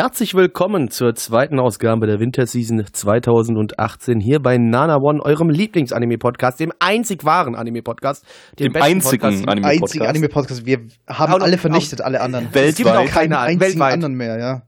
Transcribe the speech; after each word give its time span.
Herzlich 0.00 0.34
willkommen 0.36 0.90
zur 0.92 1.16
zweiten 1.16 1.58
Ausgabe 1.58 2.06
der 2.06 2.20
Winterseason 2.20 2.84
2018 2.92 4.20
hier 4.20 4.38
bei 4.38 4.56
Nana 4.56 4.98
One, 4.98 5.20
eurem 5.20 5.50
Lieblingsanime-Podcast, 5.50 6.60
dem 6.60 6.72
einzig 6.78 7.24
wahren 7.24 7.56
Anime-Podcast, 7.56 8.24
dem 8.60 8.72
besten 8.74 8.86
einzigen 8.86 9.22
Podcast. 9.22 9.48
Anime-Podcast. 9.48 10.08
Anime-Podcast. 10.08 10.66
Wir 10.66 10.78
haben 11.08 11.32
Auch 11.32 11.38
noch- 11.38 11.44
alle 11.46 11.58
vernichtet, 11.58 12.00
alle 12.00 12.20
anderen. 12.20 12.46
Es 12.52 12.76
gibt 12.76 12.88
auch 12.88 12.94
Weltweit. 12.94 13.10
Keine 13.12 13.38
einzigen 13.40 13.60
weltweit. 13.60 13.92
anderen 13.94 14.14
mehr, 14.14 14.38
ja. 14.38 14.62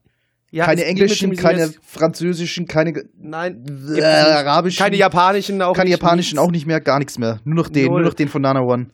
Ja, 0.50 0.64
keine 0.64 0.84
englischen, 0.84 1.30
dem 1.30 1.38
keine 1.38 1.70
französischen, 1.80 2.66
keine 2.66 3.04
nein, 3.16 3.64
äh, 3.96 4.02
arabischen, 4.02 4.82
keine 4.82 4.96
japanischen 4.96 5.62
auch 5.62 5.74
keine 5.76 5.90
nicht. 5.90 6.00
japanischen 6.00 6.40
auch 6.40 6.50
nicht 6.50 6.66
mehr, 6.66 6.80
gar 6.80 6.98
nichts 6.98 7.18
mehr. 7.20 7.38
Nur 7.44 7.54
noch 7.54 7.68
den, 7.68 7.86
Null. 7.86 8.00
nur 8.00 8.08
noch 8.08 8.14
den 8.14 8.26
von 8.26 8.42
Nana 8.42 8.62
One. 8.62 8.88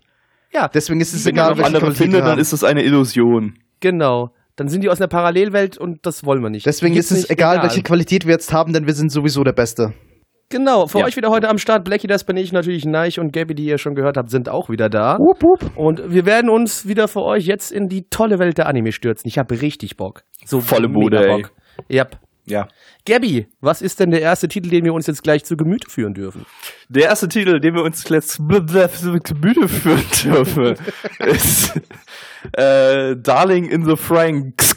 Ja, 0.53 0.69
Deswegen 0.69 1.01
ist 1.01 1.15
es 1.15 1.25
Wenn 1.25 1.33
egal, 1.33 1.53
man 1.53 1.59
noch 1.61 1.65
andere 1.65 1.93
findet, 1.95 2.13
wir 2.17 2.21
dann 2.21 2.33
haben. 2.33 2.41
ist 2.41 2.53
es 2.53 2.63
eine 2.63 2.83
Illusion. 2.83 3.55
genau. 3.81 4.33
Dann 4.57 4.69
sind 4.69 4.83
die 4.83 4.89
aus 4.89 5.01
einer 5.01 5.09
Parallelwelt 5.09 5.77
und 5.79 6.05
das 6.07 6.25
wollen 6.25 6.43
wir 6.43 6.51
nicht. 6.51 6.65
Deswegen 6.67 6.95
Gibt's 6.95 7.11
ist 7.11 7.25
es 7.25 7.31
egal, 7.31 7.63
welche 7.63 7.83
Qualität 7.83 8.25
wir 8.27 8.33
jetzt 8.33 8.53
haben, 8.53 8.73
denn 8.73 8.87
wir 8.87 8.95
sind 8.95 9.13
sowieso 9.13 9.45
der 9.45 9.53
Beste. 9.53 9.93
Genau, 10.49 10.87
für 10.87 11.01
Ja. 11.01 11.07
euch 11.07 11.17
wieder 11.17 11.29
heute 11.31 11.49
am 11.49 11.59
Start. 11.59 11.85
Blackie, 11.85 12.07
das 12.07 12.25
bin 12.25 12.37
ich, 12.37 12.53
natürlich 12.53 12.85
Neich 12.85 13.19
und 13.19 13.33
Gabby, 13.33 13.55
die 13.55 13.65
ihr 13.67 13.79
schon 13.79 13.95
gehört 13.95 14.17
habt, 14.17 14.31
sind 14.31 14.49
auch 14.49 14.71
wieder 14.71 14.89
da. 14.89 15.19
Wupp, 15.19 15.43
wupp. 15.43 15.77
Und 15.77 16.13
wir 16.13 16.25
werden 16.25 16.49
uns 16.51 16.87
wieder 16.87 17.09
für 17.09 17.23
euch 17.23 17.47
jetzt 17.47 17.73
in 17.73 17.89
die 17.89 18.09
tolle 18.09 18.39
Welt 18.39 18.57
der 18.57 18.67
Anime 18.69 18.93
stürzen. 18.93 19.29
Ich 19.29 19.39
habe 19.39 19.61
richtig 19.61 19.97
Bock. 19.97 20.23
So 20.45 20.61
Volle 20.61 20.89
Bude, 20.89 21.19
ey. 21.19 21.43
Bock. 21.43 21.53
Yep. 21.91 22.17
Ja. 22.47 22.69
Gabby, 23.05 23.49
was 23.61 23.83
ist 23.83 23.99
denn 23.99 24.13
der 24.13 24.21
erste 24.21 24.47
Titel, 24.47 24.71
den 24.71 24.85
wir 24.85 24.95
uns 24.95 25.07
jetzt 25.07 25.23
gleich 25.23 25.45
zu 25.45 25.57
Gemüte 25.57 25.91
führen 25.91 26.15
dürfen? 26.15 26.47
Der 26.89 27.05
erste 27.05 27.29
Titel, 27.29 27.59
den 27.61 27.75
wir 27.75 27.83
uns 27.83 28.09
letzt 28.09 28.41
müde 28.41 29.69
führen 29.69 30.05
dürfen, 30.25 30.77
ist 31.19 31.81
äh, 32.53 33.17
Darling 33.17 33.69
in 33.69 33.85
the 33.85 33.97
Franks. 33.97 34.77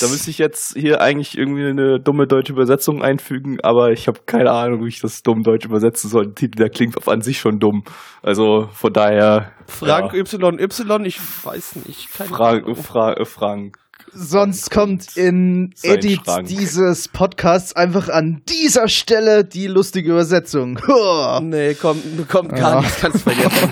Da 0.00 0.06
müsste 0.06 0.30
ich 0.30 0.38
jetzt 0.38 0.76
hier 0.76 1.00
eigentlich 1.00 1.36
irgendwie 1.36 1.66
eine 1.66 1.98
dumme 1.98 2.28
deutsche 2.28 2.52
Übersetzung 2.52 3.02
einfügen, 3.02 3.58
aber 3.62 3.90
ich 3.90 4.06
habe 4.06 4.20
keine 4.26 4.52
Ahnung, 4.52 4.84
wie 4.84 4.88
ich 4.88 5.00
das 5.00 5.24
dumm 5.24 5.42
deutsch 5.42 5.64
übersetzen 5.64 6.08
soll. 6.08 6.26
Der 6.26 6.34
Titel, 6.36 6.58
der 6.58 6.70
klingt 6.70 6.96
auf 6.96 7.08
an 7.08 7.22
sich 7.22 7.38
schon 7.38 7.58
dumm. 7.58 7.82
Also 8.22 8.68
von 8.72 8.92
daher. 8.92 9.50
Frank 9.66 10.12
ja, 10.12 10.20
YY, 10.20 11.06
ich 11.06 11.20
weiß 11.44 11.76
nicht. 11.86 12.12
Keine 12.16 12.30
Frank. 12.30 12.78
Fra 12.78 13.24
Frank. 13.24 13.78
Sonst 14.20 14.70
kommt 14.72 15.16
in 15.16 15.72
Edit 15.82 16.22
Schrank. 16.24 16.48
dieses 16.48 17.06
Podcasts 17.06 17.76
einfach 17.76 18.08
an 18.08 18.42
dieser 18.48 18.88
Stelle 18.88 19.44
die 19.44 19.68
lustige 19.68 20.10
Übersetzung. 20.10 20.80
Huh. 20.86 21.38
Nee, 21.42 21.74
kommt, 21.74 22.28
kommt 22.28 22.50
gar 22.54 22.74
Ja. 22.74 22.80
nichts, 22.80 22.96
kannst 23.00 23.22
vergessen. 23.22 23.70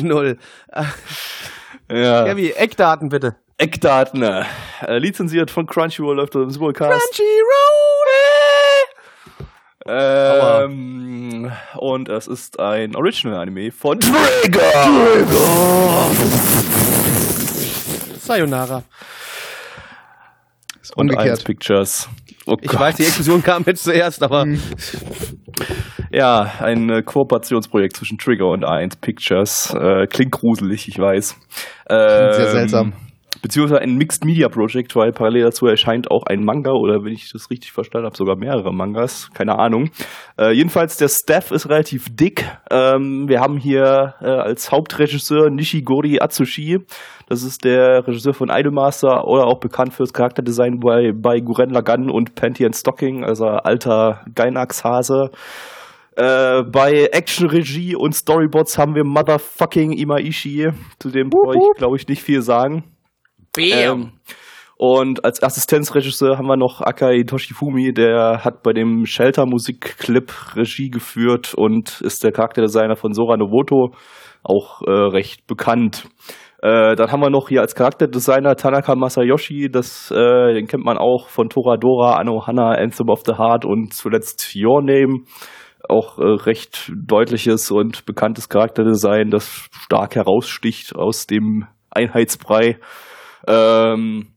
Null. 0.02 0.38
Ja. 1.90 2.24
Gabby, 2.24 2.50
Eckdaten 2.52 3.08
bitte. 3.08 3.34
Eckdaten. 3.58 4.22
Äh, 4.22 4.44
lizenziert 4.98 5.50
von 5.50 5.66
Crunchyroll 5.66 6.16
läuft 6.16 6.34
das 6.36 6.54
Simulcast. 6.54 7.20
Ähm, 9.84 11.50
und 11.76 12.08
es 12.08 12.28
ist 12.28 12.60
ein 12.60 12.94
Original-Anime 12.94 13.72
von 13.72 13.98
Trigger. 13.98 14.60
Sayonara. 18.20 18.84
Und 20.96 21.10
umgekehrt. 21.10 21.30
Eins 21.30 21.44
Pictures. 21.44 22.08
Oh 22.46 22.56
Ich 22.60 22.72
weiß, 22.72 22.96
die 22.96 23.04
Explosion 23.04 23.42
kam 23.42 23.62
jetzt 23.66 23.84
zuerst, 23.84 24.22
aber 24.22 24.46
Ja, 26.12 26.52
ein 26.60 26.90
äh, 26.90 27.02
Kooperationsprojekt 27.02 27.96
zwischen 27.96 28.18
Trigger 28.18 28.48
und 28.48 28.64
A1 28.64 29.00
Pictures. 29.00 29.74
Äh, 29.74 30.06
klingt 30.06 30.32
gruselig, 30.32 30.88
ich 30.88 30.98
weiß. 30.98 31.36
Ähm, 31.88 32.32
sehr 32.32 32.50
seltsam. 32.50 32.92
Beziehungsweise 33.42 33.82
ein 33.82 33.96
Mixed 33.96 34.24
Media 34.24 34.48
Projekt, 34.48 34.94
weil 34.94 35.10
parallel 35.10 35.42
dazu 35.42 35.66
erscheint 35.66 36.10
auch 36.10 36.22
ein 36.26 36.44
Manga 36.44 36.70
oder 36.70 37.04
wenn 37.04 37.12
ich 37.12 37.30
das 37.32 37.50
richtig 37.50 37.72
verstanden 37.72 38.06
habe, 38.06 38.16
sogar 38.16 38.36
mehrere 38.36 38.72
Mangas, 38.72 39.30
keine 39.34 39.58
Ahnung. 39.58 39.90
Äh, 40.38 40.52
jedenfalls, 40.52 40.96
der 40.96 41.08
Staff 41.08 41.50
ist 41.50 41.68
relativ 41.68 42.06
dick. 42.14 42.48
Ähm, 42.70 43.28
wir 43.28 43.40
haben 43.40 43.58
hier 43.58 44.14
äh, 44.20 44.26
als 44.26 44.70
Hauptregisseur 44.70 45.50
Nishigori 45.50 46.20
Atsushi. 46.20 46.78
Das 47.28 47.42
ist 47.42 47.64
der 47.64 48.06
Regisseur 48.06 48.32
von 48.32 48.48
Idolmaster 48.48 49.26
oder 49.26 49.46
auch 49.46 49.58
bekannt 49.58 49.92
fürs 49.92 50.12
Charakterdesign 50.12 50.78
bei, 50.78 51.12
bei 51.12 51.40
Guren 51.40 51.70
Lagann 51.70 52.10
und 52.10 52.36
Panty 52.36 52.64
and 52.64 52.76
Stocking, 52.76 53.24
also 53.24 53.46
alter 53.46 54.24
Gainax-Hase. 54.34 55.30
Äh, 56.14 56.62
bei 56.70 57.08
Action-Regie 57.10 57.96
und 57.96 58.14
Storyboards 58.14 58.78
haben 58.78 58.94
wir 58.94 59.02
Motherfucking 59.02 59.92
Imaishi. 59.92 60.68
Zu 60.98 61.10
dem 61.10 61.30
brauche 61.30 61.56
ich, 61.56 61.78
glaube 61.78 61.96
ich, 61.96 62.06
nicht 62.06 62.22
viel 62.22 62.42
sagen. 62.42 62.84
Ähm, 63.58 64.12
und 64.78 65.24
als 65.24 65.42
Assistenzregisseur 65.42 66.38
haben 66.38 66.46
wir 66.46 66.56
noch 66.56 66.80
Akai 66.80 67.22
Toshifumi, 67.24 67.92
der 67.92 68.44
hat 68.44 68.62
bei 68.62 68.72
dem 68.72 69.04
Shelter-Musikclip 69.04 70.56
Regie 70.56 70.90
geführt 70.90 71.54
und 71.54 72.00
ist 72.00 72.24
der 72.24 72.32
Charakterdesigner 72.32 72.96
von 72.96 73.12
Sora 73.12 73.36
Novoto, 73.36 73.94
auch 74.42 74.82
äh, 74.82 74.90
recht 74.90 75.46
bekannt. 75.46 76.08
Äh, 76.62 76.96
dann 76.96 77.12
haben 77.12 77.20
wir 77.20 77.30
noch 77.30 77.48
hier 77.48 77.60
als 77.60 77.74
Charakterdesigner 77.74 78.56
Tanaka 78.56 78.94
Masayoshi, 78.94 79.68
das, 79.70 80.10
äh, 80.10 80.54
den 80.54 80.66
kennt 80.66 80.84
man 80.84 80.96
auch 80.96 81.28
von 81.28 81.48
Toradora, 81.48 82.16
Anohana, 82.16 82.70
Anthem 82.72 83.08
of 83.08 83.22
the 83.26 83.34
Heart 83.34 83.64
und 83.64 83.92
zuletzt 83.92 84.54
Your 84.56 84.82
Name. 84.82 85.24
Auch 85.88 86.18
äh, 86.18 86.22
recht 86.24 86.90
deutliches 86.96 87.70
und 87.70 88.06
bekanntes 88.06 88.48
Charakterdesign, 88.48 89.30
das 89.30 89.68
stark 89.84 90.14
heraussticht 90.14 90.96
aus 90.96 91.26
dem 91.26 91.66
Einheitsbrei. 91.90 92.78
Ähm, 93.46 94.32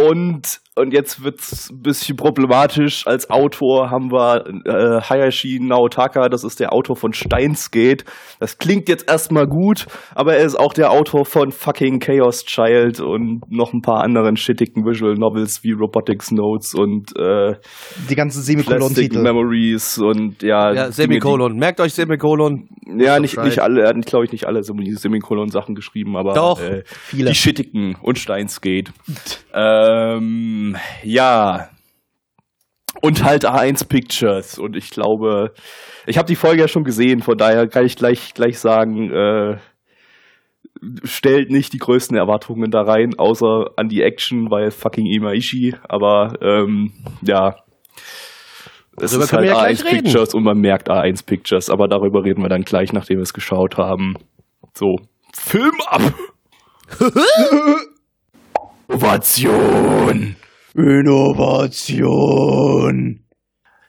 und, 0.00 0.60
und 0.76 0.92
jetzt 0.94 1.24
wird's 1.24 1.70
ein 1.70 1.82
bisschen 1.82 2.14
problematisch. 2.14 3.04
Als 3.04 3.30
Autor 3.30 3.90
haben 3.90 4.12
wir 4.12 4.46
äh, 4.64 5.00
Hayashi 5.02 5.58
Naotaka, 5.60 6.28
das 6.28 6.44
ist 6.44 6.60
der 6.60 6.72
Autor 6.72 6.94
von 6.94 7.12
Steins 7.12 7.72
Gate. 7.72 8.04
Das 8.38 8.58
klingt 8.58 8.88
jetzt 8.88 9.10
erstmal 9.10 9.48
gut, 9.48 9.86
aber 10.14 10.36
er 10.36 10.46
ist 10.46 10.54
auch 10.54 10.72
der 10.72 10.92
Autor 10.92 11.24
von 11.24 11.50
fucking 11.50 11.98
Chaos 11.98 12.44
Child 12.44 13.00
und 13.00 13.40
noch 13.50 13.72
ein 13.72 13.80
paar 13.80 14.04
anderen 14.04 14.36
shittigen 14.36 14.84
Visual 14.84 15.14
Novels 15.14 15.64
wie 15.64 15.72
Robotics 15.72 16.30
Notes 16.30 16.76
und 16.76 17.18
äh, 17.18 17.54
Die 18.08 18.14
ganzen 18.14 18.42
Semikolon-Titel. 18.42 19.20
Memories 19.20 19.98
und 19.98 20.44
ja. 20.44 20.68
ja, 20.68 20.82
Dinge, 20.82 20.92
Semikolon. 20.92 21.56
Merkt 21.56 21.80
euch 21.80 21.94
Semikolon. 21.94 22.68
Ja, 22.96 23.20
nicht, 23.20 23.36
nicht 23.42 23.58
alle, 23.60 23.82
er 23.82 23.88
hat, 23.90 24.06
glaube 24.06 24.24
ich, 24.24 24.32
nicht 24.32 24.46
alle 24.46 24.60
Semi- 24.62 24.94
Semikolon-Sachen 24.96 25.74
geschrieben, 25.74 26.16
aber 26.16 26.32
Doch, 26.32 26.60
äh, 26.60 26.84
viele. 26.86 27.30
die 27.30 27.34
shittigen 27.36 27.96
und 28.00 28.18
Steins 28.18 28.60
Gate. 28.60 28.92
ähm, 29.54 30.76
ja. 31.02 31.68
Und 33.02 33.22
halt 33.22 33.46
A1 33.46 33.86
Pictures. 33.88 34.58
Und 34.58 34.74
ich 34.74 34.90
glaube, 34.90 35.52
ich 36.06 36.16
habe 36.18 36.26
die 36.26 36.34
Folge 36.36 36.62
ja 36.62 36.68
schon 36.68 36.84
gesehen, 36.84 37.22
von 37.22 37.36
daher 37.36 37.68
kann 37.68 37.84
ich 37.84 37.96
gleich, 37.96 38.32
gleich 38.34 38.58
sagen, 38.58 39.10
äh, 39.12 39.58
stellt 41.04 41.50
nicht 41.50 41.72
die 41.72 41.78
größten 41.78 42.16
Erwartungen 42.16 42.70
da 42.70 42.82
rein, 42.82 43.18
außer 43.18 43.72
an 43.76 43.88
die 43.88 44.02
Action, 44.02 44.50
weil 44.50 44.70
fucking 44.70 45.06
Imaishi. 45.06 45.74
Aber 45.88 46.38
ähm, 46.40 46.92
ja. 47.22 47.56
Es 49.02 49.10
Darüber 49.12 49.24
ist 49.24 49.32
halt 49.32 49.42
wir 49.44 49.50
ja 49.50 49.58
A1 49.58 49.64
gleich 49.64 49.84
reden. 49.84 50.04
Pictures 50.04 50.34
und 50.34 50.42
man 50.44 50.58
merkt 50.58 50.90
A1 50.90 51.24
Pictures, 51.24 51.70
aber 51.70 51.88
darüber 51.88 52.24
reden 52.24 52.42
wir 52.42 52.48
dann 52.48 52.62
gleich, 52.62 52.92
nachdem 52.92 53.18
wir 53.18 53.22
es 53.22 53.32
geschaut 53.32 53.76
haben. 53.76 54.14
So, 54.74 55.00
Film 55.32 55.74
ab! 55.86 56.12
Innovation! 58.88 60.36
Innovation. 60.74 62.08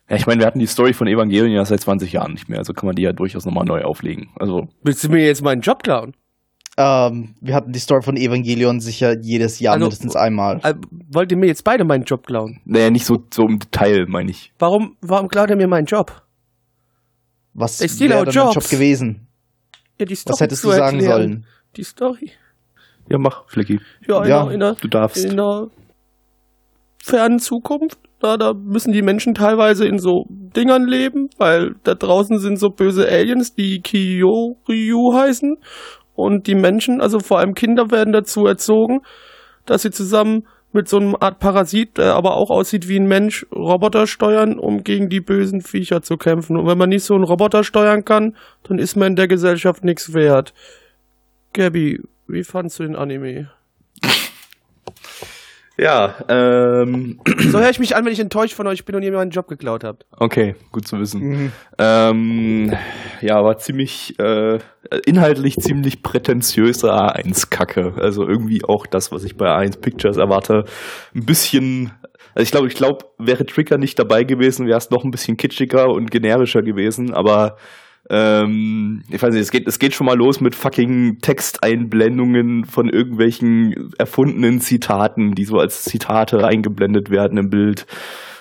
Ja, 0.09 0.15
ich 0.15 0.25
meine, 0.25 0.39
wir 0.39 0.47
hatten 0.47 0.59
die 0.59 0.65
Story 0.65 0.94
von 0.94 1.07
Evangelion 1.07 1.51
ja 1.51 1.63
seit 1.65 1.81
20 1.81 2.11
Jahren 2.13 2.33
nicht 2.33 2.50
mehr, 2.50 2.57
also 2.57 2.73
kann 2.73 2.88
man 2.88 2.95
die 2.95 3.03
ja 3.03 3.13
durchaus 3.13 3.45
nochmal 3.45 3.65
neu 3.65 3.83
auflegen. 3.83 4.31
Also, 4.39 4.67
Willst 4.83 5.03
du 5.03 5.09
mir 5.09 5.23
jetzt 5.25 5.44
meinen 5.44 5.61
Job 5.61 5.83
klauen? 5.83 6.15
Ähm, 6.81 7.35
wir 7.41 7.55
hatten 7.55 7.73
die 7.73 7.79
Story 7.79 8.01
von 8.03 8.15
Evangelion 8.15 8.79
sicher 8.79 9.15
jedes 9.21 9.59
Jahr 9.59 9.73
Also- 9.73 9.85
mindestens 9.87 10.15
einmal. 10.15 10.61
Äh, 10.63 10.75
wollt 11.11 11.29
ihr 11.31 11.37
mir 11.37 11.47
jetzt 11.47 11.63
beide 11.65 11.83
meinen 11.83 12.05
Job 12.05 12.25
klauen? 12.25 12.61
naja, 12.63 12.89
nicht 12.89 13.05
so, 13.05 13.17
so 13.33 13.43
im 13.45 13.59
Detail, 13.59 14.05
meine 14.07 14.31
ich. 14.31 14.53
Warum, 14.59 14.95
warum 15.01 15.27
klaut 15.27 15.49
er 15.49 15.57
mir 15.57 15.67
meinen 15.67 15.85
Job? 15.85 16.21
Was 17.53 17.81
wäre 17.99 18.23
dann 18.23 18.25
dein. 18.25 18.33
Job 18.33 18.69
gewesen? 18.69 19.27
Ja, 19.99 20.05
die 20.05 20.15
Story 20.15 20.33
Was 20.33 20.39
hättest 20.39 20.63
du 20.63 20.69
sagen 20.69 20.99
erklären. 20.99 21.11
sollen? 21.21 21.45
Die 21.75 21.83
Story. 21.83 22.31
Ja, 23.09 23.17
mach, 23.17 23.43
Flecky. 23.49 23.79
Ja, 24.07 24.23
in, 24.23 24.29
Ja, 24.29 24.43
der, 24.45 24.53
in, 24.53 24.59
der, 24.61 24.75
du 24.75 24.87
darfst. 24.87 25.25
in 25.25 25.35
der 25.35 25.67
fernen 27.03 27.39
Zukunft, 27.39 27.97
da, 28.19 28.37
da 28.37 28.53
müssen 28.53 28.91
die 28.93 29.01
Menschen 29.01 29.33
teilweise 29.33 29.85
in 29.87 29.97
so 29.99 30.25
Dingern 30.29 30.85
leben, 30.87 31.29
weil 31.37 31.75
da 31.83 31.95
draußen 31.95 32.39
sind 32.39 32.57
so 32.57 32.69
böse 32.69 33.07
Aliens, 33.07 33.55
die 33.55 33.81
Kiyoryu 33.81 35.13
heißen. 35.13 35.57
Und 36.19 36.48
die 36.48 36.56
Menschen, 36.56 37.00
also 37.00 37.19
vor 37.21 37.39
allem 37.39 37.54
Kinder, 37.54 37.92
werden 37.92 38.12
dazu 38.12 38.45
erzogen, 38.45 39.00
dass 39.66 39.83
sie 39.83 39.92
zusammen 39.92 40.45
mit 40.74 40.89
so 40.89 40.98
einem 40.98 41.16
Art 41.18 41.39
Parasit, 41.39 41.98
der 41.98 42.16
aber 42.16 42.36
auch 42.36 42.50
aussieht 42.50 42.89
wie 42.89 43.00
ein 43.00 43.07
Mensch, 43.07 43.45
Roboter 43.56 44.06
steuern, 44.06 44.60
um 44.60 44.83
gegen 44.83 45.07
die 45.07 45.21
bösen 45.21 45.62
Viecher 45.62 46.01
zu 46.01 46.18
kämpfen. 46.18 46.57
Und 46.57 46.68
wenn 46.68 46.77
man 46.77 46.89
nicht 46.89 47.06
so 47.06 47.16
einen 47.16 47.24
Roboter 47.24 47.63
steuern 47.63 48.04
kann, 48.04 48.36
dann 48.63 48.80
ist 48.80 48.98
man 48.98 49.12
in 49.12 49.16
der 49.16 49.30
Gesellschaft 49.30 49.86
nichts 49.86 50.13
wert. 50.13 50.54
Gabby, 51.54 52.01
wie 52.27 52.44
fandst 52.44 52.80
du 52.80 52.83
den 52.83 52.98
Anime? 52.98 53.50
Ja, 55.79 56.15
ähm, 56.27 57.19
So 57.39 57.59
höre 57.59 57.69
ich 57.69 57.79
mich 57.79 57.95
an, 57.95 58.03
wenn 58.05 58.11
ich 58.11 58.19
enttäuscht 58.19 58.53
von 58.53 58.67
euch 58.67 58.83
bin 58.83 58.95
und 58.95 59.03
ihr 59.03 59.11
mir 59.11 59.17
meinen 59.17 59.31
Job 59.31 59.47
geklaut 59.47 59.83
habt. 59.83 60.05
okay, 60.17 60.55
gut 60.71 60.87
zu 60.87 60.99
wissen. 60.99 61.53
Ähm, 61.77 62.73
ja, 63.21 63.43
war 63.43 63.57
ziemlich, 63.59 64.19
äh, 64.19 64.59
inhaltlich 65.05 65.55
ziemlich 65.57 66.03
prätentiöse 66.03 66.91
A1-Kacke. 66.93 67.93
Also 67.97 68.27
irgendwie 68.27 68.63
auch 68.65 68.85
das, 68.87 69.11
was 69.11 69.23
ich 69.23 69.37
bei 69.37 69.47
A1 69.47 69.79
Pictures 69.79 70.17
erwarte. 70.17 70.65
Ein 71.15 71.25
bisschen, 71.25 71.91
also 72.35 72.43
ich 72.43 72.51
glaube, 72.51 72.67
ich 72.67 72.75
glaube, 72.75 73.05
wäre 73.17 73.45
Trigger 73.45 73.77
nicht 73.77 73.97
dabei 73.99 74.25
gewesen, 74.25 74.67
wäre 74.67 74.77
es 74.77 74.89
noch 74.89 75.05
ein 75.05 75.11
bisschen 75.11 75.37
kitschiger 75.37 75.89
und 75.89 76.11
generischer 76.11 76.61
gewesen, 76.61 77.13
aber 77.13 77.55
ähm, 78.09 79.03
ich 79.09 79.21
weiß 79.21 79.33
nicht, 79.33 79.44
es 79.44 79.51
geht, 79.51 79.67
es 79.67 79.77
geht 79.77 79.94
schon 79.94 80.06
mal 80.06 80.17
los 80.17 80.41
mit 80.41 80.56
fucking 80.56 81.19
Texteinblendungen 81.21 82.65
von 82.65 82.89
irgendwelchen 82.89 83.94
erfundenen 83.97 84.61
Zitaten, 84.61 85.35
die 85.35 85.45
so 85.45 85.59
als 85.59 85.83
Zitate 85.83 86.45
eingeblendet 86.45 87.11
werden 87.11 87.38
im 87.38 87.50
Bild 87.50 87.85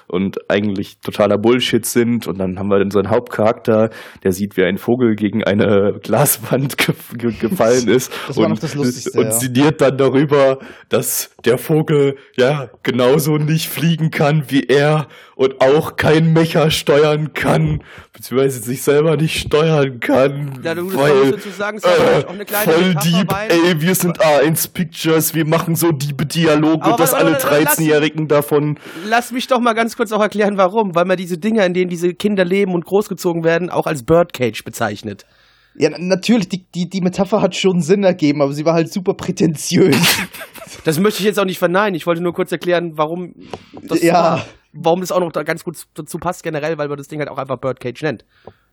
und 0.09 0.51
eigentlich 0.51 1.01
totaler 1.01 1.39
Bullshit 1.39 1.85
sind. 1.85 2.27
Und 2.27 2.39
dann 2.39 2.59
haben 2.59 2.69
wir 2.69 2.79
dann 2.79 2.91
so 2.91 2.99
einen 2.99 3.11
Hauptcharakter, 3.11 3.91
der 4.23 4.33
sieht, 4.33 4.57
wie 4.57 4.65
ein 4.65 4.79
Vogel 4.79 5.15
gegen 5.15 5.45
eine 5.45 6.01
Glaswand 6.03 6.79
ge 6.79 6.95
ge 7.17 7.33
gefallen 7.33 7.89
ist 7.89 8.11
und, 8.35 8.75
und 8.75 9.25
ja. 9.25 9.31
sinniert 9.33 9.81
dann 9.81 9.99
darüber, 9.99 10.59
dass 10.89 11.31
der 11.45 11.59
Vogel 11.59 12.17
ja 12.37 12.71
genauso 12.83 13.37
nicht 13.37 13.69
fliegen 13.69 14.11
kann 14.11 14.45
wie 14.49 14.65
er 14.65 15.09
und 15.39 15.61
auch 15.61 15.95
kein 15.95 16.33
Mecher 16.33 16.69
steuern 16.73 17.33
kann, 17.33 17.85
beziehungsweise 18.13 18.59
sich 18.59 18.83
selber 18.83 19.17
nicht 19.17 19.39
steuern 19.39 20.01
kann. 20.01 20.59
Ja, 20.65 20.75
du, 20.75 20.93
weil, 20.97 21.39
sagen, 21.57 21.79
es 21.79 21.85
ist 21.85 21.91
natürlich 21.97 22.27
auch 22.27 22.33
eine 22.33 22.45
kleine 22.45 22.73
voll 22.73 22.89
Metapher, 22.89 23.25
weil- 23.29 23.51
ey, 23.53 23.81
wir 23.81 23.95
sind 23.95 24.21
A1 24.21 24.73
Pictures, 24.73 25.35
wir 25.35 25.47
machen 25.47 25.77
so 25.77 25.93
diebe 25.93 26.27
Dialoge, 26.27 26.83
Aber 26.83 26.97
dass 26.97 27.15
alle 27.15 27.31
warte, 27.35 27.45
warte, 27.45 27.63
lass- 27.65 27.79
13-Jährigen 27.79 28.27
davon 28.27 28.81
Lass 29.09 29.31
mich 29.31 29.47
doch 29.47 29.61
mal 29.61 29.75
ganz 29.75 29.97
kurz 29.97 30.11
auch 30.11 30.21
erklären, 30.21 30.57
warum. 30.57 30.97
Weil 30.97 31.05
man 31.05 31.17
diese 31.17 31.39
Dinger, 31.39 31.65
in 31.65 31.73
denen 31.73 31.89
diese 31.89 32.15
Kinder 32.15 32.45
leben 32.45 32.75
und 32.75 32.85
großgezogen 32.85 33.45
werden, 33.45 33.71
auch 33.71 33.87
als 33.87 34.03
Birdcage 34.03 34.65
bezeichnet. 34.65 35.25
Ja, 35.77 35.91
na- 35.91 35.99
natürlich, 36.01 36.49
die, 36.49 36.67
die, 36.75 36.91
die 36.91 37.01
Metapher 37.01 37.41
hat 37.41 37.55
schon 37.55 37.81
Sinn 37.81 38.03
ergeben, 38.03 38.43
aber 38.43 38.53
sie 38.55 38.65
war 38.65 38.75
halt 38.75 38.93
super 38.93 39.15
prätentiös. 39.15 39.97
Das 40.85 40.99
möchte 40.99 41.21
ich 41.21 41.27
jetzt 41.27 41.39
auch 41.39 41.45
nicht 41.45 41.61
verneinen. 41.61 41.95
Ich 41.95 42.07
wollte 42.09 42.23
nur 42.23 42.33
kurz 42.35 42.51
erklären, 42.51 42.93
warum 42.97 43.35
das, 43.83 44.03
Ja. 44.03 44.13
war. 44.15 44.47
Warum 44.83 45.01
das 45.01 45.13
auch 45.13 45.21
noch 45.21 45.33
da 45.33 45.43
ganz 45.43 45.65
gut 45.65 45.77
dazu 45.95 46.19
passt 46.19 46.43
generell, 46.43 46.79
weil 46.79 46.89
man 46.89 46.99
das 46.99 47.09
Ding 47.09 47.19
halt 47.21 47.29
auch 47.31 47.39
einfach 47.39 47.59
Birdcage 47.59 48.03
nennt. 48.03 48.25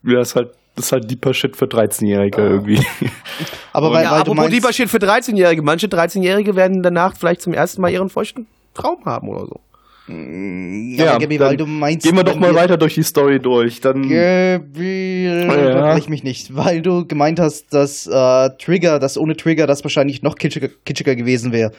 Ja, 0.04 0.20
das 0.20 0.30
ist 0.30 0.36
halt, 0.36 0.52
das 0.76 0.86
ist 0.86 0.92
halt 0.92 1.10
deeper 1.10 1.34
Shit 1.34 1.56
für 1.56 1.66
13-Jährige 1.66 2.42
irgendwie. 2.42 2.86
Aber 3.74 3.92
weil, 3.92 4.04
ja, 4.04 4.12
weil 4.12 4.22
apropos 4.22 4.50
lieber 4.50 4.72
steht 4.72 4.90
für 4.90 4.98
13-Jährige. 4.98 5.62
Manche 5.62 5.88
13-Jährige 5.88 6.56
werden 6.56 6.84
danach 6.84 7.16
vielleicht 7.18 7.42
zum 7.42 7.54
ersten 7.54 7.82
Mal 7.82 7.92
ihren 7.92 8.10
feuchten 8.10 8.48
Traum 8.74 9.04
haben 9.06 9.30
oder 9.30 9.46
so. 9.48 9.60
ja, 10.08 11.12
aber 11.12 11.20
Gabi, 11.20 11.40
weil 11.40 11.58
du 11.58 11.66
meinst, 11.66 12.06
Gehen 12.06 12.16
wir 12.16 12.24
doch 12.24 12.36
mal 12.36 12.54
weiter 12.54 12.78
durch 12.78 12.94
die 12.94 13.02
Story 13.04 13.40
durch. 13.40 13.82
Dann, 13.82 14.04
Gabi, 14.08 15.26
Ja. 15.48 15.98
mich 16.08 16.24
nicht, 16.24 16.56
weil 16.56 16.82
du 16.84 17.08
gemeint 17.08 17.40
hast, 17.40 17.74
dass 17.74 18.06
äh, 18.06 18.50
Trigger, 18.60 19.00
dass 19.00 19.18
ohne 19.18 19.36
Trigger 19.36 19.66
das 19.66 19.84
wahrscheinlich 19.84 20.22
noch 20.22 20.36
kitschiger, 20.36 20.70
kitschiger 20.86 21.16
gewesen 21.16 21.52
wäre. 21.52 21.72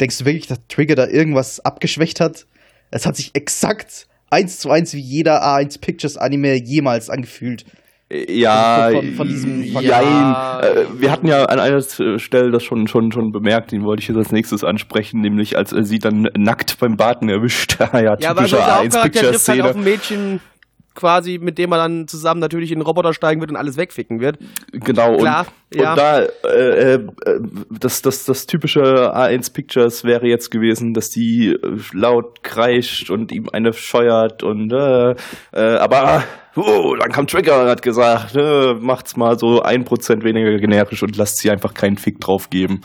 Denkst 0.00 0.18
du 0.18 0.24
wirklich, 0.24 0.46
dass 0.46 0.58
Trigger 0.68 0.94
da 0.94 1.06
irgendwas 1.06 1.60
abgeschwächt 1.60 2.20
hat? 2.20 2.46
Es 2.90 3.06
hat 3.06 3.16
sich 3.16 3.30
exakt 3.34 4.06
eins 4.30 4.58
zu 4.58 4.70
eins 4.70 4.92
wie 4.94 5.00
jeder 5.00 5.42
A1 5.44 5.80
Pictures 5.80 6.16
Anime 6.16 6.54
jemals 6.54 7.10
angefühlt. 7.10 7.64
ja, 8.28 8.90
von- 8.92 9.14
von 9.14 9.28
diesem 9.28 9.64
Vergleich. 9.72 10.02
jein. 10.04 10.34
Äh, 10.62 10.84
wir 11.00 11.10
hatten 11.10 11.26
ja 11.26 11.44
an 11.46 11.58
einer 11.58 11.80
Stelle 12.18 12.50
das 12.50 12.62
schon, 12.62 12.86
schon, 12.86 13.10
schon 13.12 13.32
bemerkt, 13.32 13.72
den 13.72 13.82
wollte 13.82 14.02
ich 14.02 14.08
jetzt 14.08 14.16
als 14.18 14.30
nächstes 14.30 14.62
ansprechen, 14.62 15.20
nämlich 15.20 15.56
als 15.56 15.72
er 15.72 15.84
sie 15.84 15.98
dann 15.98 16.28
nackt 16.36 16.78
beim 16.78 16.96
Baden 16.96 17.28
erwischt. 17.28 17.78
ja, 17.80 17.98
Ja, 18.00 18.30
aber 18.30 18.42
typische 18.44 18.56
unser 18.58 18.76
Hauptcharakter 18.76 19.20
trifft 19.20 19.48
halt 19.48 19.60
A1-Picture-Szene. 19.60 19.64
auf 19.70 19.76
ein 19.76 19.84
Mädchen 19.84 20.40
quasi, 20.94 21.38
mit 21.38 21.58
dem 21.58 21.70
man 21.70 21.78
dann 21.78 22.08
zusammen 22.08 22.40
natürlich 22.40 22.70
in 22.70 22.78
den 22.78 22.86
Roboter 22.86 23.12
steigen 23.12 23.40
wird 23.40 23.50
und 23.50 23.56
alles 23.56 23.76
wegficken 23.76 24.20
wird. 24.20 24.38
Genau, 24.72 25.16
Klar, 25.16 25.46
und, 25.72 25.80
ja. 25.80 25.90
und 25.90 25.98
da, 25.98 26.20
äh, 26.48 26.94
äh, 26.94 27.08
das, 27.70 28.02
das, 28.02 28.24
das 28.24 28.46
typische 28.46 28.80
A1 29.14 29.52
Pictures 29.52 30.04
wäre 30.04 30.26
jetzt 30.26 30.50
gewesen, 30.50 30.94
dass 30.94 31.10
die 31.10 31.48
äh, 31.48 31.78
laut 31.92 32.42
kreischt 32.42 33.10
und 33.10 33.32
ihm 33.32 33.48
eine 33.52 33.72
scheuert 33.72 34.42
und, 34.42 34.72
äh, 34.72 35.14
äh, 35.52 35.76
aber, 35.76 36.24
oh, 36.56 36.94
dann 36.98 37.10
kam 37.10 37.26
Trigger 37.26 37.62
und 37.62 37.68
hat 37.68 37.82
gesagt, 37.82 38.36
äh, 38.36 38.74
macht's 38.74 39.16
mal 39.16 39.38
so 39.38 39.62
ein 39.62 39.84
Prozent 39.84 40.24
weniger 40.24 40.56
generisch 40.58 41.02
und 41.02 41.16
lasst 41.16 41.38
sie 41.38 41.50
einfach 41.50 41.74
keinen 41.74 41.98
Fick 41.98 42.20
drauf 42.20 42.50
geben. 42.50 42.82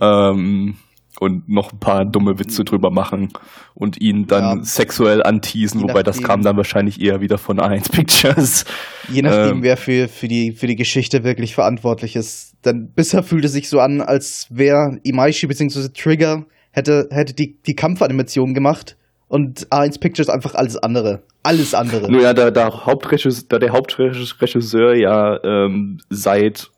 Ähm, 0.00 0.76
und 1.20 1.48
noch 1.48 1.72
ein 1.72 1.78
paar 1.80 2.04
dumme 2.04 2.38
Witze 2.38 2.64
drüber 2.64 2.90
machen 2.90 3.28
und 3.74 4.00
ihn 4.00 4.26
dann 4.26 4.58
Ja. 4.58 4.64
sexuell 4.64 5.22
anteasen, 5.22 5.82
wobei 5.82 6.02
das 6.02 6.16
nachdem. 6.16 6.26
kam 6.28 6.42
dann 6.42 6.56
wahrscheinlich 6.56 7.00
eher 7.00 7.20
wieder 7.20 7.38
von 7.38 7.58
A1 7.58 7.90
Pictures. 7.92 8.64
Je 9.08 9.22
nachdem, 9.22 9.56
Ähm. 9.58 9.62
wer 9.62 9.76
für, 9.76 10.08
für, 10.08 10.28
die, 10.28 10.52
für 10.52 10.66
die 10.66 10.76
Geschichte 10.76 11.24
wirklich 11.24 11.54
verantwortlich 11.54 12.16
ist. 12.16 12.54
Denn 12.64 12.92
bisher 12.94 13.22
fühlt 13.22 13.44
es 13.44 13.52
sich 13.52 13.68
so 13.68 13.80
an, 13.80 14.00
als 14.00 14.46
wäre 14.50 14.98
Imaishi 15.02 15.46
bzw. 15.46 15.88
Trigger 15.96 16.44
hätte, 16.72 17.08
hätte 17.10 17.34
die, 17.34 17.56
die 17.66 17.74
Kampfanimation 17.74 18.54
gemacht 18.54 18.96
und 19.28 19.66
A1 19.68 20.00
Pictures 20.00 20.28
einfach 20.28 20.54
alles 20.54 20.76
andere. 20.76 21.22
Alles 21.42 21.74
andere. 21.74 22.10
Nur 22.10 22.22
ja, 22.22 22.34
da, 22.34 22.50
da, 22.50 22.84
Hauptregisseur, 22.86 23.44
da 23.48 23.58
der 23.58 23.72
Hauptregisseur 23.72 24.94
ja 24.94 25.42
ähm, 25.44 26.00
seit 26.10 26.70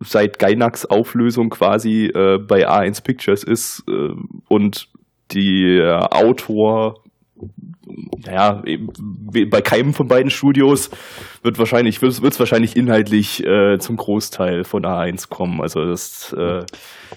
seit 0.00 0.38
Gainax 0.38 0.86
Auflösung 0.86 1.50
quasi 1.50 2.06
äh, 2.06 2.38
bei 2.38 2.68
A1 2.68 3.02
Pictures 3.02 3.42
ist 3.42 3.84
äh, 3.88 4.10
und 4.48 4.88
die 5.32 5.78
äh, 5.78 5.92
Autor 5.92 7.02
naja, 8.24 8.62
bei 9.48 9.60
keinem 9.62 9.94
von 9.94 10.08
beiden 10.08 10.30
Studios 10.30 10.90
wird 11.42 11.58
wahrscheinlich, 11.58 12.02
wird 12.02 12.12
es 12.22 12.38
wahrscheinlich 12.40 12.76
inhaltlich 12.76 13.44
äh, 13.46 13.78
zum 13.78 13.96
Großteil 13.96 14.64
von 14.64 14.84
A1 14.84 15.28
kommen. 15.28 15.60
Also 15.62 15.84
das 15.86 16.32
äh, 16.32 16.64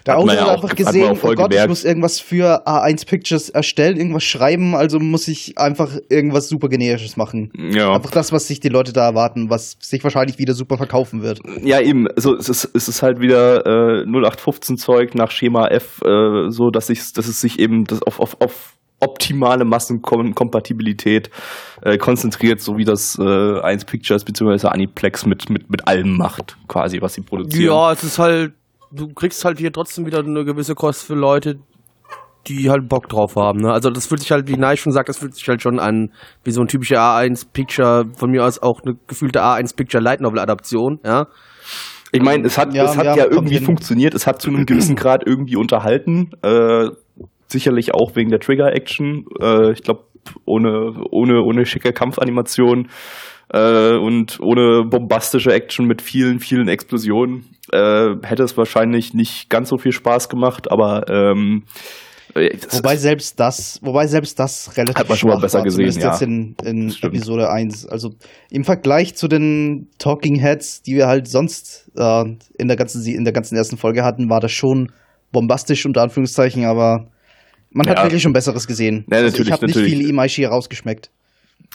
Der 0.05 0.17
hat 0.17 0.25
man 0.25 0.35
ja 0.35 0.45
auch- 0.45 0.49
einfach 0.63 0.75
gesehen, 0.75 1.09
oh 1.11 1.15
Gott, 1.15 1.37
ich 1.39 1.49
gemerkt. 1.49 1.69
muss 1.69 1.83
irgendwas 1.83 2.19
für 2.19 2.67
A1 2.67 3.07
Pictures 3.07 3.49
erstellen, 3.49 3.97
irgendwas 3.97 4.23
schreiben, 4.23 4.75
also 4.75 4.99
muss 4.99 5.27
ich 5.27 5.57
einfach 5.57 5.91
irgendwas 6.09 6.47
super 6.47 6.69
generisches 6.69 7.17
machen. 7.17 7.51
ja. 7.57 7.93
Einfach 7.93 8.11
das, 8.11 8.31
was 8.31 8.47
sich 8.47 8.59
die 8.59 8.69
Leute 8.69 8.93
da 8.93 9.05
erwarten, 9.05 9.49
was 9.49 9.77
sich 9.79 10.03
wahrscheinlich 10.03 10.37
wieder 10.37 10.53
super 10.53 10.77
verkaufen 10.77 11.21
wird. 11.23 11.39
Ja, 11.63 11.81
eben. 11.81 12.07
Also 12.07 12.35
es 12.35 12.49
ist, 12.49 12.69
es 12.73 12.87
ist 12.87 13.01
halt 13.01 13.19
wieder 13.19 13.65
äh, 13.65 14.05
0815 14.05 14.77
Zeug 14.77 15.15
nach 15.15 15.31
Schema 15.31 15.67
F, 15.67 16.01
äh, 16.05 16.49
so 16.51 16.69
dass 16.69 16.89
ich, 16.89 17.13
dass 17.13 17.27
es 17.27 17.41
sich 17.41 17.59
eben 17.59 17.85
das 17.85 18.01
auf, 18.03 18.19
auf, 18.19 18.37
auf 18.41 18.75
optimale 18.99 19.65
Massenkompatibilität 19.65 21.29
äh, 21.81 21.97
konzentriert, 21.97 22.61
so 22.61 22.77
wie 22.77 22.85
das 22.85 23.17
äh, 23.19 23.59
1 23.61 23.85
Pictures 23.85 24.23
bzw. 24.23 24.67
Aniplex 24.67 25.25
mit, 25.25 25.49
mit, 25.49 25.69
mit 25.69 25.87
allem 25.87 26.17
macht, 26.17 26.57
quasi, 26.67 27.01
was 27.01 27.13
sie 27.13 27.21
produzieren. 27.21 27.73
Ja, 27.73 27.91
es 27.91 28.03
ist 28.03 28.19
halt, 28.19 28.53
du 28.91 29.07
kriegst 29.13 29.43
halt 29.45 29.59
hier 29.59 29.71
trotzdem 29.71 30.05
wieder 30.05 30.19
eine 30.19 30.43
gewisse 30.45 30.75
Kost 30.75 31.03
für 31.03 31.15
Leute, 31.15 31.59
die 32.47 32.69
halt 32.69 32.87
Bock 32.87 33.07
drauf 33.09 33.35
haben. 33.35 33.59
Ne? 33.59 33.71
Also 33.71 33.89
das 33.89 34.07
fühlt 34.07 34.21
sich 34.21 34.31
halt, 34.31 34.47
wie 34.47 34.57
Nai 34.57 34.75
schon 34.75 34.91
sagt, 34.91 35.09
das 35.09 35.17
fühlt 35.17 35.35
sich 35.35 35.47
halt 35.47 35.61
schon 35.61 35.79
an 35.79 36.11
wie 36.43 36.51
so 36.51 36.61
ein 36.61 36.67
typischer 36.67 36.99
A1-Picture, 36.99 38.05
von 38.15 38.31
mir 38.31 38.45
aus 38.45 38.61
auch 38.61 38.81
eine 38.83 38.95
gefühlte 39.07 39.41
A1-Picture 39.41 40.03
Light 40.03 40.21
Novel-Adaption, 40.21 40.99
ja. 41.05 41.27
Ich 42.11 42.23
meine, 42.23 42.47
es 42.47 42.57
hat, 42.57 42.73
Ja, 42.73 42.85
es 42.85 42.97
hat 42.97 43.05
ja, 43.05 43.15
ja, 43.17 43.25
irgendwie 43.25 43.59
funktioniert, 43.59 44.15
es 44.15 44.25
hat 44.25 44.41
zu 44.41 44.49
einem 44.49 44.65
gewissen 44.65 44.95
Grad 44.95 45.21
irgendwie 45.27 45.57
unterhalten. 45.57 46.31
Äh, 46.41 46.89
sicherlich 47.51 47.93
auch 47.93 48.15
wegen 48.15 48.29
der 48.29 48.39
Trigger-Action. 48.39 49.25
Äh, 49.41 49.71
ich 49.71 49.83
glaube, 49.83 50.05
ohne, 50.45 50.93
ohne, 51.11 51.41
ohne 51.41 51.65
schicke 51.65 51.93
Kampfanimation 51.93 52.89
äh, 53.51 53.95
und 53.95 54.39
ohne 54.41 54.83
bombastische 54.83 55.51
Action 55.51 55.85
mit 55.85 56.01
vielen, 56.01 56.39
vielen 56.39 56.67
Explosionen 56.67 57.45
äh, 57.71 58.15
hätte 58.23 58.43
es 58.43 58.57
wahrscheinlich 58.57 59.13
nicht 59.13 59.49
ganz 59.49 59.69
so 59.69 59.77
viel 59.77 59.91
Spaß 59.91 60.29
gemacht, 60.29 60.71
aber 60.71 61.05
ähm, 61.09 61.63
äh, 62.35 62.55
Wobei 62.71 62.95
selbst 62.95 63.39
das, 63.39 63.79
wobei 63.81 64.05
selbst 64.05 64.37
das 64.39 64.77
relativ 64.77 64.99
Hat 64.99 65.09
man 65.09 65.17
schon 65.17 65.29
mal 65.29 65.39
besser 65.39 65.59
war, 65.59 65.65
gesehen, 65.65 65.99
ja. 65.99 66.11
jetzt 66.11 66.21
in, 66.21 66.55
in. 66.63 66.93
Episode 67.01 67.49
1. 67.49 67.87
Also 67.87 68.11
im 68.51 68.63
Vergleich 68.63 69.15
zu 69.15 69.27
den 69.27 69.89
Talking 69.97 70.35
Heads, 70.35 70.83
die 70.83 70.95
wir 70.95 71.07
halt 71.07 71.27
sonst 71.27 71.91
äh, 71.95 72.23
in 72.57 72.67
der 72.67 72.77
ganzen 72.77 73.03
in 73.05 73.23
der 73.23 73.33
ganzen 73.33 73.55
ersten 73.55 73.77
Folge 73.77 74.03
hatten, 74.03 74.29
war 74.29 74.39
das 74.39 74.51
schon 74.51 74.91
bombastisch 75.31 75.85
unter 75.85 76.03
Anführungszeichen, 76.03 76.65
aber 76.65 77.07
man 77.71 77.87
hat 77.87 77.97
Ja. 77.97 78.03
wirklich 78.05 78.21
schon 78.21 78.33
Besseres 78.33 78.67
gesehen. 78.67 79.05
Ja, 79.11 79.17
also 79.19 79.41
ich 79.41 79.51
habe 79.51 79.65
nicht 79.65 79.77
viel 79.77 80.07
Imaishi 80.09 80.45
rausgeschmeckt. 80.45 81.09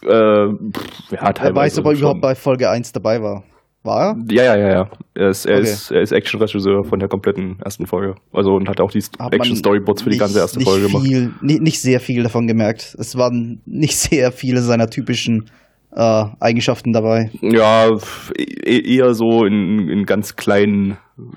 Äh, 0.02 0.06
pff, 0.08 1.10
ja, 1.10 1.18
Wer 1.20 1.34
teilweise. 1.34 1.54
weiß, 1.54 1.78
ob 1.78 1.86
er 1.86 1.92
überhaupt 1.92 2.20
bei 2.20 2.34
Folge 2.34 2.68
1 2.70 2.92
dabei 2.92 3.22
war. 3.22 3.44
War 3.84 4.14
er? 4.14 4.16
Ja, 4.34 4.42
ja, 4.44 4.56
ja, 4.56 4.68
ja. 4.72 4.90
Er 5.14 5.28
ist, 5.28 5.44
er 5.44 5.58
Okay. 5.58 5.64
ist, 5.64 5.90
er 5.90 6.00
ist 6.00 6.10
Action-Regisseur 6.12 6.84
von 6.84 6.98
der 6.98 7.08
kompletten 7.08 7.58
ersten 7.62 7.86
Folge. 7.86 8.14
Also 8.32 8.52
und 8.54 8.66
hat 8.68 8.80
auch 8.80 8.90
die 8.90 9.02
Hat 9.18 9.32
Action-Storyboards 9.34 10.02
für 10.02 10.08
die 10.10 10.16
ganze 10.16 10.38
erste 10.38 10.58
nicht 10.58 10.68
Folge 10.68 10.86
gemacht. 10.86 11.04
viel, 11.04 11.32
Nicht, 11.42 11.60
nicht 11.60 11.80
sehr 11.82 12.00
viel 12.00 12.22
davon 12.22 12.46
gemerkt. 12.46 12.96
Es 12.98 13.16
waren 13.16 13.60
nicht 13.66 13.96
sehr 13.96 14.32
viele 14.32 14.62
seiner 14.62 14.88
typischen 14.88 15.50
äh, 15.92 16.24
Eigenschaften 16.40 16.92
dabei. 16.94 17.30
Ja, 17.42 17.88
f- 17.94 18.32
e- 18.36 18.96
eher 18.96 19.12
so 19.14 19.44
in, 19.44 19.88
in 19.90 20.06
ganz 20.06 20.34
kleinen 20.34 20.96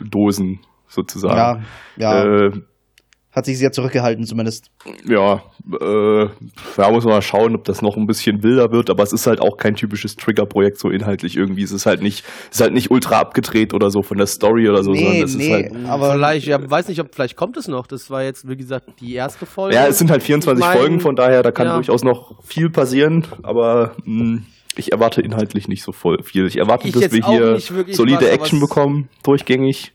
Dosen 0.10 0.60
sozusagen. 0.88 1.66
Ja, 1.98 2.24
ja. 2.24 2.46
Äh, 2.48 2.52
Hat 3.38 3.46
sich 3.46 3.60
sehr 3.60 3.72
zurückgehalten 3.72 4.26
zumindest. 4.26 4.72
ja, 5.08 5.44
äh, 5.80 6.24
ja, 6.24 6.92
muss 6.92 7.04
man 7.04 7.14
mal 7.14 7.22
schauen, 7.22 7.56
ob 7.56 7.66
das 7.66 7.84
noch 7.84 7.96
ein 7.96 8.08
bisschen 8.08 8.42
wilder 8.42 8.72
wird, 8.72 8.90
aber 8.90 9.04
es 9.04 9.14
ist 9.14 9.28
halt 9.28 9.42
auch 9.42 9.58
kein 9.58 9.76
typisches 9.76 10.16
Trigger-Projekt 10.16 10.80
so 10.80 10.90
inhaltlich 10.90 11.38
irgendwie. 11.38 11.62
Es 11.62 11.72
ist 11.72 11.86
halt 11.86 12.02
nicht, 12.02 12.26
es 12.50 12.56
ist 12.56 12.62
halt 12.62 12.74
nicht 12.74 12.90
ultra 12.90 13.20
abgedreht 13.20 13.76
oder 13.76 13.92
so 13.92 14.02
von 14.02 14.18
der 14.18 14.26
Story 14.26 14.68
oder 14.68 14.82
so, 14.82 14.92
sondern 14.92 15.24
es 15.24 15.36
ist 15.36 15.52
halt. 15.52 15.72
aber 15.86 16.14
vielleicht, 16.14 16.48
ja, 16.48 16.58
weiß 16.68 16.88
nicht, 16.88 17.00
ob 17.00 17.14
vielleicht 17.14 17.36
kommt 17.36 17.58
es 17.58 17.68
noch. 17.68 17.86
Das 17.86 18.10
war 18.10 18.24
jetzt, 18.24 18.50
wie 18.50 18.58
gesagt, 18.58 19.00
die 19.02 19.14
erste 19.14 19.46
Folge. 19.46 19.76
Ja, 19.76 19.86
es 19.86 20.00
sind 20.00 20.10
halt 20.10 20.24
24 20.24 20.60
Ich 20.60 20.68
mein, 20.68 20.78
Folgen, 20.80 21.00
von 21.00 21.16
daher, 21.16 21.44
da 21.44 21.52
kann 21.52 21.68
ja. 21.68 21.76
durchaus 21.76 22.04
noch 22.04 22.44
viel 22.44 22.72
passieren, 22.72 23.28
aber 23.44 23.96
mh, 24.04 24.42
ich 24.78 24.92
erwarte 24.92 25.22
inhaltlich 25.22 25.68
nicht 25.68 25.84
so 25.84 25.92
voll 25.92 26.24
viel. 26.24 26.48
Ich 26.48 26.58
erwarte, 26.58 26.88
Ich 26.88 26.94
dass 26.96 27.12
wir 27.12 27.24
hier 27.24 27.60
solide 27.94 28.22
was, 28.22 28.32
Action 28.32 28.60
bekommen, 28.60 29.10
durchgängig. 29.24 29.94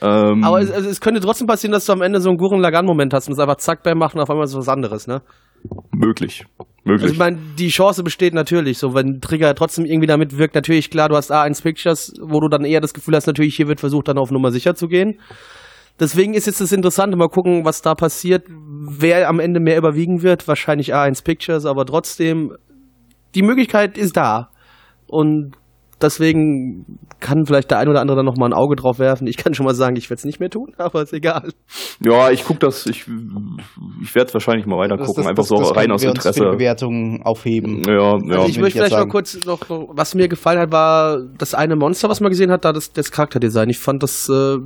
Ähm, 0.00 0.44
Aber 0.44 0.60
es, 0.60 0.70
also 0.70 0.88
es 0.88 1.00
könnte 1.00 1.20
trotzdem 1.20 1.46
passieren, 1.46 1.72
dass 1.72 1.86
du 1.86 1.92
am 1.92 2.02
Ende 2.02 2.20
so 2.20 2.28
einen 2.28 2.38
Gurren 2.38 2.60
Lagann-Moment 2.60 3.12
hast 3.14 3.28
und 3.28 3.34
es 3.34 3.38
einfach 3.38 3.56
zack, 3.56 3.82
bam, 3.82 3.98
machen 3.98 4.18
und 4.18 4.22
auf 4.22 4.30
einmal 4.30 4.46
so 4.46 4.58
was 4.58 4.68
anderes, 4.68 5.06
ne? 5.06 5.22
möglich. 5.92 6.44
Also 6.58 6.70
Möglich. 6.84 7.12
ich 7.12 7.18
meine, 7.18 7.38
die 7.58 7.68
Chance 7.68 8.04
besteht 8.04 8.32
natürlich, 8.32 8.78
so 8.78 8.94
wenn 8.94 9.20
Trigger 9.20 9.54
trotzdem 9.54 9.84
irgendwie 9.84 10.06
damit 10.06 10.38
wirkt, 10.38 10.54
natürlich 10.54 10.90
klar, 10.90 11.08
du 11.08 11.16
hast 11.16 11.32
A1 11.32 11.62
Pictures, 11.62 12.14
wo 12.20 12.40
du 12.40 12.48
dann 12.48 12.64
eher 12.64 12.80
das 12.80 12.94
Gefühl 12.94 13.16
hast, 13.16 13.26
natürlich 13.26 13.56
hier 13.56 13.66
wird 13.66 13.80
versucht, 13.80 14.08
dann 14.08 14.18
auf 14.18 14.30
Nummer 14.30 14.52
sicher 14.52 14.74
zu 14.74 14.86
gehen. 14.86 15.18
Deswegen 15.98 16.34
ist 16.34 16.46
jetzt 16.46 16.60
das 16.60 16.72
Interessante, 16.72 17.16
mal 17.16 17.28
gucken, 17.28 17.64
was 17.64 17.82
da 17.82 17.94
passiert, 17.94 18.46
wer 18.48 19.28
am 19.28 19.40
Ende 19.40 19.60
mehr 19.60 19.78
überwiegen 19.78 20.22
wird, 20.22 20.46
wahrscheinlich 20.46 20.94
A1 20.94 21.24
Pictures, 21.24 21.64
aber 21.64 21.86
trotzdem, 21.86 22.52
die 23.34 23.42
Möglichkeit 23.42 23.98
ist 23.98 24.16
da. 24.16 24.50
Und 25.08 25.52
deswegen 26.02 26.98
kann 27.20 27.46
vielleicht 27.46 27.70
der 27.70 27.78
ein 27.78 27.88
oder 27.88 28.00
andere 28.00 28.16
dann 28.18 28.26
nochmal 28.26 28.50
ein 28.50 28.52
Auge 28.52 28.76
drauf 28.76 28.98
werfen. 28.98 29.26
Ich 29.26 29.36
kann 29.36 29.54
schon 29.54 29.64
mal 29.66 29.74
sagen, 29.74 29.96
ich 29.96 30.10
werde 30.10 30.18
es 30.18 30.24
nicht 30.24 30.40
mehr 30.40 30.50
tun, 30.50 30.72
aber 30.78 31.02
ist 31.02 31.12
egal. 31.12 31.50
ja, 32.04 32.30
ich 32.30 32.44
guck 32.44 32.60
das, 32.60 32.86
ich, 32.86 33.06
ich 34.02 34.14
werde 34.14 34.32
wahrscheinlich 34.34 34.66
mal 34.66 34.76
weiter 34.78 34.96
gucken, 34.98 35.26
einfach 35.26 35.44
so 35.44 35.56
rein 35.56 35.74
können 35.74 35.92
aus 35.92 36.02
wir 36.02 36.10
uns 36.10 36.22
Für 36.22 36.30
die 36.32 36.38
Interesse. 36.38 36.56
Bewertung 36.56 37.22
aufheben. 37.24 37.82
Ja, 37.86 37.94
ja. 37.94 38.12
Also 38.12 38.48
ich 38.48 38.56
will 38.56 38.62
möchte 38.64 38.78
vielleicht 38.78 38.92
mal 38.94 39.08
kurz 39.08 39.44
noch, 39.44 39.68
noch, 39.68 39.88
was 39.92 40.14
mir 40.14 40.28
gefallen 40.28 40.58
hat, 40.58 40.72
war 40.72 41.20
das 41.38 41.54
eine 41.54 41.76
Monster, 41.76 42.08
was 42.08 42.20
man 42.20 42.30
gesehen 42.30 42.50
hat, 42.50 42.64
da 42.64 42.72
das, 42.72 42.92
das 42.92 43.10
Charakterdesign. 43.10 43.70
Ich 43.70 43.78
fand 43.78 44.02
das, 44.02 44.28
äh, 44.28 44.58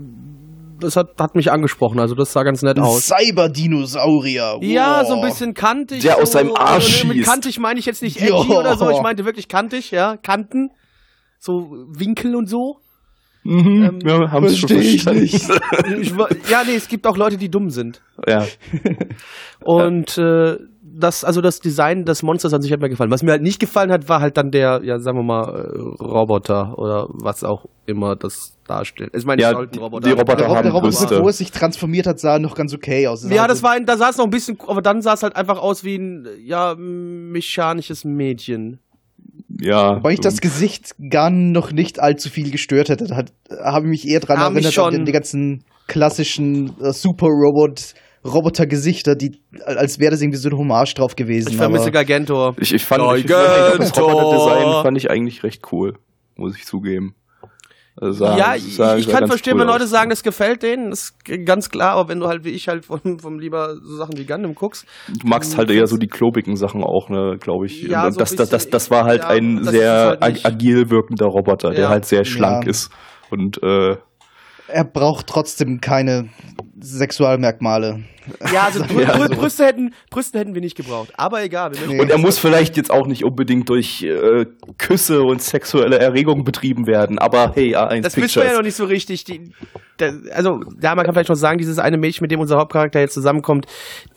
das 0.80 0.96
hat, 0.96 1.10
hat 1.20 1.34
mich 1.36 1.52
angesprochen, 1.52 2.00
also 2.00 2.14
das 2.14 2.32
sah 2.32 2.42
ganz 2.42 2.62
nett 2.62 2.78
aus. 2.78 3.06
Cyberdinosaurier. 3.08 4.58
Ja, 4.62 5.00
Wow. 5.02 5.08
so 5.08 5.14
ein 5.16 5.20
bisschen 5.28 5.54
kantig. 5.54 6.00
Der 6.02 6.14
so, 6.14 6.22
aus 6.22 6.32
seinem 6.32 6.54
Arsch 6.54 7.02
und 7.02 7.08
Mit 7.08 7.18
schießt. 7.18 7.28
kantig 7.30 7.58
meine 7.58 7.78
ich 7.78 7.86
jetzt 7.86 8.02
nicht 8.02 8.16
edgy 8.20 8.28
Jo. 8.30 8.58
oder 8.58 8.76
so, 8.76 8.90
ich 8.90 9.00
meinte 9.02 9.24
wirklich 9.24 9.48
kantig, 9.48 9.90
ja, 9.90 10.16
Kanten. 10.16 10.70
So 11.40 11.70
Winkel 11.88 12.36
und 12.36 12.48
so. 12.48 12.76
Mhm, 13.42 13.82
Ähm, 13.82 13.98
ja, 14.04 14.30
haben 14.30 14.46
schon 14.50 14.68
versteh 14.68 14.78
ich 14.80 15.02
verstanden. 15.02 16.02
Ich, 16.02 16.50
ja, 16.50 16.62
nee, 16.66 16.74
es 16.76 16.86
gibt 16.88 17.06
auch 17.06 17.16
Leute, 17.16 17.38
die 17.38 17.48
dumm 17.50 17.70
sind. 17.70 18.02
ja. 18.28 18.46
Und 19.64 20.18
äh, 20.18 20.58
das, 20.82 21.24
also 21.24 21.40
das 21.40 21.60
Design 21.60 22.04
des 22.04 22.22
Monsters 22.22 22.52
an 22.52 22.60
sich 22.60 22.70
hat 22.72 22.80
mir 22.80 22.88
gefallen. 22.90 23.10
Was 23.10 23.22
mir 23.22 23.30
halt 23.30 23.42
nicht 23.42 23.58
gefallen 23.60 23.90
hat, 23.92 24.08
war 24.10 24.20
halt 24.20 24.36
dann 24.36 24.50
der, 24.50 24.80
ja, 24.84 24.98
sagen 24.98 25.16
wir 25.18 25.22
mal, 25.22 25.44
äh, 25.48 26.02
Roboter 26.02 26.78
oder 26.78 27.06
was 27.10 27.42
auch 27.44 27.64
immer 27.86 28.16
das 28.16 28.58
darstellt. 28.66 29.12
Ich 29.14 29.24
meine, 29.24 29.40
Ja, 29.40 29.50
es 29.50 29.54
sollten 29.56 29.72
die- 29.72 29.78
Roboter. 29.78 30.08
die 30.08 30.12
Roboter 30.18 30.48
haben 30.48 30.62
der 30.62 30.72
Roboter, 30.72 30.80
Brüste. 30.88 31.06
bevor 31.14 31.30
es 31.30 31.38
sich 31.38 31.50
transformiert 31.50 32.06
hat, 32.06 32.18
sah 32.20 32.38
noch 32.38 32.54
ganz 32.54 32.74
okay 32.74 33.06
aus. 33.06 33.22
ja, 33.24 33.36
sah 33.36 33.46
das 33.48 33.62
war, 33.62 33.70
ein- 33.72 33.86
da 33.86 33.96
sah 33.96 34.10
es 34.10 34.18
noch 34.18 34.24
ein 34.24 34.30
bisschen, 34.30 34.58
aber 34.66 34.82
dann 34.82 35.00
sah 35.00 35.14
es 35.14 35.22
halt 35.22 35.36
einfach 35.36 35.58
aus 35.58 35.82
wie 35.84 35.96
ein, 35.96 36.26
ja, 36.44 36.74
mechanisches 36.76 38.04
Mädchen. 38.04 38.80
Ja. 39.60 40.02
Weil 40.02 40.14
ich 40.14 40.20
das 40.20 40.40
Gesicht 40.40 40.94
gar 41.10 41.30
noch 41.30 41.72
nicht 41.72 42.00
allzu 42.00 42.28
viel 42.28 42.50
gestört 42.50 42.88
hätte. 42.88 43.06
Da 43.06 43.16
hat- 43.16 43.32
habe 43.64 43.86
ich 43.86 43.90
mich 43.90 44.08
eher 44.08 44.20
dran 44.20 44.38
Ah, 44.38 44.44
erinnert 44.50 44.78
an 44.78 45.04
die 45.04 45.12
ganzen 45.12 45.64
klassischen 45.86 46.72
äh, 46.80 46.92
Super-Robot, 46.92 47.94
Roboter-Gesichter, 48.24 49.16
die, 49.16 49.40
als 49.64 49.98
wäre 49.98 50.10
das 50.12 50.20
irgendwie 50.20 50.38
so 50.38 50.48
ein 50.50 50.56
Hommage 50.56 50.94
drauf 50.94 51.16
gewesen. 51.16 51.50
Ich 51.50 51.56
vermisse 51.56 51.90
Gargantor. 51.90 52.54
Ich, 52.60 52.72
ich 52.74 52.84
fand, 52.84 53.02
ich 53.18 53.26
fand 53.30 53.80
das. 53.80 53.98
Roboter-Design 53.98 54.82
fand 54.82 54.96
ich 54.98 55.10
eigentlich 55.10 55.42
recht 55.42 55.62
cool, 55.72 55.94
muss 56.36 56.56
ich 56.56 56.64
zugeben. 56.64 57.14
Also 57.96 58.24
sah- 58.24 58.36
ja, 58.38 58.54
sah- 58.58 58.96
ich, 58.96 59.06
ich 59.06 59.12
kann 59.12 59.26
verstehen, 59.26 59.54
cool 59.54 59.60
wenn 59.60 59.66
Leute 59.68 59.86
sagen, 59.86 60.10
das 60.10 60.22
gefällt 60.22 60.62
denen, 60.62 60.90
das 60.90 61.12
ist 61.26 61.44
ganz 61.44 61.68
klar, 61.70 61.92
aber 61.96 62.08
wenn 62.08 62.20
du 62.20 62.28
halt 62.28 62.44
wie 62.44 62.50
ich 62.50 62.68
halt 62.68 62.84
vom, 62.86 63.18
vom 63.18 63.38
lieber 63.38 63.76
so 63.82 63.96
Sachen 63.96 64.16
wie 64.16 64.24
Gundam 64.24 64.54
guckst, 64.54 64.86
Du 65.08 65.26
magst 65.26 65.56
halt 65.58 65.70
eher 65.70 65.86
so 65.86 65.96
die 65.96 66.06
klobigen 66.06 66.56
Sachen 66.56 66.82
auch, 66.84 67.08
ne, 67.08 67.36
glaube 67.38 67.66
ich. 67.66 67.82
Ja, 67.82 68.06
Und 68.06 68.12
so 68.12 68.20
das, 68.20 68.34
das, 68.36 68.48
das, 68.48 68.70
das 68.70 68.90
war 68.90 69.04
halt 69.04 69.22
ja, 69.22 69.28
ein 69.28 69.56
das 69.62 69.70
sehr 69.70 70.18
halt 70.20 70.46
agil 70.46 70.88
wirkender 70.90 71.26
Roboter, 71.26 71.70
der 71.70 71.80
Ja. 71.84 71.88
halt 71.90 72.04
sehr 72.06 72.24
schlank 72.24 72.64
Ja. 72.64 72.70
ist. 72.70 72.90
Und 73.30 73.62
äh, 73.62 73.96
Er 74.68 74.84
braucht 74.84 75.26
trotzdem 75.26 75.80
keine 75.80 76.28
Sexualmerkmale. 76.82 78.04
ja, 78.52 78.64
also 78.64 78.84
Brü 78.88 79.02
Ja, 79.02 79.16
Brü. 79.16 79.28
Brüste 79.34 79.64
hätten 79.64 79.94
Brüste 80.10 80.38
hätten 80.38 80.54
wir 80.54 80.60
nicht 80.60 80.76
gebraucht, 80.76 81.12
aber 81.16 81.42
egal, 81.42 81.72
Nee. 81.86 82.00
Und 82.00 82.10
er 82.10 82.18
muss 82.18 82.38
vielleicht 82.38 82.76
jetzt 82.76 82.90
auch 82.90 83.06
nicht 83.06 83.24
unbedingt 83.24 83.68
durch 83.68 84.02
äh, 84.02 84.46
Küsse 84.78 85.22
und 85.22 85.42
sexuelle 85.42 85.98
Erregung 85.98 86.44
betrieben 86.44 86.86
werden, 86.86 87.18
aber 87.18 87.52
hey, 87.54 87.76
A1 87.76 88.02
Das 88.02 88.16
wissen 88.16 88.42
wir 88.42 88.50
ja 88.50 88.56
noch 88.56 88.62
nicht 88.62 88.76
so 88.76 88.84
richtig. 88.84 89.24
Die, 89.24 89.52
der, 89.98 90.14
also, 90.34 90.62
ja, 90.82 90.94
man 90.94 91.04
kann 91.04 91.14
vielleicht 91.14 91.28
noch 91.28 91.36
sagen, 91.36 91.58
dieses 91.58 91.78
eine 91.78 91.96
Mädchen, 91.96 92.24
mit 92.24 92.30
dem 92.30 92.40
unser 92.40 92.56
Hauptcharakter 92.56 93.00
jetzt 93.00 93.14
zusammenkommt, 93.14 93.66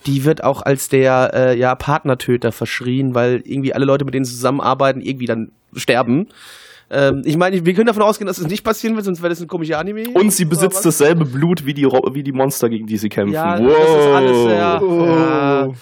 die 0.05 0.25
wird 0.25 0.43
auch 0.43 0.61
als 0.61 0.89
der 0.89 1.31
äh, 1.33 1.57
ja, 1.57 1.75
Partnertöter 1.75 2.51
verschrien, 2.51 3.15
weil 3.15 3.41
irgendwie 3.45 3.73
alle 3.73 3.85
Leute, 3.85 4.05
mit 4.05 4.13
denen 4.13 4.25
sie 4.25 4.33
zusammenarbeiten, 4.33 5.01
irgendwie 5.01 5.25
dann 5.25 5.51
sterben. 5.75 6.29
Ähm, 6.93 7.21
ich 7.25 7.37
meine, 7.37 7.65
wir 7.65 7.73
können 7.73 7.87
davon 7.87 8.03
ausgehen, 8.03 8.27
dass 8.27 8.37
es 8.37 8.47
nicht 8.47 8.63
passieren 8.63 8.95
wird, 8.95 9.05
sonst 9.05 9.21
wäre 9.21 9.29
das 9.29 9.41
ein 9.41 9.47
komischer 9.47 9.79
Anime. 9.79 10.09
Und 10.13 10.31
sie 10.31 10.45
besitzt 10.45 10.85
dasselbe 10.85 11.25
Blut 11.25 11.65
wie 11.65 11.73
die, 11.73 11.85
wie 11.85 12.23
die 12.23 12.31
Monster, 12.31 12.69
gegen 12.69 12.85
die 12.85 12.97
sie 12.97 13.09
kämpfen. 13.09 13.33
Ja, 13.33 13.59
wow. 13.59 13.67
das 13.67 13.89
ist 13.89 14.13
alles, 14.13 14.57
ja. 14.57 14.81
Oh. 14.81 15.05
ja. 15.05 15.73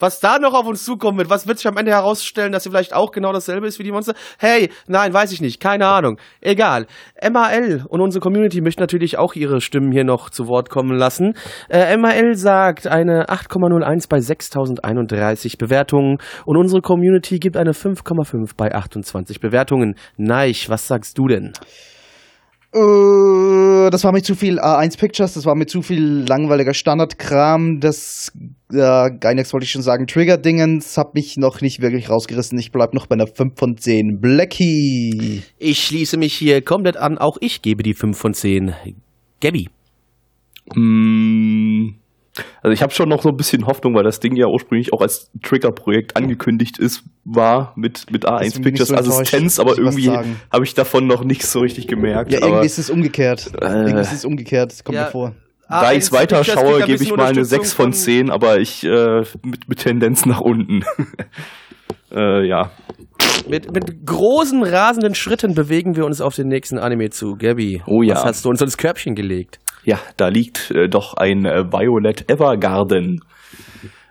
Was 0.00 0.18
da 0.18 0.38
noch 0.38 0.54
auf 0.54 0.66
uns 0.66 0.84
zukommen 0.84 1.18
wird, 1.18 1.30
was 1.30 1.46
wird 1.46 1.58
sich 1.58 1.68
am 1.68 1.76
Ende 1.76 1.92
herausstellen, 1.92 2.52
dass 2.52 2.64
sie 2.64 2.70
vielleicht 2.70 2.94
auch 2.94 3.12
genau 3.12 3.32
dasselbe 3.32 3.66
ist 3.66 3.78
wie 3.78 3.84
die 3.84 3.92
Monster? 3.92 4.14
Hey, 4.38 4.70
nein, 4.86 5.12
weiß 5.12 5.30
ich 5.32 5.40
nicht, 5.40 5.60
keine 5.60 5.86
Ahnung. 5.86 6.18
Egal. 6.40 6.86
MAL 7.22 7.84
und 7.86 8.00
unsere 8.00 8.22
Community 8.22 8.62
möchten 8.62 8.80
natürlich 8.80 9.18
auch 9.18 9.34
ihre 9.34 9.60
Stimmen 9.60 9.92
hier 9.92 10.04
noch 10.04 10.30
zu 10.30 10.48
Wort 10.48 10.70
kommen 10.70 10.96
lassen. 10.96 11.34
Äh, 11.68 11.96
MAL 11.98 12.34
sagt 12.34 12.86
eine 12.86 13.26
8,01 13.26 14.08
bei 14.08 14.20
6031 14.20 15.58
Bewertungen 15.58 16.16
und 16.46 16.56
unsere 16.56 16.80
Community 16.80 17.38
gibt 17.38 17.58
eine 17.58 17.72
5,5 17.72 18.52
bei 18.56 18.74
28 18.74 19.40
Bewertungen. 19.40 19.96
Neich, 20.16 20.70
was 20.70 20.88
sagst 20.88 21.18
du 21.18 21.28
denn? 21.28 21.52
Äh, 22.72 23.90
das 23.90 24.04
war 24.04 24.12
mir 24.12 24.22
zu 24.22 24.36
viel 24.36 24.60
A1 24.60 24.96
Pictures, 24.96 25.34
das 25.34 25.44
war 25.44 25.56
mir 25.56 25.66
zu 25.66 25.82
viel 25.82 26.24
langweiliger 26.28 26.72
Standardkram. 26.72 27.80
Das 27.80 28.30
äh, 28.72 29.10
Gainax 29.18 29.52
wollte 29.52 29.64
ich 29.64 29.72
schon 29.72 29.82
sagen, 29.82 30.06
Trigger-Dingens 30.06 30.96
hat 30.96 31.14
mich 31.14 31.36
noch 31.36 31.60
nicht 31.60 31.80
wirklich 31.80 32.08
rausgerissen. 32.08 32.58
Ich 32.58 32.70
bleib 32.70 32.94
noch 32.94 33.06
bei 33.06 33.14
einer 33.14 33.26
5 33.26 33.58
von 33.58 33.76
10. 33.76 34.20
Blackie. 34.20 35.42
Ich 35.58 35.84
schließe 35.84 36.16
mich 36.16 36.34
hier 36.34 36.62
komplett 36.62 36.96
an, 36.96 37.18
auch 37.18 37.38
ich 37.40 37.62
gebe 37.62 37.82
die 37.82 37.94
5 37.94 38.16
von 38.16 38.34
10. 38.34 38.74
Gabby. 39.40 39.68
Mm, 40.74 41.99
Also 42.62 42.72
ich 42.72 42.82
habe 42.82 42.92
schon 42.92 43.08
noch 43.08 43.22
so 43.22 43.28
ein 43.30 43.36
bisschen 43.36 43.66
Hoffnung, 43.66 43.94
weil 43.94 44.04
das 44.04 44.20
Ding 44.20 44.36
ja 44.36 44.46
ursprünglich 44.46 44.92
auch 44.92 45.00
als 45.00 45.30
Trigger-Projekt 45.42 46.16
angekündigt 46.16 46.78
ist, 46.78 47.02
war 47.24 47.72
mit, 47.76 48.10
mit 48.10 48.26
A1 48.28 48.40
Deswegen 48.44 48.64
Pictures 48.64 48.88
so 48.88 48.96
Assistenz, 48.96 49.58
aber 49.58 49.78
irgendwie 49.78 50.10
habe 50.10 50.64
ich 50.64 50.74
davon 50.74 51.06
noch 51.06 51.24
nicht 51.24 51.42
so 51.46 51.60
richtig 51.60 51.86
gemerkt. 51.86 52.32
Ja, 52.32 52.38
aber 52.38 52.48
irgendwie 52.48 52.66
ist 52.66 52.78
es 52.78 52.90
umgekehrt. 52.90 53.50
Äh. 53.60 53.66
irgendwie 53.66 54.00
ist 54.00 54.12
es 54.12 54.24
umgekehrt, 54.24 54.72
das 54.72 54.84
kommt 54.84 54.96
Ja. 54.96 55.04
mir 55.04 55.10
vor. 55.10 55.34
da 55.68 55.92
ich 55.92 55.98
es 55.98 56.12
weiter 56.12 56.42
schaue, 56.44 56.82
gebe 56.84 57.02
ich 57.02 57.14
mal 57.14 57.26
eine 57.26 57.44
6 57.44 57.62
6 57.62 57.72
von 57.74 57.92
10, 57.92 58.30
aber 58.30 58.58
ich 58.58 58.84
äh, 58.84 59.22
mit, 59.44 59.68
mit 59.68 59.78
Tendenz 59.78 60.26
nach 60.26 60.40
unten. 60.40 60.84
äh, 62.12 62.46
ja. 62.46 62.70
Mit, 63.48 63.72
mit 63.72 64.06
großen, 64.06 64.62
rasenden 64.62 65.14
Schritten 65.14 65.54
bewegen 65.54 65.96
wir 65.96 66.04
uns 66.04 66.20
auf 66.20 66.34
den 66.34 66.48
nächsten 66.48 66.78
Anime 66.78 67.10
zu. 67.10 67.36
Gabby, 67.36 67.82
Oh 67.86 68.02
ja. 68.02 68.14
was 68.16 68.24
hast 68.24 68.44
du 68.44 68.48
uns 68.50 68.60
ins 68.60 68.76
Körbchen 68.76 69.14
gelegt? 69.14 69.60
Ja, 69.84 69.98
da 70.16 70.28
liegt 70.28 70.70
äh, 70.70 70.88
doch 70.88 71.14
ein 71.14 71.44
äh, 71.46 71.64
Violet 71.72 72.30
Evergarden. 72.30 73.20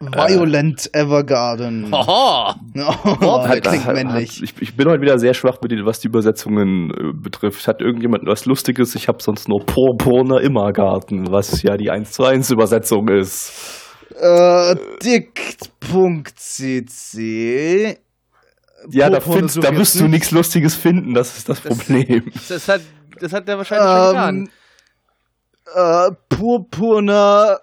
Violent 0.02 0.90
Evergarden. 0.94 1.92
Haha. 1.92 2.56
Oh, 3.22 3.46
Hat- 3.48 3.62
klingt 3.64 3.86
hat- 3.86 3.96
männlich. 3.96 4.38
Hat, 4.38 4.44
ich, 4.44 4.54
ich 4.62 4.76
bin 4.78 4.88
heute 4.88 5.02
wieder 5.02 5.20
sehr 5.20 5.34
schwach 5.34 5.58
mit 5.62 5.72
den, 5.72 5.86
was 5.86 6.00
die 6.00 6.08
Übersetzungen 6.08 6.92
äh, 6.92 7.12
betrifft. 7.14 7.68
Hat 7.68 7.82
irgendjemand 7.82 8.26
was 8.26 8.46
Lustiges? 8.46 8.96
Ich 8.96 9.08
habe 9.10 9.22
sonst 9.22 9.50
nur 9.50 9.66
Purpurner 9.66 10.40
Immergarten, 10.42 11.32
was 11.32 11.62
ja 11.64 11.76
die 11.76 11.92
1 11.92 12.14
zu 12.14 12.24
1 12.24 12.50
Übersetzung 12.52 13.10
ist. 13.10 13.52
Äh, 14.20 14.76
dick.cc. 16.70 17.98
Ja, 18.92 19.10
da, 19.10 19.20
findest, 19.20 19.62
da 19.62 19.76
wirst 19.76 19.96
du 20.00 20.04
nicht. 20.04 20.12
nichts 20.12 20.32
Lustiges 20.32 20.76
finden, 20.76 21.14
das 21.14 21.38
ist 21.38 21.50
das 21.50 21.60
Problem. 21.60 22.32
Das 22.50 22.68
hat, 22.70 22.82
das 23.20 23.34
hat 23.34 23.48
der 23.48 23.58
wahrscheinlich 23.58 23.90
schon 23.90 24.08
getan. 24.14 24.50
Äh, 25.76 26.12
purpurner 26.30 27.60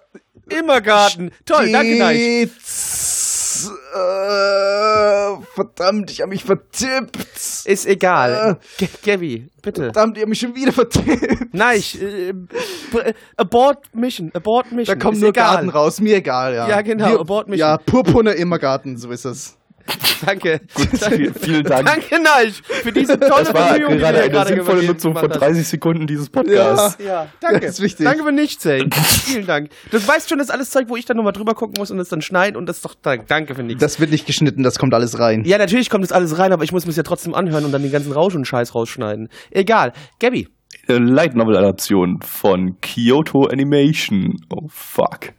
Immergarten. 0.49 1.31
Toll, 1.45 1.71
danke. 1.71 1.95
Stets, 1.95 3.71
äh, 3.93 5.37
verdammt, 5.55 6.11
ich 6.11 6.21
habe 6.21 6.29
mich 6.29 6.43
vertippt. 6.43 7.65
Ist 7.65 7.85
egal. 7.85 8.57
G 8.77 8.87
Gabby, 9.05 9.49
bitte. 9.61 9.83
Verdammt, 9.85 10.17
ich 10.17 10.21
habe 10.23 10.29
mich 10.29 10.39
schon 10.39 10.55
wieder 10.55 10.71
vertippt. 10.71 11.53
Neich, 11.53 12.01
äh, 12.01 12.33
b- 12.33 13.13
abort 13.35 13.93
Mission, 13.93 14.31
abort 14.33 14.71
Mission. 14.71 14.97
Da 14.97 15.03
kommt 15.03 15.15
ist 15.17 15.21
nur 15.21 15.29
egal. 15.31 15.55
Garten 15.55 15.69
raus, 15.69 15.99
mir 15.99 16.17
egal, 16.17 16.53
ja. 16.53 16.69
Ja, 16.69 16.81
genau, 16.81 17.19
Abort 17.19 17.47
Mission. 17.47 17.67
Ja, 17.67 17.77
purpurner 17.77 18.35
Immergarten, 18.35 18.97
so 18.97 19.09
ist 19.11 19.25
es. 19.25 19.57
Danke. 20.25 20.61
Vielen, 20.67 21.33
vielen 21.33 21.63
Dank. 21.63 21.85
Danke, 21.85 22.21
Neich, 22.21 22.61
für 22.63 22.91
diese 22.91 23.19
tolle 23.19 23.43
Das 23.43 23.53
war 23.53 23.73
Bemühung, 23.73 23.91
die 23.91 23.97
du 23.97 24.01
gerade 24.01 24.17
hier 24.17 24.23
eine 24.23 24.31
gerade 24.31 24.49
sinnvolle 24.49 24.81
gemacht 24.81 24.95
Nutzung 24.95 25.15
von 25.15 25.29
hast. 25.29 25.39
30 25.39 25.67
Sekunden 25.67 26.07
dieses 26.07 26.29
Podcasts. 26.29 27.03
Ja, 27.03 27.27
danke. 27.39 27.61
Das 27.61 27.71
ist 27.71 27.81
wichtig. 27.81 28.05
Danke 28.05 28.23
für 28.23 28.31
nichts, 28.31 28.65
ey. 28.65 28.87
Vielen 28.91 29.45
Dank. 29.45 29.69
Das 29.91 30.07
weißt 30.07 30.29
schon, 30.29 30.39
das 30.39 30.47
ist 30.47 30.53
alles 30.53 30.69
Zeug, 30.69 30.85
wo 30.87 30.95
ich 30.95 31.05
dann 31.05 31.17
nochmal 31.17 31.33
drüber 31.33 31.53
gucken 31.53 31.75
muss 31.77 31.91
und 31.91 31.99
es 31.99 32.09
dann 32.09 32.21
schneiden 32.21 32.57
und 32.57 32.67
das 32.67 32.77
ist 32.77 32.85
doch 32.85 32.95
danke 32.95 33.55
für 33.55 33.63
nichts. 33.63 33.81
Das 33.81 33.99
wird 33.99 34.11
nicht 34.11 34.25
geschnitten, 34.25 34.63
das 34.63 34.79
kommt 34.79 34.93
alles 34.93 35.19
rein. 35.19 35.43
Ja, 35.45 35.57
natürlich 35.57 35.89
kommt 35.89 36.03
das 36.03 36.11
alles 36.11 36.37
rein, 36.39 36.51
aber 36.51 36.63
ich 36.63 36.71
muss 36.71 36.85
mir 36.85 36.93
ja 36.93 37.03
trotzdem 37.03 37.33
anhören 37.33 37.65
und 37.65 37.71
dann 37.71 37.83
den 37.83 37.91
ganzen 37.91 38.11
Rausch 38.11 38.35
und 38.35 38.45
Scheiß 38.45 38.75
rausschneiden. 38.75 39.29
Egal. 39.51 39.93
Gabby. 40.19 40.47
Eine 40.87 40.99
Light 40.99 41.35
Novel 41.35 41.57
Adaption 41.57 42.19
von 42.21 42.77
Kyoto 42.81 43.47
Animation. 43.47 44.35
Oh 44.49 44.67
fuck. 44.69 45.33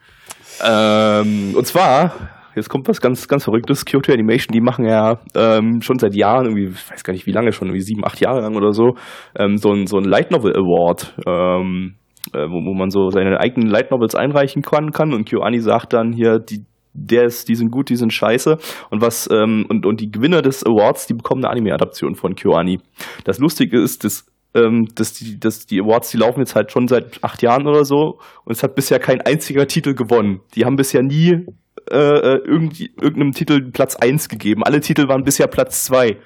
Ähm, 0.62 1.54
und 1.56 1.66
zwar, 1.66 2.37
jetzt 2.58 2.68
kommt 2.68 2.88
was 2.88 3.00
ganz, 3.00 3.28
ganz 3.28 3.44
Verrücktes. 3.44 3.84
Kyoto 3.84 4.12
Animation, 4.12 4.52
die 4.52 4.60
machen 4.60 4.84
ja 4.84 5.20
ähm, 5.34 5.80
schon 5.80 5.98
seit 5.98 6.14
Jahren, 6.14 6.46
irgendwie, 6.46 6.68
ich 6.68 6.90
weiß 6.90 7.04
gar 7.04 7.12
nicht 7.12 7.26
wie 7.26 7.32
lange 7.32 7.52
schon, 7.52 7.68
irgendwie 7.68 7.84
sieben, 7.84 8.04
acht 8.04 8.20
Jahre 8.20 8.40
lang 8.40 8.56
oder 8.56 8.72
so, 8.72 8.94
ähm, 9.36 9.56
so 9.56 9.72
ein, 9.72 9.86
so 9.86 9.98
ein 9.98 10.04
Light 10.04 10.30
Novel 10.30 10.54
Award, 10.56 11.14
ähm, 11.26 11.94
äh, 12.34 12.46
wo, 12.48 12.64
wo 12.64 12.74
man 12.74 12.90
so 12.90 13.10
seine 13.10 13.40
eigenen 13.40 13.68
Light 13.68 13.90
Novels 13.90 14.14
einreichen 14.14 14.62
kann, 14.62 14.92
kann. 14.92 15.14
Und 15.14 15.28
KyoAni 15.28 15.60
sagt 15.60 15.92
dann 15.92 16.12
hier, 16.12 16.38
die 16.38 16.64
der 17.00 17.24
ist, 17.24 17.48
die 17.48 17.54
sind 17.54 17.70
gut, 17.70 17.90
die 17.90 17.96
sind 17.96 18.12
scheiße. 18.12 18.56
Und 18.90 19.00
was, 19.00 19.28
ähm, 19.30 19.66
und, 19.68 19.86
und 19.86 20.00
die 20.00 20.10
Gewinner 20.10 20.42
des 20.42 20.64
Awards, 20.64 21.06
die 21.06 21.14
bekommen 21.14 21.44
eine 21.44 21.52
Anime-Adaption 21.52 22.14
von 22.14 22.34
KyoAni. 22.34 22.80
Das 23.24 23.38
Lustige 23.38 23.80
ist, 23.80 24.04
dass, 24.04 24.26
ähm, 24.54 24.88
dass, 24.94 25.12
die, 25.12 25.38
dass 25.38 25.66
die 25.66 25.80
Awards, 25.80 26.10
die 26.10 26.16
laufen 26.16 26.40
jetzt 26.40 26.54
halt 26.54 26.72
schon 26.72 26.88
seit 26.88 27.22
acht 27.22 27.42
Jahren 27.42 27.66
oder 27.66 27.84
so 27.84 28.18
und 28.44 28.52
es 28.52 28.62
hat 28.62 28.74
bisher 28.74 28.98
kein 28.98 29.20
einziger 29.20 29.66
Titel 29.66 29.94
gewonnen. 29.94 30.40
Die 30.54 30.64
haben 30.64 30.76
bisher 30.76 31.02
nie 31.02 31.46
äh, 31.90 32.34
äh, 32.34 32.42
irgendwie, 32.44 32.90
irgendeinem 33.00 33.32
Titel 33.32 33.70
Platz 33.70 33.96
eins 33.96 34.28
gegeben. 34.28 34.64
Alle 34.64 34.80
Titel 34.80 35.08
waren 35.08 35.24
bisher 35.24 35.46
Platz 35.46 35.84
zwei. 35.84 36.18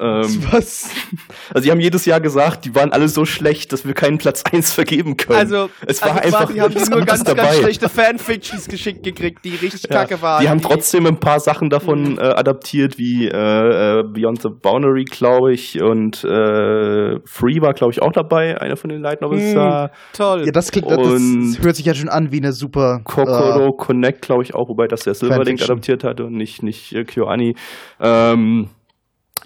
Ähm, 0.00 0.42
Was? 0.50 0.90
also 1.54 1.64
die 1.64 1.70
haben 1.70 1.78
jedes 1.80 2.04
Jahr 2.04 2.20
gesagt, 2.20 2.64
die 2.64 2.74
waren 2.74 2.92
alle 2.92 3.08
so 3.08 3.24
schlecht, 3.24 3.72
dass 3.72 3.86
wir 3.86 3.94
keinen 3.94 4.18
Platz 4.18 4.42
eins 4.52 4.72
vergeben 4.72 5.16
können. 5.16 5.38
Also, 5.38 5.70
es 5.86 6.02
war 6.02 6.12
also 6.16 6.22
einfach 6.36 6.46
quasi 6.46 6.58
haben 6.58 6.74
die 6.74 6.90
nur 6.90 7.00
ganz, 7.02 7.24
ganz 7.24 7.56
schlechte 7.58 7.88
Fanfictions 7.88 8.66
geschickt 8.66 9.04
gekriegt, 9.04 9.44
die 9.44 9.54
richtig 9.54 9.88
kacke 9.88 10.20
waren. 10.20 10.42
Die 10.42 10.48
haben 10.48 10.60
trotzdem 10.60 11.06
ein 11.06 11.20
paar 11.20 11.38
Sachen 11.38 11.70
davon 11.70 12.18
äh, 12.18 12.22
adaptiert, 12.22 12.98
wie 12.98 13.28
äh, 13.28 14.00
äh, 14.00 14.02
Beyond 14.02 14.42
the 14.42 14.48
Boundary, 14.48 15.04
glaube 15.04 15.52
ich, 15.52 15.80
und 15.80 16.24
äh, 16.24 17.20
Free 17.24 17.60
war, 17.60 17.72
glaube 17.74 17.92
ich, 17.92 18.02
auch 18.02 18.12
dabei, 18.12 18.60
einer 18.60 18.76
von 18.76 18.90
den 18.90 19.00
Light 19.00 19.20
Novels 19.20 19.44
Mhm. 19.44 19.54
da. 19.54 19.90
Toll. 20.12 20.42
Ja, 20.46 20.52
das 20.52 20.72
klingt, 20.72 20.90
das, 20.90 20.98
Und- 20.98 21.54
das 21.54 21.62
hört 21.64 21.76
sich 21.76 21.86
ja 21.86 21.94
schon 21.94 22.08
an 22.08 22.32
wie 22.32 22.38
eine 22.38 22.52
super. 22.52 23.00
Kokoro 23.04 23.72
Connect, 23.72 24.22
glaube 24.22 24.42
ich, 24.42 24.54
auch, 24.54 24.68
wobei 24.68 24.88
das 24.88 25.00
der 25.04 25.14
Silverlink 25.14 25.62
adaptiert 25.62 26.02
hatte 26.02 26.24
und 26.24 26.32
nicht, 26.34 26.62
nicht 26.62 26.92
äh, 26.94 27.04
KyoAni. 27.04 27.54
Ähm, 28.00 28.70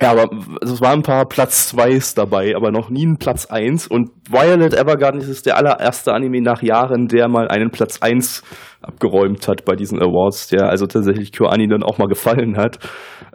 ja, 0.00 0.12
aber 0.12 0.30
es 0.62 0.80
waren 0.80 1.00
ein 1.00 1.02
paar 1.02 1.26
Platz 1.26 1.74
2s 1.74 2.14
dabei, 2.14 2.54
aber 2.54 2.70
noch 2.70 2.88
nie 2.88 3.04
ein 3.04 3.18
Platz 3.18 3.46
1. 3.46 3.88
Und 3.88 4.10
Violet 4.30 4.72
Evergarden 4.72 5.20
ist 5.20 5.46
der 5.46 5.56
allererste 5.56 6.12
Anime 6.12 6.40
nach 6.40 6.62
Jahren, 6.62 7.08
der 7.08 7.28
mal 7.28 7.48
einen 7.48 7.70
Platz 7.70 8.00
1 8.00 8.44
abgeräumt 8.80 9.48
hat 9.48 9.64
bei 9.64 9.74
diesen 9.74 10.00
Awards, 10.00 10.48
der 10.48 10.68
also 10.68 10.86
tatsächlich 10.86 11.32
KyoAni 11.32 11.66
dann 11.66 11.82
auch 11.82 11.98
mal 11.98 12.06
gefallen 12.06 12.56
hat. 12.56 12.78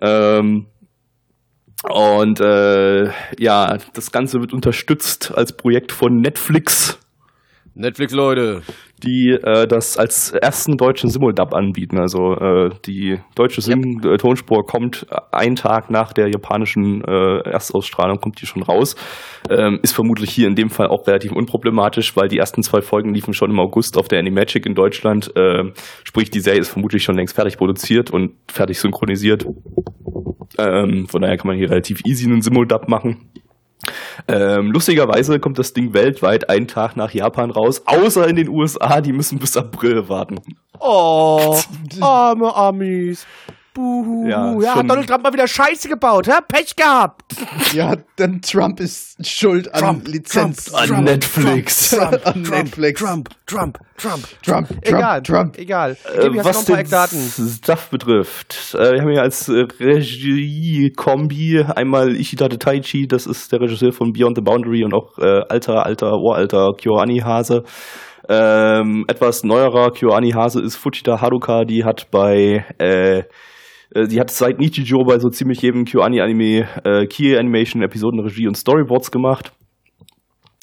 Ähm, 0.02 0.68
und 1.90 2.40
äh, 2.40 3.10
ja, 3.38 3.78
das 3.94 4.12
Ganze 4.14 4.40
wird 4.40 4.54
unterstützt 4.54 5.34
als 5.36 5.58
Projekt 5.58 5.92
von 5.92 6.22
Netflix 6.22 6.98
Netflix, 7.76 8.14
Leute. 8.14 8.62
die 9.02 9.32
äh, 9.32 9.68
das 9.68 9.98
als 9.98 10.32
ersten 10.32 10.78
deutschen 10.78 11.10
Simuldub 11.10 11.54
anbieten. 11.54 11.98
Also 12.00 12.36
äh, 12.36 12.70
die 12.86 13.20
deutsche 13.36 13.62
Sim 13.62 14.02
äh, 14.04 14.18
Tonspur 14.18 14.66
kommt 14.66 15.08
äh, 15.10 15.18
einen 15.32 15.56
Tag 15.56 15.90
nach 15.90 16.14
der 16.14 16.30
japanischen 16.30 17.04
äh, 17.04 17.40
Erstausstrahlung, 17.50 18.20
kommt 18.20 18.40
die 18.42 18.46
schon 18.46 18.62
raus. 18.62 18.96
Ähm, 19.50 19.80
ist 19.82 19.94
vermutlich 19.94 20.30
hier 20.30 20.48
in 20.48 20.56
dem 20.56 20.70
Fall 20.70 20.88
auch 20.88 21.08
relativ 21.08 21.32
unproblematisch, 21.32 22.16
weil 22.16 22.28
die 22.28 22.38
ersten 22.38 22.62
zwei 22.62 22.82
Folgen 22.82 23.14
liefen 23.14 23.34
schon 23.34 23.50
im 23.50 23.60
August 23.60 23.98
auf 23.98 24.08
der 24.08 24.20
Animagic 24.20 24.66
in 24.66 24.76
Deutschland. 24.76 25.36
Äh, 25.36 25.72
sprich, 26.04 26.30
die 26.30 26.40
Serie 26.40 26.62
ist 26.62 26.70
vermutlich 26.70 27.04
schon 27.04 27.16
längst 27.16 27.36
fertig 27.36 27.58
produziert 27.58 28.12
und 28.12 28.34
fertig 28.48 28.80
synchronisiert. 28.80 29.48
Ähm, 30.60 31.08
von 31.08 31.22
daher 31.22 31.38
kann 31.38 31.48
man 31.48 31.58
hier 31.58 31.72
relativ 31.72 32.02
easy 32.06 32.26
einen 32.26 32.44
Simuldub 32.44 32.88
machen. 32.88 33.30
Ähm, 34.28 34.72
lustigerweise 34.72 35.40
kommt 35.40 35.60
das 35.60 35.74
Ding 35.74 35.94
weltweit 35.94 36.50
einen 36.50 36.68
Tag 36.68 36.96
nach 36.96 37.12
Japan 37.12 37.52
raus, 37.52 37.84
außer 37.86 38.28
in 38.28 38.36
den 38.36 38.50
USA, 38.50 39.02
die 39.02 39.14
müssen 39.14 39.40
bis 39.40 39.58
April 39.58 40.10
warten. 40.10 40.40
Oh, 40.80 41.58
arme 42.02 42.56
Amis. 42.56 43.26
Buhu. 43.74 44.28
Ja, 44.30 44.54
Ja, 44.60 44.76
hat 44.76 44.90
Donald 44.90 45.08
Trump 45.08 45.24
mal 45.24 45.34
wieder 45.34 45.48
Scheiße 45.48 45.90
gebaut, 45.90 46.28
hä? 46.28 46.34
Pech 46.48 46.76
gehabt. 46.76 47.24
Ja, 47.74 47.96
denn 48.20 48.42
Trump 48.42 48.80
ist 48.80 49.26
schuld 49.28 49.74
an 49.74 49.80
Trump, 49.82 50.08
Lizenz. 50.08 50.66
Trump, 50.66 50.92
An 51.00 51.04
Netflix. 51.06 51.94
an 51.98 52.42
Netflix. 52.44 53.02
Trump, 53.02 53.30
Trump, 53.48 53.80
Trump. 53.98 54.28
Trump, 54.44 54.68
Trump, 54.68 54.68
Egal, 54.82 55.22
Trump. 55.22 55.58
egal. 55.58 55.98
Äh, 56.16 56.30
was 56.44 56.70
ein 56.70 56.90
paar 56.90 57.08
den? 57.08 57.20
Stuff 57.50 57.90
betrifft, 57.90 58.76
äh, 58.78 58.92
wir 58.94 59.02
haben 59.02 59.12
hier 59.12 59.22
als 59.22 59.48
äh, 59.50 59.66
Regie-Kombi 59.80 61.64
einmal 61.76 62.16
Ishida 62.16 62.48
Taichi, 62.50 63.08
das 63.08 63.26
ist 63.28 63.52
der 63.52 63.62
Regisseur 63.62 63.92
von 63.92 64.12
Beyond 64.14 64.38
the 64.38 64.42
Boundary 64.44 64.84
und 64.84 64.94
auch 64.94 65.18
äh, 65.20 65.42
alter, 65.50 65.86
alter, 65.86 66.14
uralter 66.14 66.72
KyoAni-Hase. 66.78 67.64
Ähm, 68.30 69.06
etwas 69.08 69.44
neuerer 69.44 69.92
KyoAni-Hase 69.92 70.62
ist 70.62 70.76
Fujita 70.78 71.20
Haruka, 71.22 71.66
die 71.66 71.84
hat 71.84 72.10
bei 72.10 72.66
äh, 72.80 73.24
äh, 73.94 74.08
die 74.08 74.20
hat 74.20 74.32
seit 74.32 74.60
Nichijou 74.60 75.04
bei 75.06 75.20
so 75.20 75.30
ziemlich 75.30 75.62
jedem 75.62 75.86
KyoAni-Anime 75.86 76.68
äh, 76.84 77.06
Kie 77.08 77.38
Animation, 77.38 77.82
Episoden, 77.82 78.20
Regie 78.20 78.48
und 78.48 78.58
Storyboards 78.58 79.12
gemacht. 79.12 79.52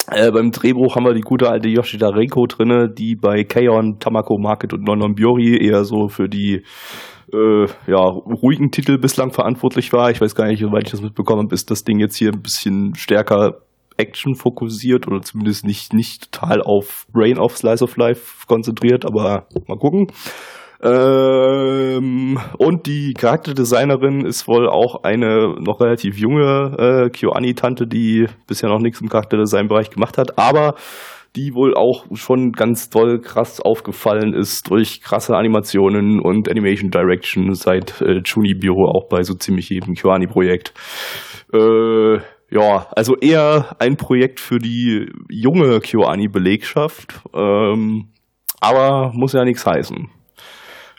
Äh, 0.07 0.31
beim 0.31 0.51
Drehbuch 0.51 0.95
haben 0.95 1.05
wir 1.05 1.13
die 1.13 1.21
gute 1.21 1.49
alte 1.49 1.69
Yoshida 1.69 2.09
Reiko 2.09 2.45
drinne, 2.45 2.89
die 2.89 3.15
bei 3.15 3.43
Kaon, 3.43 3.99
Tamako 3.99 4.37
Market 4.37 4.73
und 4.73 4.83
Nonon 4.83 5.15
Biori 5.15 5.57
eher 5.63 5.85
so 5.85 6.09
für 6.09 6.27
die 6.27 6.63
äh, 7.33 7.65
ja, 7.87 7.99
ruhigen 7.99 8.71
Titel 8.71 8.97
bislang 8.97 9.31
verantwortlich 9.31 9.93
war. 9.93 10.11
Ich 10.11 10.19
weiß 10.19 10.35
gar 10.35 10.47
nicht, 10.47 10.59
soweit 10.59 10.85
ich 10.85 10.91
das 10.91 11.01
mitbekommen 11.01 11.43
habe, 11.43 11.55
ist 11.55 11.71
das 11.71 11.83
Ding 11.83 11.99
jetzt 11.99 12.17
hier 12.17 12.31
ein 12.31 12.41
bisschen 12.41 12.95
stärker 12.95 13.61
Action 13.97 14.35
fokussiert 14.35 15.07
oder 15.07 15.21
zumindest 15.21 15.65
nicht, 15.65 15.93
nicht 15.93 16.31
total 16.31 16.61
auf 16.61 17.05
Brain 17.13 17.37
of 17.37 17.57
Slice 17.57 17.83
of 17.83 17.95
Life 17.97 18.47
konzentriert, 18.47 19.05
aber 19.05 19.47
mal 19.67 19.77
gucken. 19.77 20.07
Ähm, 20.83 22.39
und 22.57 22.87
die 22.87 23.13
Charakterdesignerin 23.13 24.25
ist 24.25 24.47
wohl 24.47 24.67
auch 24.67 25.03
eine 25.03 25.55
noch 25.59 25.79
relativ 25.79 26.17
junge 26.17 26.75
äh, 26.77 27.09
KyoAni-Tante, 27.09 27.85
die 27.85 28.25
bisher 28.47 28.69
noch 28.69 28.79
nichts 28.79 28.99
im 28.99 29.07
Charakterdesign-Bereich 29.07 29.91
gemacht 29.91 30.17
hat, 30.17 30.39
aber 30.39 30.75
die 31.35 31.53
wohl 31.53 31.75
auch 31.75 32.05
schon 32.13 32.51
ganz 32.51 32.89
toll 32.89 33.21
krass 33.21 33.61
aufgefallen 33.61 34.33
ist 34.33 34.69
durch 34.69 35.01
krasse 35.01 35.35
Animationen 35.35 36.19
und 36.19 36.49
Animation 36.49 36.89
Direction 36.89 37.53
seit 37.53 38.01
äh, 38.01 38.21
Chunibyo 38.23 38.73
auch 38.89 39.07
bei 39.07 39.23
so 39.23 39.35
ziemlich 39.35 39.69
jedem 39.69 39.93
KyoAni-Projekt. 39.93 40.73
Äh, 41.53 42.17
ja, 42.49 42.87
also 42.91 43.15
eher 43.15 43.75
ein 43.79 43.95
Projekt 43.95 44.39
für 44.39 44.57
die 44.57 45.09
junge 45.29 45.79
KyoAni-Belegschaft, 45.79 47.21
ähm, 47.33 48.09
aber 48.59 49.11
muss 49.13 49.33
ja 49.33 49.45
nichts 49.45 49.65
heißen. 49.65 50.09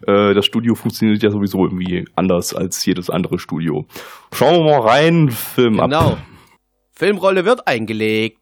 Äh, 0.07 0.35
das 0.35 0.45
Studio 0.47 0.75
funktioniert 0.75 1.23
ja 1.23 1.31
sowieso 1.31 1.65
irgendwie 1.65 2.07
anders 2.17 2.55
als 2.55 2.85
jedes 2.85 3.11
andere 3.11 3.39
Studio. 3.39 3.87
Schauen 4.33 4.65
wir 4.65 4.79
mal 4.79 4.89
rein, 4.89 5.31
Film 5.31 5.79
Genau. 5.79 6.13
ab. 6.13 6.19
Filmrolle 6.93 7.45
wird 7.45 7.67
eingelegt. 7.67 8.39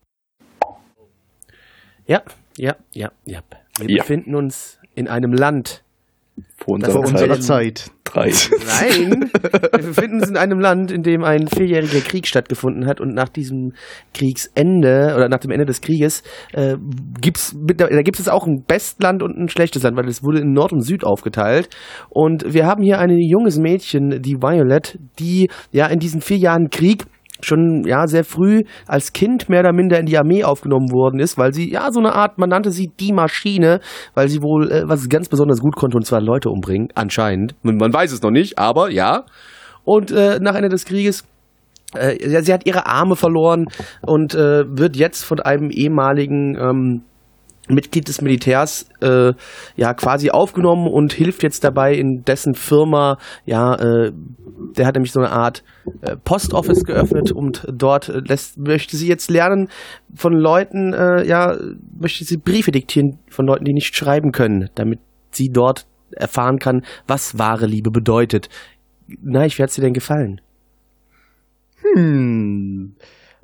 Ja, 2.07 2.23
ja, 2.57 2.77
ja, 2.93 3.11
ja. 3.25 3.41
Wir 3.79 3.91
Ja. 3.91 4.03
befinden 4.03 4.35
uns 4.35 4.79
in 4.95 5.09
einem 5.09 5.33
Land 5.33 5.85
Vor 6.57 6.75
unserer 6.75 6.93
Vor 6.93 7.05
ist 7.05 7.11
Zeit. 7.11 7.21
unserer 7.23 7.41
Zeit. 7.41 7.91
Drei. 8.05 8.33
Nein, 8.67 9.31
wir 9.43 9.87
befinden 9.87 10.17
uns 10.17 10.29
in 10.29 10.37
einem 10.37 10.59
Land, 10.59 10.91
in 10.91 11.03
dem 11.03 11.23
ein 11.23 11.47
vierjähriger 11.47 12.01
Krieg 12.01 12.27
stattgefunden 12.27 12.87
hat 12.87 13.01
und 13.01 13.15
nach 13.15 13.29
diesem 13.29 13.73
Kriegsende 14.15 15.13
oder 15.15 15.29
nach 15.29 15.39
dem 15.39 15.53
Ende 15.53 15.65
des 15.65 15.81
Krieges 15.81 16.23
äh, 16.53 16.77
gibt's 17.21 17.55
da 17.57 17.87
gibt 18.03 18.19
es 18.19 18.29
auch 18.29 18.47
ein 18.47 18.65
Bestland 18.67 19.23
und 19.23 19.39
ein 19.39 19.49
schlechtes 19.49 19.83
Land, 19.85 19.97
weil 19.97 20.09
es 20.09 20.25
wurde 20.25 20.41
in 20.41 20.53
Nord 20.53 20.73
und 20.73 20.83
Süd 20.83 21.05
aufgeteilt. 21.05 21.69
Und 22.09 22.53
wir 22.53 22.67
haben 22.67 22.83
hier 22.83 22.99
ein 22.99 23.11
junges 23.11 23.59
Mädchen, 23.59 24.21
die 24.23 24.43
Violet, 24.43 24.99
die 25.19 25.49
ja 25.71 25.87
in 25.87 26.01
diesen 26.01 26.21
vier 26.21 26.39
Jahren 26.39 26.69
Krieg 26.71 27.05
schon 27.47 27.85
ja 27.87 28.07
sehr 28.07 28.25
früh 28.25 28.63
als 28.87 29.13
Kind 29.13 29.49
mehr 29.49 29.61
oder 29.61 29.73
minder 29.73 29.99
in 29.99 30.07
die 30.07 30.19
Armee 30.19 30.45
aufgenommen 30.45 30.91
worden 30.91 31.21
ist, 31.21 31.39
weil 31.39 31.53
sie 31.53 31.71
ja 31.71 31.91
so 31.93 32.01
eine 32.01 32.15
Art, 32.15 32.39
man 32.39 32.51
nannte 32.51 32.71
sie 32.71 32.91
die 32.99 33.13
Maschine, 33.13 33.81
weil 34.15 34.29
sie 34.29 34.43
wohl 34.43 34.71
äh, 34.71 34.89
was 34.89 35.09
ganz 35.09 35.29
besonders 35.29 35.61
gut 35.61 35.77
konnte 35.77 35.97
und 35.97 36.07
zwar 36.07 36.21
Leute 36.21 36.51
umbringen, 36.51 36.89
anscheinend. 36.95 37.55
Man, 37.63 37.93
weiß 37.93 38.13
es 38.13 38.23
noch 38.23 38.31
nicht, 38.31 38.59
aber 38.59 38.91
ja. 38.91 39.25
Und 39.85 40.11
äh, 40.11 40.39
nach 40.41 40.55
Ende 40.55 40.69
des 40.69 40.85
Krieges 40.85 41.25
äh, 41.95 42.43
sie 42.43 42.53
hat 42.53 42.67
ihre 42.67 42.87
Arme 42.87 43.17
verloren 43.17 43.67
und 44.03 44.35
äh, 44.35 44.65
wird 44.67 44.97
jetzt 44.97 45.25
von 45.25 45.41
einem 45.41 45.71
ehemaligen 45.71 46.57
ähm, 46.57 47.03
Mitglied 47.75 48.09
des 48.09 48.21
Militärs 48.21 48.89
äh, 49.01 49.33
ja 49.77 49.95
quasi 49.95 50.31
aufgenommen 50.31 50.89
und 50.89 51.13
hilft 51.13 51.43
jetzt 51.43 51.65
dabei 51.65 51.95
in 51.95 52.23
dessen 52.25 52.55
Firma. 52.55 53.19
Ja 53.45 53.75
äh, 53.75 54.13
der 54.77 54.87
hat 54.87 54.95
nämlich 54.95 55.13
so 55.13 55.21
eine 55.21 55.31
Art 55.31 55.63
äh, 56.03 56.17
Postoffice 56.17 56.85
geöffnet 56.85 57.33
und 57.33 57.67
dort 57.73 58.09
äh, 58.09 58.21
lässt 58.21 58.59
möchte 58.59 58.97
sie 58.97 59.09
jetzt 59.09 59.31
lernen 59.31 59.69
von 60.15 60.33
Leuten 60.33 60.93
äh, 60.93 61.25
ja 61.27 61.57
möchte 61.99 62.25
sie 62.25 62.37
Briefe 62.37 62.71
diktieren 62.71 63.19
von 63.29 63.47
Leuten 63.47 63.65
die 63.65 63.73
nicht 63.73 63.97
schreiben 63.97 64.33
können 64.33 64.69
damit 64.75 65.01
sie 65.31 65.49
dort 65.49 65.87
erfahren 66.13 66.59
kann 66.59 66.83
was 67.07 67.39
wahre 67.39 67.67
Liebe 67.67 67.91
bedeutet. 67.91 68.49
Na 69.23 69.45
ich 69.45 69.59
werde 69.59 69.73
dir 69.73 69.83
denn 69.83 69.95
gefallen. 69.95 70.41
Hm. 71.95 72.95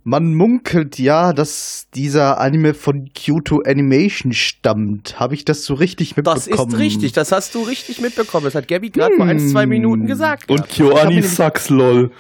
Man 0.09 0.35
munkelt 0.35 1.01
ja, 1.01 1.33
dass 1.33 1.89
dieser 1.93 2.39
Anime 2.39 2.75
von 2.75 3.11
Kyoto 3.13 3.63
Animation 3.67 4.33
stammt. 4.33 5.19
Habe 5.19 5.35
ich 5.35 5.45
das 5.45 5.65
so 5.65 5.75
richtig 5.75 6.15
Das 6.15 6.47
mitbekommen? 6.47 6.73
ist 6.75 6.79
richtig, 6.79 7.13
das 7.13 7.33
hast 7.33 7.57
du 7.57 7.63
richtig 7.63 8.01
mitbekommen. 8.01 8.45
Das 8.45 8.55
hat 8.55 8.69
Gabby 8.69 8.91
gerade 8.91 9.17
vor 9.17 9.27
ein, 9.27 9.41
zwei 9.41 9.67
Minuten 9.67 10.07
gesagt. 10.07 10.49
Und 10.49 10.69
Kyoani 10.69 11.23
sucks, 11.23 11.71
lol. 11.71 12.13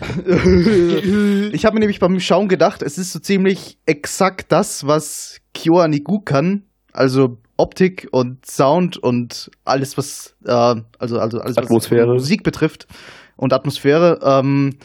Ich 1.52 1.64
habe 1.64 1.74
mir 1.74 1.80
nämlich 1.80 2.00
beim 2.00 2.18
Schauen 2.18 2.48
gedacht, 2.48 2.82
es 2.82 2.98
ist 2.98 3.12
so 3.12 3.20
ziemlich 3.20 3.78
exakt 3.86 4.50
das, 4.50 4.88
was 4.88 5.38
KyoAni 5.54 6.00
gut 6.00 6.26
kann. 6.26 6.64
Also 6.92 7.38
Optik 7.56 8.08
und 8.10 8.44
Sound 8.46 8.96
und 8.96 9.48
alles, 9.64 9.96
was 9.96 10.34
äh, 10.44 10.50
also 10.50 11.20
also 11.20 11.40
alles, 11.40 11.56
Atmosphäre. 11.56 12.08
was 12.08 12.14
Musik 12.22 12.42
betrifft 12.42 12.88
und 13.36 13.52
Atmosphäre. 13.52 14.18
Ähm, 14.24 14.76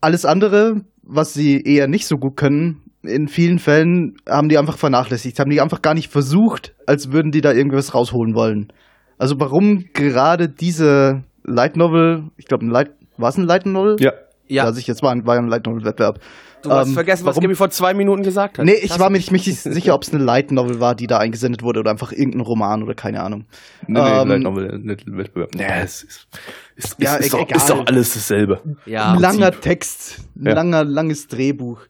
alles 0.00 0.24
andere, 0.24 0.80
was 1.02 1.34
sie 1.34 1.60
eher 1.60 1.88
nicht 1.88 2.06
so 2.06 2.16
gut 2.16 2.36
können, 2.36 2.82
in 3.02 3.28
vielen 3.28 3.58
Fällen 3.58 4.16
haben 4.28 4.48
die 4.48 4.58
einfach 4.58 4.78
vernachlässigt, 4.78 5.38
haben 5.38 5.50
die 5.50 5.60
einfach 5.60 5.82
gar 5.82 5.94
nicht 5.94 6.10
versucht, 6.10 6.74
als 6.86 7.12
würden 7.12 7.32
die 7.32 7.40
da 7.40 7.52
irgendwas 7.52 7.94
rausholen 7.94 8.34
wollen. 8.34 8.72
Also 9.18 9.38
warum 9.40 9.86
gerade 9.92 10.48
diese 10.48 11.24
Light 11.44 11.76
Novel, 11.76 12.24
ich 12.36 12.46
glaube, 12.46 12.64
ein 12.64 12.70
Light, 12.70 12.90
war 13.16 13.28
es 13.28 13.36
ein 13.36 13.44
Light 13.44 13.66
Novel? 13.66 13.96
Ja. 14.00 14.12
ja, 14.46 14.64
Also 14.64 14.78
ich 14.78 14.86
jetzt 14.86 15.02
war, 15.02 15.14
war 15.26 15.34
ja 15.34 15.40
ein 15.40 15.48
Light 15.48 15.66
Novel 15.66 15.84
Wettbewerb. 15.84 16.20
Du 16.62 16.70
hast 16.70 16.88
ähm, 16.88 16.94
vergessen, 16.94 17.24
was 17.26 17.36
warum- 17.36 17.42
Gabby 17.42 17.54
vor 17.54 17.70
zwei 17.70 17.94
Minuten 17.94 18.22
gesagt 18.22 18.58
hat. 18.58 18.64
Nee, 18.64 18.74
ich 18.82 18.90
Hast 18.92 19.00
war 19.00 19.10
mir 19.10 19.18
nicht, 19.18 19.30
nicht 19.32 19.44
sicher, 19.44 19.94
ob 19.94 20.02
es 20.02 20.12
eine 20.14 20.22
Light 20.24 20.50
Novel 20.52 20.80
war, 20.80 20.94
die 20.94 21.06
da 21.06 21.18
eingesendet 21.18 21.62
wurde 21.62 21.80
oder 21.80 21.90
einfach 21.90 22.12
irgendein 22.12 22.40
Roman 22.42 22.82
oder 22.82 22.94
keine 22.94 23.22
Ahnung. 23.22 23.44
Nee, 23.86 24.00
nee, 24.00 24.20
Ähm, 24.22 24.28
Light 24.28 24.40
Novel, 24.42 24.78
nicht 24.78 25.04
Wettbewerb. 25.06 25.54
Nee, 25.54 25.64
es 25.82 26.02
ist, 26.02 26.28
ist, 26.76 26.96
Ja, 26.98 27.16
ist, 27.16 27.26
ist, 27.26 27.34
e- 27.34 27.36
doch, 27.36 27.42
egal. 27.46 27.56
ist 27.58 27.70
doch 27.70 27.86
alles 27.86 28.14
dasselbe. 28.14 28.60
Ja, 28.86 29.12
ein 29.12 29.18
langer 29.20 29.46
Prinzip. 29.50 29.62
Text, 29.62 30.18
ein 30.36 30.46
Ja. 30.46 30.54
langer, 30.54 30.84
langes 30.84 31.26
Drehbuch. 31.28 31.80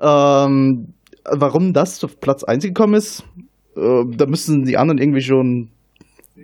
Ähm, 0.00 0.94
warum 1.24 1.72
das 1.72 2.02
auf 2.04 2.20
Platz 2.20 2.44
1 2.44 2.64
gekommen 2.64 2.94
ist, 2.94 3.24
äh, 3.76 4.04
da 4.16 4.26
müssen 4.26 4.64
die 4.64 4.76
anderen 4.76 4.98
irgendwie 4.98 5.22
schon 5.22 5.70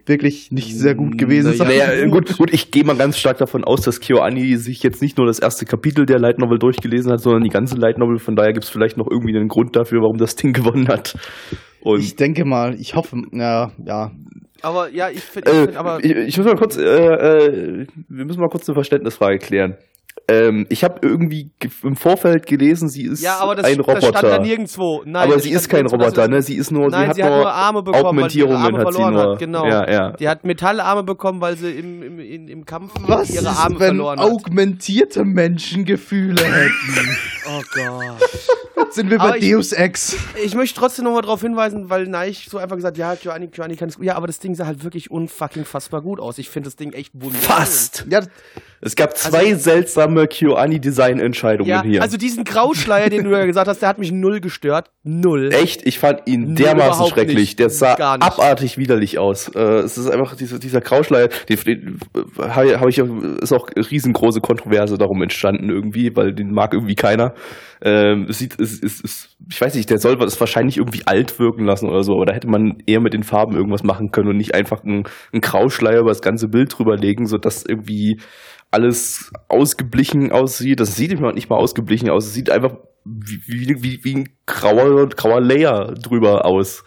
wirklich 0.07 0.51
nicht 0.51 0.77
sehr 0.77 0.95
gut 0.95 1.19
gewesen 1.19 1.51
Na 1.53 1.57
sein. 1.57 1.69
Naja, 1.69 1.93
äh, 1.93 2.09
gut, 2.09 2.37
gut, 2.37 2.53
ich 2.53 2.71
gehe 2.71 2.85
mal 2.85 2.97
ganz 2.97 3.19
stark 3.19 3.39
davon 3.39 3.65
aus, 3.65 3.83
dass 3.83 4.01
KyoAni 4.01 4.57
sich 4.57 4.83
jetzt 4.83 5.03
nicht 5.03 5.19
nur 5.19 5.27
das 5.27 5.39
erste 5.39 5.65
Kapitel 5.65 6.07
der 6.07 6.19
Light 6.19 6.39
Novel 6.39 6.59
durchgelesen 6.59 7.13
hat, 7.13 7.21
sondern 7.21 7.43
die 7.43 7.51
ganze 7.51 7.77
Light 7.77 7.99
Novel. 7.99 8.19
Von 8.19 8.37
daher 8.37 8.53
gibt 8.53 8.65
es 8.65 8.71
vielleicht 8.71 8.97
noch 8.97 9.09
irgendwie 9.11 9.37
einen 9.37 9.49
Grund 9.49 9.77
dafür, 9.77 10.01
warum 10.03 10.19
das 10.19 10.37
Ding 10.37 10.53
gewonnen 10.55 10.89
hat. 10.89 11.17
Und 11.81 12.01
Ich 12.01 12.17
denke 12.17 12.45
mal, 12.45 12.75
ich 12.79 12.95
hoffe, 12.95 13.17
ja, 13.33 13.73
ja. 13.85 14.11
aber 14.63 14.91
ja, 14.91 15.11
ich 15.11 15.21
finde, 15.21 15.51
Äh, 15.51 15.65
find, 15.67 15.77
aber 15.77 16.03
ich, 16.03 16.11
ich 16.11 16.37
muss 16.39 16.47
mal 16.47 16.57
kurz, 16.57 16.77
äh, 16.77 16.83
äh, 16.83 17.87
wir 18.09 18.25
müssen 18.25 18.41
mal 18.41 18.49
kurz 18.49 18.69
eine 18.69 18.75
Verständnisfrage 18.75 19.39
klären. 19.39 19.77
Ähm, 20.27 20.65
ich 20.71 20.83
habe 20.85 21.01
irgendwie 21.03 21.51
ge- 21.59 21.71
im 21.83 21.97
Vorfeld 21.97 22.47
gelesen, 22.47 22.89
sie 22.89 23.03
ist 23.03 23.23
ja, 23.23 23.37
aber 23.41 23.57
das, 23.57 23.67
ein 23.67 23.77
das 23.77 23.85
stand 23.99 24.03
da 24.15 24.21
Roboter. 24.21 24.39
nirgendwo. 24.41 25.03
Nein, 25.05 25.31
aber 25.31 25.39
sie 25.39 25.51
ist 25.51 25.69
kein 25.69 25.85
Roboter, 25.85 26.13
dass- 26.13 26.29
ne? 26.31 26.41
Sie 26.41 26.55
ist 26.55 26.71
nur, 26.71 26.89
Nein, 26.89 27.13
sie 27.13 27.23
hat 27.23 27.31
nur, 27.31 27.53
Arme 27.53 27.83
bekommen, 27.83 28.21
weil 28.23 28.31
sie 28.31 28.39
ihre 28.39 28.49
Augmentierungen 28.55 28.65
Arme 28.65 28.79
hat 28.79 28.87
sie 28.87 28.93
verloren 29.03 29.15
nur. 29.15 29.33
hat, 29.33 29.39
genau. 29.39 29.67
Ja, 29.67 29.91
ja. 29.91 30.11
Die 30.13 30.27
hat 30.29 30.45
Metallarme 30.45 31.03
bekommen, 31.03 31.43
weil 31.43 31.59
sie 31.59 31.73
im, 31.73 32.03
im, 32.03 32.19
im, 32.21 32.49
im 32.49 32.65
Kampf 32.65 32.93
Was 33.03 33.29
ihre 33.29 33.43
ist, 33.43 33.49
Arme 33.59 33.79
wenn 33.81 33.87
verloren 33.89 34.19
hat. 34.19 34.27
augmentierte 34.31 35.25
Menschen 35.25 35.85
Gefühle 35.85 36.43
hätten? 36.43 37.17
Oh 37.47 37.61
Gott. 37.75 38.95
Sind 38.95 39.11
wir 39.11 39.21
Aber 39.21 39.33
bei 39.33 39.37
ich- 39.39 39.53
Deus 39.53 39.73
Ex? 39.73 40.17
Ich 40.43 40.55
möchte 40.55 40.81
trotzdem 40.81 41.05
nochmal 41.05 41.21
darauf 41.21 41.43
hinweisen, 41.43 41.91
weil 41.91 42.07
Neich 42.07 42.47
so 42.51 42.57
einfach 42.57 42.77
gesagt, 42.77 42.97
ja, 42.97 43.15
Kyoani, 43.17 43.49
Kyoani 43.49 43.77
kann 43.77 43.91
es 43.91 43.97
gut. 43.97 44.07
Ja, 44.07 44.15
aber 44.17 44.27
das 44.27 44.39
Ding 44.39 44.55
sah 44.55 44.65
halt 44.65 44.83
wirklich 44.83 45.11
unfucking 45.11 45.67
fassbar 45.67 46.01
gut 46.01 46.21
aus. 46.21 46.39
Ich 46.39 46.49
finde 46.49 46.69
das 46.69 46.77
Ding 46.77 46.95
echt 46.95 47.13
wunderschön. 47.13 47.47
Fast! 47.49 48.07
Ja, 48.09 48.21
Es 48.81 48.97
gab 48.97 49.15
zwei 49.19 49.55
seltsame 49.57 50.14
KyoAni-Design-Entscheidungen 50.27 51.69
Ja, 51.69 51.83
hier. 51.83 52.03
also 52.03 52.17
diesen 52.17 52.45
Grauschleier, 52.45 53.11
den 53.11 53.25
du 53.25 53.31
ja 53.31 53.45
gesagt 53.45 53.69
hast, 53.69 53.83
der 53.83 53.89
hat 53.89 53.99
mich 53.99 54.13
null 54.13 54.41
gestört. 54.41 54.91
Null. 55.03 55.51
Echt, 55.53 55.87
ich 55.87 55.99
fand 55.99 56.23
ihn 56.27 56.55
dermaßen 56.55 57.07
schrecklich. 57.09 57.37
nicht. 57.37 57.59
Der 57.59 57.71
sah 57.71 57.95
abartig 57.95 58.79
widerlich 58.79 59.19
aus. 59.19 59.49
Äh, 59.55 59.61
es 59.81 59.99
ist 59.99 60.09
einfach 60.09 60.37
dieser, 60.37 60.59
dieser 60.59 60.81
Grauschleier, 60.81 61.29
den, 61.49 61.59
den 61.67 61.99
habe 62.39 62.81
hab 62.81 62.89
ich, 62.89 62.99
ist 62.99 63.53
auch 63.53 63.69
riesengroße 63.77 64.41
Kontroverse 64.41 64.97
darum 64.97 65.23
entstanden 65.23 65.69
irgendwie, 65.71 66.11
weil 66.15 66.33
den 66.33 66.51
mag 66.53 66.73
irgendwie 66.73 66.95
keiner. 66.95 67.35
Ähm, 67.83 68.27
es 68.31 68.39
sieht, 68.39 68.59
es, 68.59 68.83
es, 68.83 69.03
es, 69.05 69.37
ich 69.51 69.61
weiß 69.61 69.75
nicht, 69.75 69.91
der 69.91 69.99
soll 69.99 70.17
es 70.23 70.41
wahrscheinlich 70.41 70.79
irgendwie 70.79 71.03
alt 71.05 71.39
wirken 71.39 71.65
lassen 71.67 71.89
oder 71.89 72.03
so, 72.03 72.15
aber 72.15 72.25
da 72.25 72.33
hätte 72.33 72.49
man 72.49 72.79
eher 72.87 73.01
mit 73.01 73.13
den 73.13 73.25
Farben 73.25 73.55
irgendwas 73.57 73.83
machen 73.83 74.11
können 74.11 74.29
und 74.29 74.39
nicht 74.39 74.55
einfach 74.55 74.83
einen, 74.85 75.05
einen 75.33 75.41
Grauschleier 75.43 76.01
über 76.01 76.09
das 76.09 76.23
ganze 76.23 76.49
Bild 76.49 76.79
drüberlegen, 76.79 77.27
sodass 77.27 77.65
irgendwie 77.69 78.19
alles 78.75 79.31
ausgeblichen 79.49 80.33
aussieht. 80.33 80.81
Das 80.81 80.97
sieht 80.97 81.11
nicht 81.11 81.21
mal, 81.21 81.33
nicht 81.33 81.49
mal 81.49 81.57
ausgeblichen 81.57 82.11
aus. 82.11 82.27
Es 82.27 82.35
sieht 82.35 82.51
einfach 82.51 82.77
wie, 83.05 83.41
wie, 83.47 83.83
wie, 83.83 84.05
wie 84.05 84.15
ein 84.17 84.29
grauer, 84.47 85.09
grauer 85.09 85.41
Layer 85.41 85.95
drüber 85.95 86.45
aus. 86.45 86.85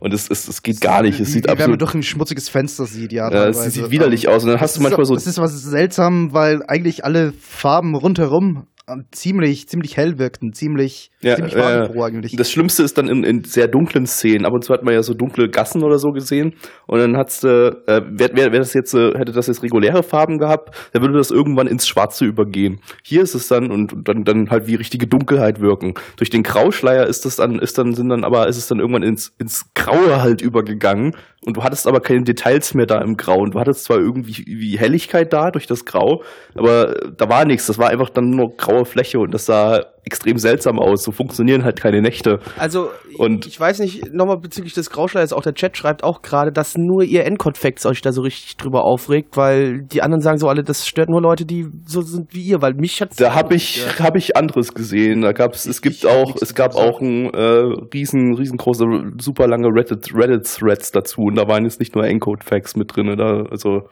Und 0.00 0.14
es, 0.14 0.30
es, 0.30 0.48
es 0.48 0.62
geht 0.62 0.80
gar 0.80 1.02
nicht. 1.02 1.20
Es 1.20 1.28
wie, 1.28 1.32
sieht 1.32 1.44
wie 1.44 1.48
wenn 1.48 1.54
man 1.56 1.62
absolut. 1.62 1.80
durch 1.82 1.94
ein 1.94 2.02
schmutziges 2.02 2.48
Fenster 2.48 2.86
sieht, 2.86 3.12
ja. 3.12 3.28
Teilweise. 3.28 3.66
es 3.66 3.74
sieht 3.74 3.90
widerlich 3.90 4.24
Ähm, 4.24 4.30
aus. 4.30 4.44
Und 4.44 4.50
dann 4.50 4.60
hast 4.60 4.76
du 4.76 4.82
manchmal 4.82 5.04
so. 5.04 5.14
Es 5.14 5.26
ist 5.26 5.38
was 5.38 5.60
seltsam, 5.62 6.32
weil 6.32 6.62
eigentlich 6.66 7.04
alle 7.04 7.32
Farben 7.32 7.94
rundherum 7.94 8.66
ziemlich, 9.10 9.68
ziemlich 9.68 9.96
hell 9.96 10.18
wirkten, 10.18 10.52
ziemlich, 10.52 11.10
Ja, 11.20 11.34
ziemlich 11.34 11.56
äh, 11.56 11.60
farbenfroh 11.60 12.04
eigentlich. 12.04 12.36
Das 12.36 12.50
Schlimmste 12.50 12.84
ist 12.84 12.96
dann 12.96 13.08
in, 13.08 13.24
in 13.24 13.42
sehr 13.44 13.66
dunklen 13.66 14.06
Szenen. 14.06 14.46
Ab 14.46 14.52
und 14.52 14.62
zu 14.62 14.72
hat 14.72 14.84
man 14.84 14.94
ja 14.94 15.02
so 15.02 15.12
dunkle 15.12 15.48
Gassen 15.48 15.82
oder 15.82 15.98
so 15.98 16.10
gesehen. 16.10 16.54
Und 16.86 17.00
dann 17.00 17.16
hat's, 17.16 17.42
äh, 17.42 17.48
äh, 17.48 18.02
wär, 18.10 18.30
wär, 18.34 18.52
wär 18.52 18.60
das 18.60 18.74
jetzt, 18.74 18.94
äh, 18.94 19.12
hätte 19.16 19.32
das 19.32 19.48
jetzt 19.48 19.62
reguläre 19.62 20.02
Farben 20.02 20.38
gehabt, 20.38 20.74
dann 20.92 21.02
würde 21.02 21.18
das 21.18 21.30
irgendwann 21.30 21.66
ins 21.66 21.86
Schwarze 21.86 22.24
übergehen. 22.24 22.80
Hier 23.02 23.22
ist 23.22 23.34
es 23.34 23.48
dann 23.48 23.72
und, 23.72 23.92
und 23.92 24.08
dann, 24.08 24.22
dann 24.24 24.50
halt 24.50 24.68
wie 24.68 24.76
richtige 24.76 25.06
Dunkelheit 25.06 25.60
wirken. 25.60 25.94
Durch 26.16 26.30
den 26.30 26.44
Grauschleier 26.44 27.06
ist 27.06 27.24
das 27.24 27.36
dann, 27.36 27.58
ist 27.58 27.78
dann, 27.78 27.92
sind 27.92 28.08
dann 28.08 28.24
aber, 28.24 28.46
ist 28.46 28.56
es 28.56 28.68
dann 28.68 28.78
irgendwann 28.78 29.02
ins, 29.02 29.34
ins 29.38 29.72
Graue 29.74 30.22
halt 30.22 30.40
übergegangen. 30.40 31.12
Und 31.46 31.56
du 31.56 31.62
hattest 31.62 31.86
aber 31.86 32.00
keine 32.00 32.24
Details 32.24 32.74
mehr 32.74 32.86
da 32.86 33.00
im 33.00 33.16
Grau. 33.16 33.38
Und 33.38 33.54
du 33.54 33.60
hattest 33.60 33.84
zwar 33.84 33.98
irgendwie 33.98 34.44
wie 34.46 34.78
Helligkeit 34.78 35.32
da 35.32 35.52
durch 35.52 35.68
das 35.68 35.84
Grau, 35.84 36.24
aber 36.56 36.94
da 37.16 37.28
war 37.28 37.44
nichts. 37.44 37.66
Das 37.66 37.78
war 37.78 37.88
einfach 37.88 38.10
dann 38.10 38.30
nur 38.30 38.56
graue 38.56 38.84
Fläche 38.84 39.20
und 39.20 39.32
das 39.32 39.46
sah 39.46 39.84
extrem 40.06 40.38
seltsam 40.38 40.78
aus. 40.78 41.02
So 41.02 41.10
funktionieren 41.10 41.64
halt 41.64 41.80
keine 41.80 42.00
Nächte. 42.00 42.38
Also, 42.56 42.90
Und- 43.18 43.46
ich 43.46 43.58
weiß 43.58 43.80
nicht, 43.80 44.14
nochmal 44.14 44.38
bezüglich 44.38 44.72
des 44.72 44.88
Grauschleiers, 44.90 45.32
auch 45.32 45.42
der 45.42 45.54
Chat 45.54 45.76
schreibt 45.76 46.04
auch 46.04 46.22
gerade, 46.22 46.52
dass 46.52 46.76
nur 46.78 47.02
ihr 47.02 47.24
Endcode-Facts 47.24 47.84
euch 47.86 48.02
da 48.02 48.12
so 48.12 48.22
richtig 48.22 48.56
drüber 48.56 48.84
aufregt, 48.84 49.36
weil 49.36 49.82
die 49.82 50.02
anderen 50.02 50.22
sagen 50.22 50.38
so 50.38 50.48
alle, 50.48 50.62
das 50.62 50.86
stört 50.86 51.08
nur 51.08 51.20
Leute, 51.20 51.44
die 51.44 51.66
so 51.84 52.02
sind 52.02 52.32
wie 52.32 52.42
ihr, 52.42 52.62
weil 52.62 52.74
mich 52.74 53.00
hat's 53.00 53.16
Da 53.16 53.34
habe 53.34 53.56
ich 53.56 53.84
habe 53.98 54.18
ich 54.18 54.36
anderes 54.36 54.72
gesehen. 54.72 55.22
Da 55.22 55.32
gab's 55.32 55.66
es 55.66 55.82
gibt 55.82 55.96
ich 55.96 56.04
hab 56.04 56.12
auch 56.12 56.36
es 56.40 56.54
gab 56.54 56.76
auch 56.76 57.00
ein 57.00 57.34
äh, 57.34 57.62
riesen 57.92 58.34
riesengroße 58.36 58.84
super 59.20 59.48
lange 59.48 59.68
Reddit 59.68 60.14
Reddit 60.14 60.46
dazu 60.94 61.22
und 61.22 61.34
da 61.34 61.48
waren 61.48 61.64
jetzt 61.64 61.80
nicht 61.80 61.96
nur 61.96 62.04
Encode 62.06 62.44
Facts 62.44 62.76
mit 62.76 62.94
drin, 62.94 63.12
da 63.16 63.42
also 63.50 63.88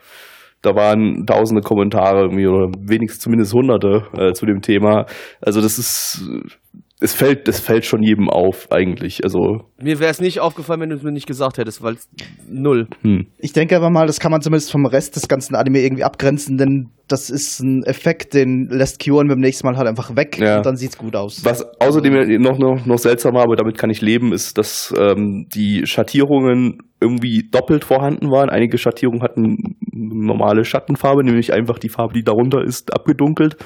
da 0.64 0.74
waren 0.74 1.26
tausende 1.26 1.62
Kommentare 1.62 2.22
irgendwie 2.22 2.46
oder 2.46 2.70
wenigstens 2.78 3.22
zumindest 3.22 3.52
hunderte 3.52 4.06
äh, 4.16 4.32
zu 4.32 4.46
dem 4.46 4.62
Thema. 4.62 5.06
Also 5.40 5.60
das 5.60 5.78
ist 5.78 6.22
es 7.04 7.12
fällt, 7.12 7.46
es 7.48 7.60
fällt 7.60 7.84
schon 7.84 8.02
jedem 8.02 8.30
auf, 8.30 8.72
eigentlich. 8.72 9.22
Also, 9.24 9.60
Mir 9.80 10.00
wäre 10.00 10.10
es 10.10 10.20
nicht 10.22 10.40
aufgefallen, 10.40 10.80
wenn 10.80 10.88
du 10.88 10.96
es 10.96 11.02
mir 11.02 11.12
nicht 11.12 11.26
gesagt 11.26 11.58
hättest, 11.58 11.82
weil 11.82 11.94
es 11.94 12.08
null. 12.48 12.88
hm. 13.02 13.26
Ich 13.38 13.52
denke 13.52 13.76
aber 13.76 13.90
mal, 13.90 14.06
das 14.06 14.20
kann 14.20 14.32
man 14.32 14.40
zumindest 14.40 14.72
vom 14.72 14.86
Rest 14.86 15.14
des 15.14 15.28
ganzen 15.28 15.54
Anime 15.54 15.80
irgendwie 15.80 16.02
abgrenzen, 16.04 16.56
denn 16.56 16.88
das 17.06 17.28
ist 17.28 17.60
ein 17.60 17.82
Effekt, 17.84 18.32
den 18.32 18.68
lässt 18.70 18.98
Kyon 19.00 19.28
beim 19.28 19.38
nächsten 19.38 19.66
Mal 19.66 19.76
halt 19.76 19.86
einfach 19.86 20.16
weg 20.16 20.38
Ja. 20.38 20.56
und 20.56 20.64
dann 20.66 20.76
sieht's 20.76 20.96
gut 20.96 21.14
aus. 21.14 21.44
Was 21.44 21.62
außerdem 21.78 22.40
noch, 22.40 22.58
noch, 22.58 22.86
noch 22.86 22.98
seltsamer, 22.98 23.42
aber 23.42 23.56
damit 23.56 23.76
kann 23.76 23.90
ich 23.90 24.00
leben, 24.00 24.32
ist, 24.32 24.56
dass 24.56 24.94
ähm, 24.98 25.46
die 25.54 25.86
Schattierungen 25.86 26.78
irgendwie 27.02 27.46
doppelt 27.50 27.84
vorhanden 27.84 28.30
waren. 28.30 28.48
Einige 28.48 28.78
Schattierungen 28.78 29.22
hatten 29.22 29.76
normale 29.92 30.64
Schattenfarbe, 30.64 31.22
nämlich 31.22 31.52
einfach 31.52 31.78
die 31.78 31.90
Farbe, 31.90 32.14
die 32.14 32.24
darunter 32.24 32.62
ist, 32.64 32.94
abgedunkelt. 32.94 33.58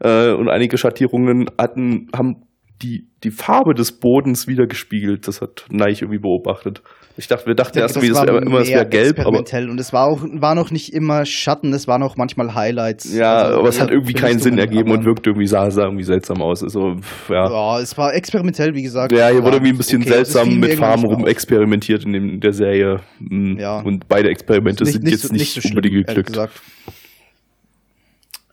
Äh, 0.00 0.32
und 0.32 0.50
einige 0.50 0.76
Schattierungen 0.76 1.48
hatten, 1.58 2.08
haben 2.14 2.42
die, 2.82 3.06
die 3.24 3.30
Farbe 3.30 3.74
des 3.74 3.92
Bodens 3.92 4.46
wieder 4.48 4.66
gespiegelt. 4.66 5.28
Das 5.28 5.40
hat 5.40 5.64
Neich 5.70 6.02
irgendwie 6.02 6.18
beobachtet. 6.18 6.82
Ich 7.18 7.28
dachte, 7.28 7.44
wir 7.46 7.54
dachten 7.54 7.76
erst, 7.78 7.94
das 7.94 8.02
wär, 8.02 8.42
immer, 8.42 8.60
es 8.60 8.68
wäre 8.70 8.88
gelb, 8.88 9.18
aber 9.18 9.40
experimentell 9.40 9.68
und 9.68 9.78
es 9.78 9.92
war 9.92 10.06
auch 10.06 10.22
war 10.32 10.54
noch 10.54 10.70
nicht 10.70 10.94
immer 10.94 11.26
Schatten, 11.26 11.74
es 11.74 11.86
waren 11.86 12.02
auch 12.02 12.16
manchmal 12.16 12.54
Highlights. 12.54 13.12
ja, 13.14 13.34
Also 13.34 13.58
aber 13.58 13.68
es 13.68 13.78
hat 13.78 13.90
irgendwie 13.90 14.14
keinen 14.14 14.38
Sinn 14.38 14.56
ergeben 14.56 14.90
und 14.90 15.04
wirkte 15.04 15.28
irgendwie 15.28 15.46
sah, 15.46 15.70
sah 15.70 15.82
irgendwie 15.84 16.04
seltsam 16.04 16.40
aus. 16.40 16.62
Also, 16.62 16.96
ja. 17.28 17.50
Ja, 17.50 17.80
es 17.80 17.98
war 17.98 18.14
experimentell, 18.14 18.74
wie 18.74 18.82
gesagt. 18.82 19.12
Ja, 19.12 19.28
hier 19.28 19.42
wurde 19.44 19.56
irgendwie 19.56 19.72
ein 19.72 19.76
bisschen 19.76 20.00
okay, 20.00 20.10
also 20.12 20.22
es 20.22 20.32
seltsam 20.32 20.58
mit 20.58 20.72
Farben 20.78 21.04
rum 21.04 21.26
experimentiert 21.26 22.02
in, 22.06 22.14
dem, 22.14 22.30
in 22.30 22.40
der 22.40 22.54
Serie. 22.54 23.00
Mm, 23.18 23.58
Ja. 23.58 23.80
Und 23.80 24.08
beide 24.08 24.30
Experimente 24.30 24.84
Nicht- 24.84 24.94
sind 24.94 25.04
nicht 25.04 25.12
jetzt 25.12 25.28
so- 25.28 25.34
nicht, 25.34 25.52
so 25.52 25.60
schlimm, 25.60 25.72
unbedingt 25.72 25.94
ehrlich 25.94 26.06
geglückt. 26.06 26.28
gesagt. 26.28 26.60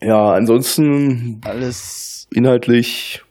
Ja, 0.02 0.34
ansonsten 0.34 1.40
Alles 1.46 2.28
inhaltlich. 2.34 3.22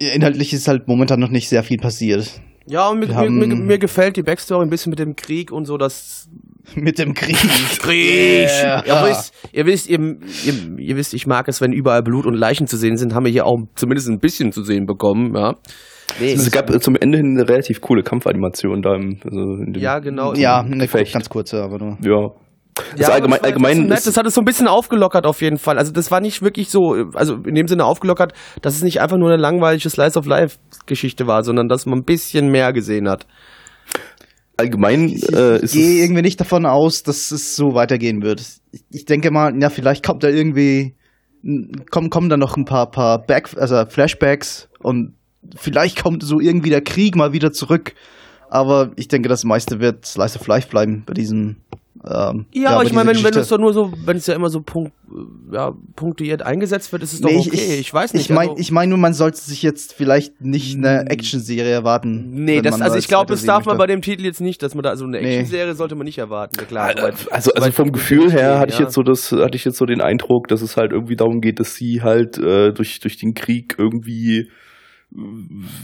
Inhaltlich 0.00 0.52
ist 0.52 0.66
halt 0.68 0.88
momentan 0.88 1.20
noch 1.20 1.30
nicht 1.30 1.48
sehr 1.48 1.62
viel 1.62 1.78
passiert. 1.78 2.40
Ja, 2.66 2.88
und 2.88 3.00
mir, 3.00 3.06
mir, 3.06 3.14
mir, 3.30 3.54
haben- 3.54 3.66
mir 3.66 3.78
gefällt 3.78 4.16
die 4.16 4.22
Backstory 4.22 4.64
ein 4.64 4.70
bisschen 4.70 4.90
mit 4.90 4.98
dem 4.98 5.16
Krieg 5.16 5.50
und 5.52 5.64
so, 5.64 5.76
das 5.76 6.28
Mit 6.76 6.98
dem 6.98 7.14
Krieg. 7.14 7.36
Krieg. 7.80 8.48
Yeah. 8.48 8.84
Ja. 8.86 9.06
Ihr, 9.06 9.10
wisst, 9.10 9.34
ihr, 9.52 9.66
wisst, 9.66 9.88
ihr, 9.90 9.98
ihr, 9.98 10.78
ihr 10.78 10.96
wisst, 10.96 11.14
ich 11.14 11.26
mag 11.26 11.48
es, 11.48 11.60
wenn 11.60 11.72
überall 11.72 12.02
Blut 12.02 12.26
und 12.26 12.34
Leichen 12.34 12.66
zu 12.68 12.76
sehen 12.76 12.96
sind, 12.96 13.12
haben 13.14 13.24
wir 13.24 13.32
hier 13.32 13.46
auch 13.46 13.58
zumindest 13.74 14.08
ein 14.08 14.20
bisschen 14.20 14.52
zu 14.52 14.62
sehen 14.62 14.86
bekommen, 14.86 15.34
ja. 15.34 15.54
Nee, 16.20 16.32
Es 16.32 16.50
gab 16.50 16.70
zum 16.82 16.96
Ende 16.96 17.18
hin 17.18 17.36
eine 17.38 17.48
relativ 17.48 17.80
coole 17.80 18.02
Kampfanimation 18.02 18.82
da 18.82 18.94
im, 18.94 19.18
also 19.24 19.38
in 19.64 19.72
dem, 19.72 19.82
ja, 19.82 19.98
genau. 20.00 20.34
Ja, 20.34 20.60
eine 20.60 20.86
ganz 20.86 21.28
kurze, 21.28 21.62
aber 21.62 21.78
nur. 21.78 21.98
ja. 22.02 22.30
Das 22.74 23.00
Ja, 23.00 23.08
allgemein, 23.08 23.38
das 23.38 23.46
allgemein 23.46 23.90
ist, 23.90 24.06
das 24.06 24.16
hat 24.16 24.26
es 24.26 24.34
so 24.34 24.40
ein 24.40 24.44
bisschen 24.44 24.68
aufgelockert 24.68 25.26
auf 25.26 25.42
jeden 25.42 25.58
Fall. 25.58 25.78
Also 25.78 25.92
das 25.92 26.10
war 26.10 26.20
nicht 26.20 26.42
wirklich 26.42 26.70
so, 26.70 26.94
also 27.14 27.34
in 27.46 27.54
dem 27.54 27.66
Sinne 27.66 27.84
aufgelockert, 27.84 28.32
dass 28.62 28.74
es 28.74 28.82
nicht 28.82 29.00
einfach 29.00 29.16
nur 29.16 29.30
eine 29.30 29.40
langweilige 29.40 29.88
Slice 29.90 30.18
of 30.18 30.26
Life 30.26 30.58
Geschichte 30.86 31.26
war, 31.26 31.42
sondern 31.42 31.68
dass 31.68 31.86
man 31.86 32.00
ein 32.00 32.04
bisschen 32.04 32.48
mehr 32.48 32.72
gesehen 32.72 33.08
hat. 33.08 33.26
allgemein 34.56 35.08
Ich, 35.08 35.32
äh, 35.32 35.56
ich 35.56 35.62
ist 35.62 35.72
gehe 35.72 36.02
irgendwie 36.02 36.22
nicht 36.22 36.40
davon 36.40 36.66
aus, 36.66 37.02
dass 37.02 37.30
es 37.30 37.56
so 37.56 37.74
weitergehen 37.74 38.22
wird. 38.22 38.42
Ich, 38.72 38.82
ich 38.90 39.04
denke 39.04 39.30
mal, 39.30 39.52
ja, 39.60 39.70
vielleicht 39.70 40.04
kommt 40.04 40.22
da 40.22 40.28
irgendwie, 40.28 40.94
kommen, 41.90 42.10
kommen 42.10 42.28
da 42.28 42.36
noch 42.36 42.56
ein 42.56 42.64
paar, 42.64 42.90
paar 42.90 43.18
Back, 43.22 43.50
also 43.56 43.84
Flashbacks 43.86 44.68
und 44.80 45.14
vielleicht 45.56 46.02
kommt 46.02 46.22
so 46.22 46.40
irgendwie 46.40 46.70
der 46.70 46.82
Krieg 46.82 47.16
mal 47.16 47.32
wieder 47.32 47.52
zurück. 47.52 47.94
Aber 48.48 48.90
ich 48.96 49.08
denke, 49.08 49.28
das 49.28 49.44
meiste 49.44 49.80
wird 49.80 50.04
Slice 50.04 50.38
of 50.38 50.46
Life 50.46 50.68
bleiben 50.68 51.04
bei 51.06 51.14
diesem. 51.14 51.56
Ähm, 52.04 52.46
Ja, 52.54 52.70
aber 52.70 52.78
bei 52.80 52.84
ich 52.86 52.92
meine, 52.92 53.10
wenn, 53.10 53.22
wenn 53.24 53.34
es 53.36 53.48
doch 53.48 53.58
nur 53.58 53.74
so, 53.74 53.92
wenn 54.06 54.16
es 54.16 54.26
ja 54.26 54.34
immer 54.34 54.48
so 54.48 54.60
punkt, 54.62 54.92
ja, 55.52 55.72
punktuiert 55.96 56.40
eingesetzt 56.42 56.92
wird, 56.92 57.02
ist 57.02 57.12
es 57.14 57.20
doch 57.20 57.28
Nee, 57.28 57.38
okay. 57.38 57.78
Ich, 57.80 57.92
weiß 57.92 58.14
nicht. 58.14 58.30
Ich 58.30 58.34
meine 58.34 58.50
also- 58.52 58.60
ich 58.60 58.70
mein 58.70 58.88
nur, 58.88 58.96
man 58.98 59.12
sollte 59.12 59.38
sich 59.38 59.62
jetzt 59.62 59.92
vielleicht 59.92 60.40
nicht 60.40 60.76
eine 60.76 61.10
Actionserie 61.10 61.70
erwarten. 61.72 62.30
Nee, 62.44 62.62
das, 62.62 62.80
also 62.80 62.96
ich 62.96 63.08
glaube, 63.08 63.26
das 63.32 63.44
darf 63.44 63.66
man 63.66 63.76
bei 63.76 63.82
möchte. 63.86 63.96
dem 63.96 64.02
Titel 64.02 64.24
jetzt 64.24 64.40
nicht, 64.40 64.62
dass 64.62 64.74
man 64.74 64.84
da, 64.84 64.90
also 64.90 65.04
eine 65.04 65.20
Nee. 65.20 65.34
Action-Serie 65.38 65.74
sollte 65.74 65.96
man 65.96 66.04
nicht 66.04 66.18
erwarten, 66.18 66.56
ja 66.58 66.64
klar. 66.64 66.86
also, 66.86 67.00
soweit- 67.00 67.32
also 67.32 67.50
soweit 67.56 67.74
vom 67.74 67.92
Gefühl 67.92 68.30
her 68.32 68.58
hatte 68.60 68.72
ich 68.72 68.78
ja. 68.78 68.84
jetzt 68.84 68.94
so 68.94 69.02
das, 69.02 69.32
hatte 69.32 69.56
ich 69.56 69.64
jetzt 69.64 69.76
so 69.76 69.84
den 69.84 70.00
Eindruck, 70.00 70.46
dass 70.48 70.62
es 70.62 70.76
halt 70.76 70.92
irgendwie 70.92 71.16
darum 71.16 71.40
geht, 71.40 71.58
dass 71.60 71.74
sie 71.74 72.02
halt 72.02 72.38
äh, 72.38 72.72
durch 72.72 73.00
durch 73.00 73.16
den 73.18 73.34
Krieg 73.34 73.74
irgendwie 73.78 74.38
äh, 74.38 74.48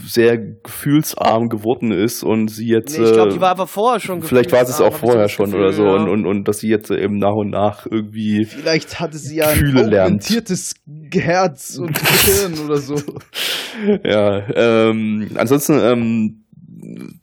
sehr 0.05 0.37
gefühlsarm 0.37 1.49
geworden 1.49 1.91
ist 1.91 2.23
und 2.23 2.49
sie 2.49 2.67
jetzt 2.67 2.97
Nee, 2.97 3.05
ich 3.05 3.11
glaube, 3.11 3.29
äh, 3.29 3.33
die 3.33 3.41
war 3.41 3.49
aber 3.49 3.67
vorher 3.67 3.99
schon 3.99 4.21
Vielleicht 4.21 4.53
war 4.53 4.61
es 4.61 4.69
es 4.69 4.79
auch 4.79 4.93
vorher 4.93 5.27
schon 5.27 5.47
Gefühl, 5.47 5.61
oder 5.61 5.73
so 5.73 5.83
ja. 5.83 5.95
und, 5.95 6.07
und, 6.07 6.25
und 6.25 6.47
dass 6.47 6.59
sie 6.59 6.69
jetzt 6.69 6.89
eben 6.91 7.17
nach 7.17 7.33
und 7.33 7.49
nach 7.49 7.85
irgendwie 7.85 8.45
Vielleicht 8.45 9.01
hatte 9.01 9.17
sie 9.17 9.37
ja 9.37 9.49
ein 9.49 9.59
Gefühle 9.59 9.83
lernt. 9.83 10.23
augmentiertes 10.23 10.75
Herz 11.13 11.77
und 11.77 11.93
Gehirn 11.99 12.65
oder 12.65 12.77
so. 12.77 12.95
ja 14.05 14.47
ähm, 14.55 15.29
ansonsten 15.35 15.79
ähm, 15.79 16.43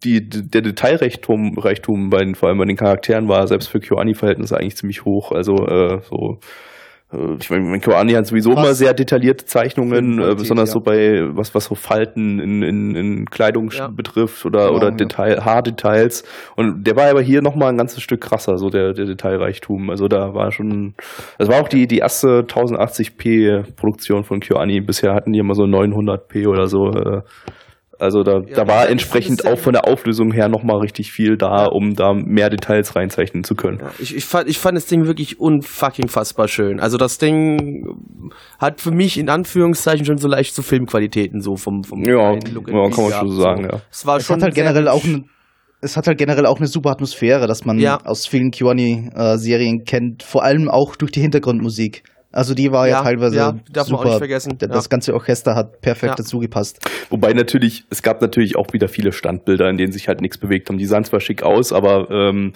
die, 0.04 0.28
der 0.28 0.60
Detailreichtum 0.60 1.58
Reichtum 1.58 2.10
bei 2.10 2.18
den, 2.18 2.34
vor 2.34 2.50
allem 2.50 2.58
bei 2.58 2.66
den 2.66 2.76
Charakteren 2.76 3.28
war 3.28 3.46
selbst 3.46 3.68
für 3.68 3.80
KyoAni-Verhältnisse 3.80 4.58
eigentlich 4.58 4.76
ziemlich 4.76 5.06
hoch. 5.06 5.32
Also 5.32 5.54
äh, 5.54 6.00
so 6.02 6.38
äh, 6.42 6.46
ich 7.40 7.50
meine, 7.50 7.81
KyoAni 7.81 8.12
hat 8.12 8.27
sowieso 8.27 8.50
Was? 8.53 8.59
immer 8.59 8.74
sehr 8.74 8.94
detaillierte 8.94 9.44
Zeichnungen, 9.44 9.92
äh, 9.92 9.98
Filmqualität, 9.98 10.38
besonders 10.38 10.68
ja. 10.70 10.72
so 10.72 10.81
bei 10.81 11.20
was 11.37 11.55
was 11.55 11.64
so 11.66 11.74
Falten 11.74 12.40
in, 12.40 12.62
in, 12.62 12.94
in 12.96 13.24
Kleidung 13.31 13.70
Ja. 13.70 13.88
betrifft 13.88 14.44
oder 14.44 14.66
Genau, 14.66 14.77
oder 14.77 14.88
ja. 14.90 14.96
Detail 14.96 15.44
Haardetails. 15.44 16.24
Und 16.57 16.85
der 16.85 16.96
war 16.96 17.09
aber 17.11 17.22
hier 17.22 17.42
noch 17.42 17.55
mal 17.57 17.68
ein 17.68 17.77
ganzes 17.77 18.03
Stück 18.03 18.20
krasser, 18.20 18.59
so 18.59 18.70
der, 18.70 18.92
der 18.92 19.07
Detailreichtum. 19.07 19.90
Also 19.90 20.09
da 20.09 20.35
war 20.35 20.53
schon, 20.53 20.94
das 21.38 21.48
war 21.48 21.61
auch 21.61 21.68
die 21.68 21.87
die 21.87 21.98
erste 21.98 22.42
1080p 22.42 23.74
Produktion 23.77 24.24
von 24.24 24.40
KyoAni. 24.40 24.81
Bisher 24.81 25.14
hatten 25.14 25.33
die 25.33 25.38
immer 25.38 25.55
so 25.55 25.64
900p 25.64 26.46
oder 26.48 26.66
so. 26.68 26.90
Äh, 26.90 27.22
also 27.98 28.22
da, 28.22 28.40
Ja, 28.46 28.54
da 28.64 28.66
war 28.66 28.88
entsprechend 28.88 29.46
auch 29.46 29.59
von 29.59 29.72
der 29.72 29.87
Auflösung 29.87 30.33
her 30.33 30.48
noch 30.48 30.62
mal 30.62 30.78
richtig 30.78 31.12
viel 31.12 31.37
da, 31.37 31.66
um 31.66 31.94
da 31.94 32.12
mehr 32.14 32.50
Details 32.50 32.96
reinzeichnen 32.96 33.44
zu 33.44 33.54
können. 33.54 33.78
Ja, 33.80 33.90
ich, 33.98 34.14
ich, 34.16 34.24
fand, 34.24 34.48
ich 34.48 34.59
fand 34.59 34.76
das 34.76 34.87
Ding 34.87 35.07
wirklich 35.07 35.40
unfucking 35.40 36.09
fassbar 36.09 36.48
schön. 36.48 36.80
Also 36.80 36.96
das 36.98 37.18
Ding 37.18 37.87
hat 38.59 38.80
für 38.80 38.90
mich 38.90 39.18
in 39.18 39.28
Anführungszeichen 39.28 40.04
schon 40.07 40.18
so 40.18 40.28
leicht 40.28 40.54
so 40.54 40.62
Filmqualitäten 40.62 41.40
so 41.40 41.57
vom 41.57 41.85
vom 41.85 42.02
Ja, 42.04 42.33
Look 42.52 42.68
ja, 42.68 42.88
kann 42.90 43.04
man 43.04 43.12
schon 43.12 43.28
so 43.30 43.40
sagen, 43.40 43.64
ja. 43.70 43.80
Es 43.90 44.07
war 44.07 44.16
Es 44.16 44.26
schon 44.26 44.37
hat 44.37 44.42
halt 44.44 44.54
generell 44.54 44.88
auch 44.88 45.04
eine, 45.04 45.24
es 45.80 45.96
hat 45.96 46.07
halt 46.07 46.18
generell 46.18 46.46
auch 46.46 46.59
eine 46.59 46.66
super 46.66 46.90
Atmosphäre, 46.90 47.46
dass 47.46 47.64
man 47.64 47.78
Ja. 47.78 47.98
aus 48.04 48.26
vielen 48.26 48.50
Kiwani-Serien 48.50 49.85
kennt, 49.85 50.22
vor 50.22 50.42
allem 50.42 50.68
auch 50.68 50.96
durch 50.96 51.12
die 51.12 51.20
Hintergrundmusik. 51.20 52.02
Also 52.34 52.54
die 52.54 52.72
war 52.72 52.88
ja, 52.88 52.96
Ja, 52.98 53.02
teilweise 53.02 53.36
ja, 53.36 53.52
darf 53.72 53.88
man 53.88 53.94
auch 53.96 54.00
super. 54.00 54.04
nicht 54.10 54.18
vergessen, 54.18 54.58
Das 54.58 54.84
ja. 54.84 54.88
ganze 54.88 55.14
Orchester 55.14 55.54
hat 55.54 55.80
perfekt 55.80 56.10
Ja. 56.10 56.14
dazu 56.16 56.40
gepasst. 56.40 56.78
Wobei 57.10 57.32
natürlich, 57.32 57.84
es 57.90 58.02
gab 58.02 58.20
natürlich 58.20 58.56
auch 58.56 58.72
wieder 58.72 58.88
viele 58.88 59.12
Standbilder, 59.12 59.70
in 59.70 59.76
denen 59.76 59.92
sich 59.92 60.08
halt 60.08 60.20
nichts 60.20 60.38
bewegt 60.38 60.68
haben. 60.68 60.78
Die 60.78 60.86
sahen 60.86 61.04
zwar 61.04 61.20
schick 61.20 61.42
aus, 61.42 61.72
aber 61.72 62.10
ähm, 62.10 62.52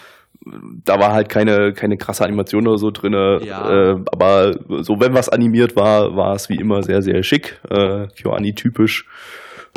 da 0.85 0.99
war 0.99 1.13
halt 1.13 1.29
keine, 1.29 1.73
keine 1.75 1.97
krasse 1.97 2.25
Animation 2.25 2.67
oder 2.67 2.79
so 2.79 2.91
drin. 2.91 3.13
Ja. 3.13 3.93
Äh, 3.93 3.97
aber 4.13 4.55
so, 4.83 4.99
wenn 5.01 5.15
was 5.15 5.29
animiert 5.29 5.77
war, 5.77 6.17
war 6.17 6.35
es 6.35 6.49
wie 6.49 6.57
immer 6.57 6.83
sehr, 6.83 7.01
sehr 7.03 7.23
schick. 7.23 7.61
Äh, 7.71 8.09
KyoAni-typisch. 8.17 9.07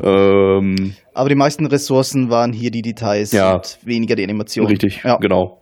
Ähm, 0.03 0.95
Aber 1.13 1.29
die 1.29 1.35
meisten 1.35 1.65
Ressourcen 1.65 2.29
waren 2.29 2.53
hier 2.53 2.71
die 2.71 2.81
Details 2.81 3.31
Ja. 3.31 3.55
und 3.55 3.77
weniger 3.83 4.15
die 4.15 4.23
Animation. 4.23 4.65
richtig, 4.67 5.03
Ja. 5.03 5.17
genau. 5.17 5.61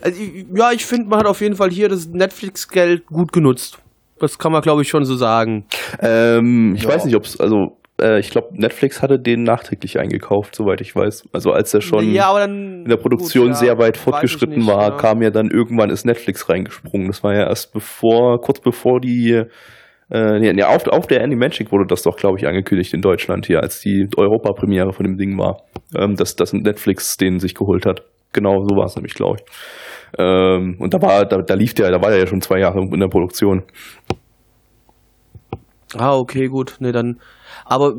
Also, 0.00 0.20
ja, 0.54 0.72
ich 0.72 0.84
finde, 0.84 1.08
man 1.08 1.20
hat 1.20 1.26
auf 1.26 1.40
jeden 1.40 1.56
Fall 1.56 1.70
hier 1.70 1.88
das 1.88 2.08
Netflix-Geld 2.08 3.06
gut 3.06 3.32
genutzt. 3.32 3.78
Das 4.20 4.38
kann 4.38 4.52
man, 4.52 4.62
glaube 4.62 4.82
ich, 4.82 4.88
schon 4.88 5.04
so 5.04 5.16
sagen. 5.16 5.66
Ähm, 6.00 6.74
ich 6.76 6.82
Ja. 6.82 6.90
weiß 6.90 7.04
nicht, 7.04 7.14
ob 7.16 7.24
es, 7.24 7.38
also 7.40 7.78
äh, 8.00 8.18
ich 8.20 8.30
glaube, 8.30 8.48
Netflix 8.52 9.02
hatte 9.02 9.18
den 9.18 9.42
nachträglich 9.42 9.98
eingekauft, 9.98 10.54
soweit 10.54 10.80
ich 10.80 10.94
weiß. 10.94 11.28
Also 11.32 11.52
als 11.52 11.74
er 11.74 11.80
schon 11.80 12.12
ja, 12.12 12.32
dann, 12.38 12.82
in 12.82 12.88
der 12.88 12.96
Produktion 12.96 13.46
gut, 13.46 13.54
ja, 13.54 13.58
sehr 13.58 13.78
weit 13.78 13.96
fortgeschritten 13.96 14.60
ich 14.60 14.66
nicht, 14.66 14.68
war, 14.68 14.96
kam 14.96 15.22
ja 15.22 15.30
dann 15.30 15.50
irgendwann 15.50 15.90
ist 15.90 16.04
Netflix 16.04 16.48
reingesprungen. 16.48 17.08
Das 17.08 17.22
war 17.22 17.34
ja 17.34 17.46
erst 17.48 17.72
bevor, 17.72 18.40
kurz 18.40 18.60
bevor 18.60 19.00
die, 19.00 19.42
äh, 20.10 20.38
nee, 20.40 20.52
nee, 20.52 20.62
auf, 20.62 20.86
auf 20.88 21.06
der 21.06 21.22
Animagic 21.22 21.70
wurde 21.72 21.86
das 21.88 22.02
doch, 22.02 22.16
glaube 22.16 22.38
ich, 22.38 22.46
angekündigt 22.46 22.94
in 22.94 23.02
Deutschland 23.02 23.46
hier, 23.46 23.60
als 23.60 23.80
die 23.80 24.08
Europapremiere 24.16 24.92
von 24.92 25.04
dem 25.04 25.16
Ding 25.16 25.38
war, 25.38 25.62
ähm, 25.96 26.14
dass, 26.14 26.36
dass 26.36 26.52
Netflix 26.52 27.16
den 27.16 27.38
sich 27.38 27.54
geholt 27.54 27.86
hat. 27.86 28.02
Genau, 28.32 28.62
so 28.68 28.76
war 28.76 28.84
es 28.84 28.94
nämlich, 28.94 29.14
glaube 29.14 29.38
ich. 29.40 29.52
Ähm, 30.16 30.76
und 30.78 30.94
da 30.94 31.02
war, 31.02 31.26
da, 31.26 31.38
da 31.38 31.54
lief 31.54 31.74
der, 31.74 31.90
da 31.90 32.00
war 32.00 32.10
der 32.10 32.20
ja 32.20 32.26
schon 32.26 32.40
zwei 32.40 32.60
Jahre 32.60 32.80
in 32.80 33.00
der 33.00 33.08
Produktion. 33.08 33.62
Ah, 35.96 36.16
okay, 36.16 36.46
gut. 36.48 36.76
Nee, 36.80 36.92
dann. 36.92 37.18
Aber 37.64 37.92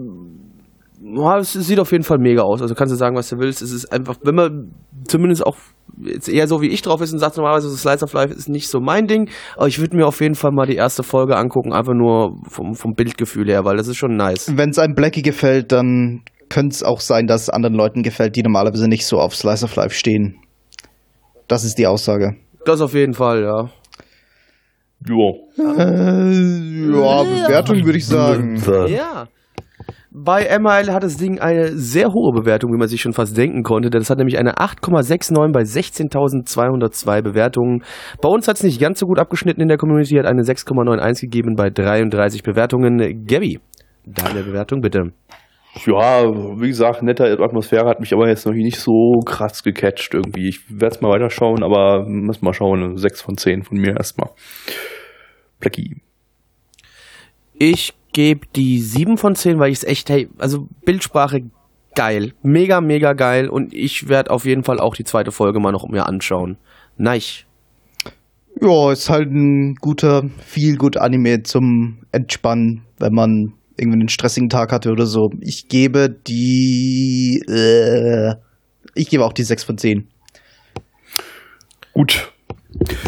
ja, 1.02 1.38
es 1.38 1.54
sieht 1.54 1.80
auf 1.80 1.91
jeden 1.91 2.04
Fall 2.04 2.17
mega 2.19 2.41
aus. 2.41 2.62
Also 2.62 2.76
kannst 2.76 2.93
du 2.93 2.98
sagen, 2.98 3.15
was 3.15 3.30
du 3.30 3.38
willst. 3.38 3.62
Es 3.62 3.72
ist 3.72 3.91
einfach, 3.91 4.17
wenn 4.24 4.36
man 4.36 4.72
zumindest 5.08 5.45
auch 5.45 5.58
jetzt 6.02 6.30
eher 6.30 6.48
so 6.48 6.62
wie 6.62 6.67
ich 6.67 6.82
drauf 6.82 7.02
ist 7.02 7.13
und 7.13 7.19
sagt 7.19 7.38
normalerweise, 7.38 7.69
so 7.69 7.76
Slice 7.76 8.04
of 8.04 8.13
Life 8.13 8.34
ist 8.34 8.50
nicht 8.50 8.69
so 8.69 8.80
mein 8.80 9.08
Ding, 9.08 9.30
aber 9.56 9.67
ich 9.67 9.80
würde 9.80 9.95
mir 9.95 10.06
auf 10.06 10.22
jeden 10.22 10.36
Fall 10.36 10.52
mal 10.52 10.65
die 10.65 10.76
erste 10.76 11.04
Folge 11.04 11.36
angucken, 11.36 11.74
einfach 11.74 11.93
nur 11.93 12.38
vom, 12.48 12.76
vom 12.76 12.93
Bildgefühl 12.93 13.48
her, 13.48 13.65
weil 13.65 13.78
das 13.78 13.88
ist 13.88 13.98
schon 13.98 14.15
nice. 14.15 14.52
Wenn 14.56 14.69
es 14.69 14.80
einem 14.80 14.93
Blackie 14.93 15.22
gefällt, 15.22 15.72
dann 15.72 16.22
könnte 16.50 16.74
es 16.74 16.84
auch 16.84 17.00
sein, 17.00 17.28
dass 17.28 17.43
es 17.43 17.50
anderen 17.50 17.76
Leuten 17.76 18.04
gefällt, 18.04 18.36
die 18.36 18.43
normalerweise 18.43 18.88
nicht 18.88 19.06
so 19.06 19.17
auf 19.17 19.36
Slice 19.36 19.65
of 19.65 19.76
Life 19.76 19.95
stehen. 19.95 20.39
Das 21.50 21.64
ist 21.64 21.78
die 21.80 21.88
Aussage. 21.88 22.36
Das 22.64 22.80
auf 22.80 22.94
jeden 22.94 23.14
Fall, 23.14 23.42
ja. 23.42 23.70
Ja. 25.08 25.32
Äh, 25.58 26.32
ja, 26.32 27.24
Bewertung 27.24 27.84
würde 27.86 27.98
ich 27.98 28.06
sagen. 28.06 28.62
Ja. 28.88 29.28
Bei 30.12 30.58
MRL 30.60 30.92
hat 30.92 31.04
das 31.04 31.18
Ding 31.18 31.40
eine 31.40 31.76
sehr 31.76 32.10
hohe 32.10 32.34
Bewertung, 32.34 32.72
wie 32.72 32.78
man 32.78 32.88
sich 32.88 33.02
schon 33.02 33.14
fast 33.14 33.36
denken 33.36 33.64
konnte. 33.64 33.90
Das 33.90 34.10
hat 34.10 34.18
nämlich 34.18 34.38
eine 34.38 34.56
8,69 34.56 35.52
bei 35.52 35.62
16.202 35.62 37.22
Bewertungen. 37.24 37.84
Bei 38.22 38.30
uns 38.30 38.48
hat 38.48 38.58
es 38.58 38.64
nicht 38.64 38.80
ganz 38.80 39.00
so 39.00 39.08
gut 39.08 39.18
abgeschnitten 39.18 39.62
in 39.62 39.70
der 39.70 39.78
Community, 39.78 40.16
hat 40.16 40.26
eine 40.26 40.44
6,91 40.44 41.22
gegeben 41.22 41.56
bei 41.56 41.70
33 41.70 42.44
Bewertungen. 42.44 43.26
Gabby, 43.26 43.60
deine 44.06 44.44
Bewertung 44.44 44.82
bitte. 44.82 45.14
Ja, 45.86 46.23
wie 46.60 46.67
gesagt, 46.67 47.03
nette 47.03 47.38
Atmosphäre 47.39 47.88
hat 47.88 47.99
mich 47.99 48.13
aber 48.13 48.27
jetzt 48.27 48.45
noch 48.45 48.53
nicht 48.53 48.79
so 48.79 49.19
krass 49.25 49.63
gecatcht 49.63 50.13
irgendwie. 50.13 50.49
Ich 50.49 50.62
werde 50.69 50.95
es 50.95 51.01
mal 51.01 51.12
weiterschauen, 51.12 51.63
aber 51.63 52.05
muss 52.08 52.41
mal 52.41 52.53
schauen. 52.53 52.97
6 52.97 53.21
von 53.21 53.38
10 53.38 53.63
von 53.63 53.77
mir 53.77 53.95
erstmal. 53.95 54.32
Blackie. 55.60 56.01
Ich 57.53 57.93
gebe 58.13 58.47
die 58.55 58.79
7 58.79 59.17
von 59.17 59.36
10, 59.36 59.60
weil 59.60 59.71
ich 59.71 59.79
es 59.79 59.84
echt, 59.84 60.10
hey, 60.10 60.27
also 60.39 60.67
Bildsprache 60.86 61.41
geil. 61.95 62.34
Mega, 62.41 62.82
mega 62.82 63.13
geil. 63.13 63.47
Und 63.47 63.73
ich 63.73 64.08
werde 64.10 64.32
auf 64.32 64.45
jeden 64.45 64.63
Fall 64.63 64.79
auch 64.79 64.95
die 64.95 65.03
zweite 65.03 65.32
Folge 65.32 65.60
mal 65.60 65.71
noch 65.71 65.88
mir 65.88 66.08
anschauen. 66.08 66.58
Nice. 66.97 67.45
Ja, 68.62 68.91
ist 68.91 69.10
halt 69.10 69.29
ein 69.32 69.75
guter, 69.75 70.23
viel 70.39 70.77
gut 70.77 70.97
Anime 70.97 71.43
zum 71.43 71.99
Entspannen, 72.12 72.82
wenn 72.97 73.13
man 73.13 73.53
irgendwie 73.80 74.00
einen 74.00 74.10
stressigen 74.10 74.50
Tag 74.50 74.72
hatte 74.72 74.92
oder 74.92 75.06
so. 75.06 75.30
Ich 75.42 75.68
gebe 75.68 76.10
die. 76.10 77.42
Äh, 77.48 78.36
ich 78.96 79.10
gebe 79.10 79.26
auch 79.26 79.34
die 79.34 79.44
6 79.44 79.63
von 79.63 79.78
10. 79.78 80.08
Gut. 81.94 82.32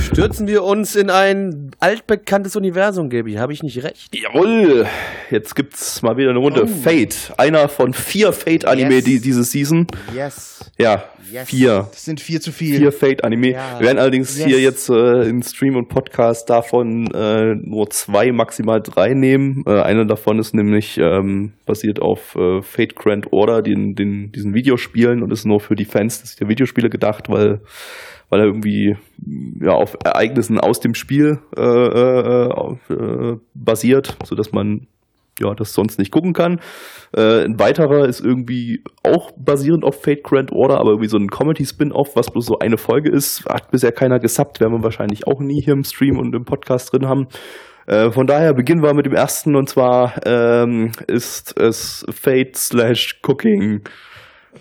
Stürzen 0.01 0.47
wir 0.47 0.63
uns 0.63 0.95
in 0.95 1.09
ein 1.11 1.71
altbekanntes 1.79 2.55
Universum, 2.55 3.09
Gaby. 3.09 3.33
Habe 3.35 3.53
ich 3.53 3.61
nicht 3.61 3.83
recht? 3.83 4.09
Jawohl. 4.13 4.87
Jetzt 5.29 5.55
gibt's 5.55 6.01
mal 6.01 6.17
wieder 6.17 6.31
eine 6.31 6.39
Runde 6.39 6.63
Oh. 6.63 6.67
Fate. 6.67 7.31
Einer 7.37 7.69
von 7.69 7.93
vier 7.93 8.33
Fate-Anime 8.33 8.95
Yes. 8.95 9.03
die, 9.03 9.21
diese 9.21 9.43
Season. 9.43 9.85
Yes. 10.15 10.71
Ja, 10.79 11.03
Yes. 11.31 11.47
vier. 11.47 11.87
Das 11.91 12.03
sind 12.03 12.19
viel 12.19 12.41
zu 12.41 12.51
viel. 12.51 12.77
Vier 12.79 12.91
Fate-Anime. 12.91 13.51
Ja. 13.51 13.79
Wir 13.79 13.85
werden 13.87 13.99
allerdings 13.99 14.35
Yes. 14.37 14.47
hier 14.47 14.59
jetzt 14.59 14.89
äh, 14.89 15.29
in 15.29 15.43
Stream 15.43 15.75
und 15.75 15.87
Podcast 15.89 16.49
davon 16.49 17.09
äh, 17.13 17.53
nur 17.55 17.89
zwei, 17.91 18.31
maximal 18.31 18.81
drei 18.81 19.13
nehmen. 19.13 19.63
Äh, 19.67 19.79
eine 19.81 20.05
davon 20.07 20.39
ist 20.39 20.55
nämlich 20.55 20.97
ähm, 20.97 21.53
basiert 21.67 22.01
auf 22.01 22.35
äh, 22.35 22.61
Fate 22.63 22.95
Grand 22.95 23.31
Order, 23.31 23.61
den, 23.61 23.93
den, 23.95 24.31
diesen 24.31 24.53
Videospielen 24.55 25.21
und 25.23 25.31
ist 25.31 25.45
nur 25.45 25.59
für 25.61 25.75
die 25.75 25.85
Fans 25.85 26.35
der 26.35 26.49
Videospiele 26.49 26.89
gedacht, 26.89 27.29
weil 27.29 27.61
weil 28.31 28.39
er 28.39 28.45
irgendwie 28.47 28.95
ja 29.59 29.73
auf 29.73 29.95
Ereignissen 30.03 30.59
aus 30.59 30.79
dem 30.79 30.95
Spiel 30.95 31.39
äh, 31.55 31.61
äh, 31.61 32.77
äh, 32.89 33.37
basiert, 33.53 34.17
so 34.23 34.35
dass 34.35 34.53
man 34.53 34.87
ja 35.39 35.53
das 35.53 35.73
sonst 35.73 35.99
nicht 35.99 36.11
gucken 36.11 36.33
kann. 36.33 36.59
Äh, 37.15 37.43
ein 37.43 37.59
weiterer 37.59 38.07
ist 38.07 38.21
irgendwie 38.21 38.83
auch 39.03 39.31
basierend 39.37 39.83
auf 39.83 40.01
Fate 40.01 40.23
Grand 40.23 40.51
Order, 40.51 40.79
aber 40.79 40.91
irgendwie 40.91 41.09
so 41.09 41.17
ein 41.17 41.27
Comedy-Spin-Off, 41.27 42.15
was 42.15 42.31
bloß 42.31 42.45
so 42.45 42.59
eine 42.59 42.77
Folge 42.77 43.11
ist. 43.11 43.45
Hat 43.45 43.69
bisher 43.69 43.91
keiner 43.91 44.19
gesubbt, 44.19 44.61
werden 44.61 44.73
wir 44.73 44.83
wahrscheinlich 44.83 45.27
auch 45.27 45.39
nie 45.41 45.61
hier 45.61 45.73
im 45.73 45.83
Stream 45.83 46.17
und 46.17 46.33
im 46.33 46.45
Podcast 46.45 46.93
drin 46.93 47.07
haben. 47.07 47.27
Äh, 47.85 48.11
von 48.11 48.27
daher 48.27 48.53
beginnen 48.53 48.83
wir 48.83 48.93
mit 48.93 49.05
dem 49.05 49.13
ersten 49.13 49.55
und 49.55 49.67
zwar 49.67 50.13
ähm, 50.25 50.91
ist 51.07 51.59
es 51.59 52.05
Fate 52.09 52.55
slash 52.55 53.19
Cooking. 53.23 53.81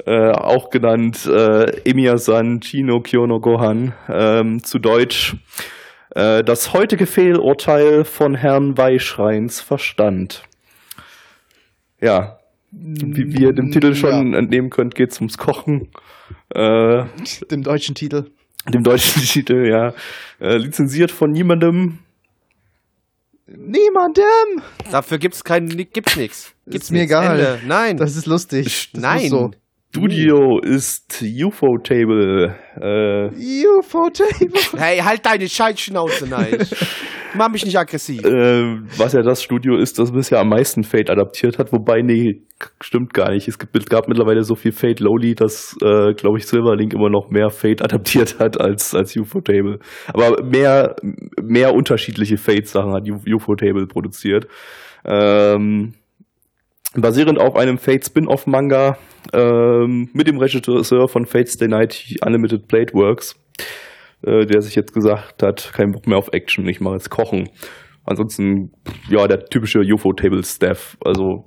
Äh, 0.06 0.30
auch 0.30 0.70
genannt 0.70 1.26
äh, 1.26 1.80
Emiya-san 1.88 2.60
Chino 2.60 3.00
Kyono 3.00 3.40
Gohan, 3.40 3.92
ähm, 4.08 4.62
zu 4.62 4.78
Deutsch 4.78 5.34
äh, 6.14 6.42
das 6.44 6.72
heutige 6.72 7.06
Fehlurteil 7.06 8.04
von 8.04 8.34
Herrn 8.34 8.78
Weischreins 8.78 9.60
Verstand. 9.60 10.42
Ja, 12.00 12.38
wie, 12.70 13.34
wie 13.34 13.42
ihr 13.42 13.52
dem 13.52 13.72
Titel 13.72 13.94
schon 13.94 14.32
entnehmen 14.34 14.70
könnt, 14.70 14.94
geht's 14.94 15.18
ums 15.20 15.36
Kochen. 15.38 15.88
Äh, 16.54 17.04
Dem 17.50 17.62
deutschen 17.62 17.94
Titel. 17.96 18.30
dem 18.72 18.84
deutschen 18.84 19.22
Titel, 19.26 19.66
ja. 19.68 19.92
Äh, 20.40 20.56
lizenziert 20.58 21.10
von 21.10 21.32
niemandem. 21.32 21.98
Niemandem! 23.48 24.62
Dafür 24.92 25.18
gibt's 25.18 25.42
kein, 25.42 25.66
gibt's 25.68 26.16
nix. 26.16 26.54
Gibt's 26.66 26.86
Ist 26.86 26.90
mir 26.92 27.00
nix. 27.00 27.10
egal. 27.10 27.40
Ende. 27.40 27.60
Nein. 27.66 27.96
Das 27.96 28.14
ist 28.16 28.26
lustig. 28.26 28.90
Das 28.92 29.02
Nein. 29.02 29.28
So. 29.28 29.50
Studio 29.92 30.60
ist 30.60 31.20
UFO 31.20 31.78
Table. 31.82 32.54
Äh, 32.80 33.26
UFO-Table. 33.66 34.60
Hey, 34.78 34.98
halt 34.98 35.26
deine 35.26 35.48
Scheißschnauze, 35.48 36.28
nein. 36.28 36.58
Mach 37.34 37.48
mich 37.48 37.64
nicht 37.64 37.76
aggressiv. 37.76 38.24
äh, 38.24 38.78
was 38.96 39.14
ja 39.14 39.22
das 39.22 39.42
Studio 39.42 39.76
ist, 39.76 39.98
das 39.98 40.12
bisher 40.12 40.38
am 40.38 40.48
meisten 40.48 40.84
Fate 40.84 41.10
adaptiert 41.10 41.58
hat, 41.58 41.72
wobei, 41.72 42.02
nee, 42.02 42.42
stimmt 42.80 43.14
gar 43.14 43.32
nicht. 43.32 43.48
Es 43.48 43.58
gibt, 43.58 43.90
gab 43.90 44.06
mittlerweile 44.06 44.44
so 44.44 44.54
viel 44.54 44.70
Fate 44.70 45.00
Lowly, 45.00 45.34
dass, 45.34 45.76
äh, 45.82 46.14
glaube 46.14 46.38
ich, 46.38 46.46
Silverlink 46.46 46.94
immer 46.94 47.10
noch 47.10 47.30
mehr 47.30 47.50
Fate 47.50 47.82
adaptiert 47.82 48.38
hat 48.38 48.60
als, 48.60 48.94
als 48.94 49.16
UFO 49.16 49.40
Table. 49.40 49.80
Aber 50.06 50.44
mehr, 50.44 50.94
mehr 51.42 51.74
unterschiedliche 51.74 52.36
Fate-Sachen 52.36 52.92
hat 52.92 53.08
UFO 53.10 53.56
Table 53.56 53.88
produziert. 53.88 54.46
Ähm, 55.04 55.94
basierend 56.94 57.38
auf 57.38 57.56
einem 57.56 57.78
Fate 57.78 58.04
Spin-off-Manga 58.04 58.98
ähm, 59.32 60.08
mit 60.12 60.26
dem 60.26 60.38
Regisseur 60.38 61.08
von 61.08 61.26
Fate 61.26 61.48
Stay 61.48 61.68
Night 61.68 62.16
Unlimited 62.24 62.66
Blade 62.66 62.92
Works, 62.94 63.36
äh, 64.22 64.46
der 64.46 64.62
sich 64.62 64.74
jetzt 64.74 64.92
gesagt 64.92 65.42
hat, 65.42 65.72
kein 65.72 65.92
Bock 65.92 66.06
mehr 66.06 66.18
auf 66.18 66.32
Action, 66.32 66.66
ich 66.68 66.80
mache 66.80 66.94
jetzt 66.94 67.10
Kochen. 67.10 67.48
Ansonsten, 68.04 68.72
ja, 69.08 69.28
der 69.28 69.44
typische 69.44 69.80
UFO-Table-Staff. 69.80 70.96
Also, 71.04 71.44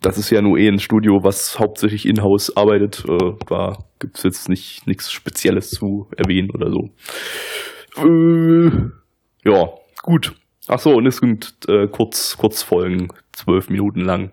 das 0.00 0.18
ist 0.18 0.30
ja 0.30 0.42
nur 0.42 0.58
eh 0.58 0.68
ein 0.68 0.80
Studio, 0.80 1.22
was 1.22 1.58
hauptsächlich 1.58 2.06
in-house 2.06 2.56
arbeitet. 2.56 3.04
Äh, 3.08 3.32
da 3.48 3.78
gibt's 3.98 4.22
jetzt 4.24 4.48
nicht 4.48 4.86
nichts 4.86 5.10
Spezielles 5.12 5.70
zu 5.70 6.08
erwähnen 6.16 6.50
oder 6.50 6.70
so. 6.70 6.90
Äh, 7.96 8.70
ja, 9.48 9.68
gut. 10.02 10.34
Ach 10.68 10.78
so, 10.78 10.94
und 10.94 11.06
es 11.06 11.16
sind 11.18 11.54
äh, 11.68 11.86
kurz, 11.86 12.36
Kurzfolgen, 12.36 13.08
zwölf 13.32 13.70
Minuten 13.70 14.00
lang. 14.00 14.32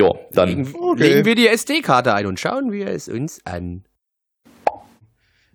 Ja, 0.00 0.10
dann. 0.32 0.48
Legen, 0.48 0.74
Okay. 0.74 1.02
legen 1.02 1.24
wir 1.26 1.34
die 1.34 1.48
SD-Karte 1.48 2.14
ein 2.14 2.26
und 2.26 2.40
schauen 2.40 2.72
wir 2.72 2.88
es 2.88 3.08
uns 3.08 3.40
an. 3.44 3.84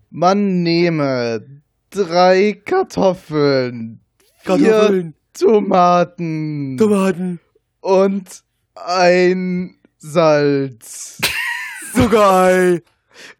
Man 0.09 0.63
nehme 0.63 1.45
drei 1.89 2.53
Kartoffeln, 2.63 3.99
vier 4.43 5.13
Tomaten 5.37 6.77
Tomaten, 6.77 7.39
und 7.81 8.43
ein 8.75 9.75
Salz. 9.97 11.19
Zuckerei. 11.93 12.81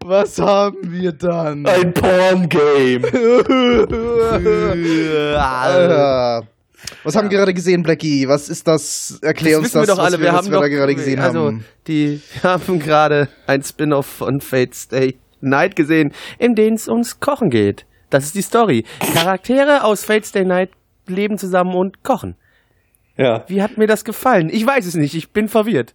Was 0.04 0.38
haben 0.38 0.76
wir 0.90 1.12
dann? 1.12 1.64
Ein 1.66 1.94
Porn-Game. 1.94 3.04
Was 7.04 7.16
haben 7.16 7.30
wir 7.30 7.38
gerade 7.38 7.54
gesehen, 7.54 7.82
Blackie? 7.82 8.28
Was 8.28 8.48
ist 8.48 8.66
das? 8.68 9.18
Erklär 9.22 9.52
Das 9.52 9.58
uns 9.58 9.66
wissen 9.68 9.82
wir 9.82 9.86
das, 9.86 9.96
doch 9.96 10.02
alle. 10.02 10.12
was 10.14 10.20
Wir, 10.20 10.28
was 10.28 10.36
haben 10.36 10.46
wir 10.46 10.52
doch, 10.52 10.60
da 10.60 10.68
gerade 10.68 10.94
gesehen 10.94 11.20
also, 11.20 11.46
haben. 11.46 11.64
Die, 11.86 12.20
wir 12.40 12.42
haben 12.42 12.78
gerade 12.78 13.28
ein 13.46 13.62
Spin-off 13.62 14.06
von 14.06 14.40
Fate 14.40 14.74
Stay 14.74 15.18
Night 15.40 15.76
gesehen, 15.76 16.12
in 16.38 16.54
dem 16.54 16.74
es 16.74 16.88
ums 16.88 17.20
Kochen 17.20 17.50
geht. 17.50 17.86
Das 18.10 18.24
ist 18.24 18.34
die 18.34 18.42
Story. 18.42 18.84
Charaktere 19.14 19.84
aus 19.84 20.04
Fate 20.04 20.26
Stay 20.26 20.44
Night 20.44 20.70
leben 21.06 21.38
zusammen 21.38 21.74
und 21.74 22.02
kochen. 22.02 22.36
Ja. 23.16 23.44
Wie 23.48 23.62
hat 23.62 23.78
mir 23.78 23.86
das 23.86 24.04
gefallen? 24.04 24.50
Ich 24.50 24.66
weiß 24.66 24.86
es 24.86 24.94
nicht. 24.94 25.14
Ich 25.14 25.32
bin 25.32 25.48
verwirrt. 25.48 25.94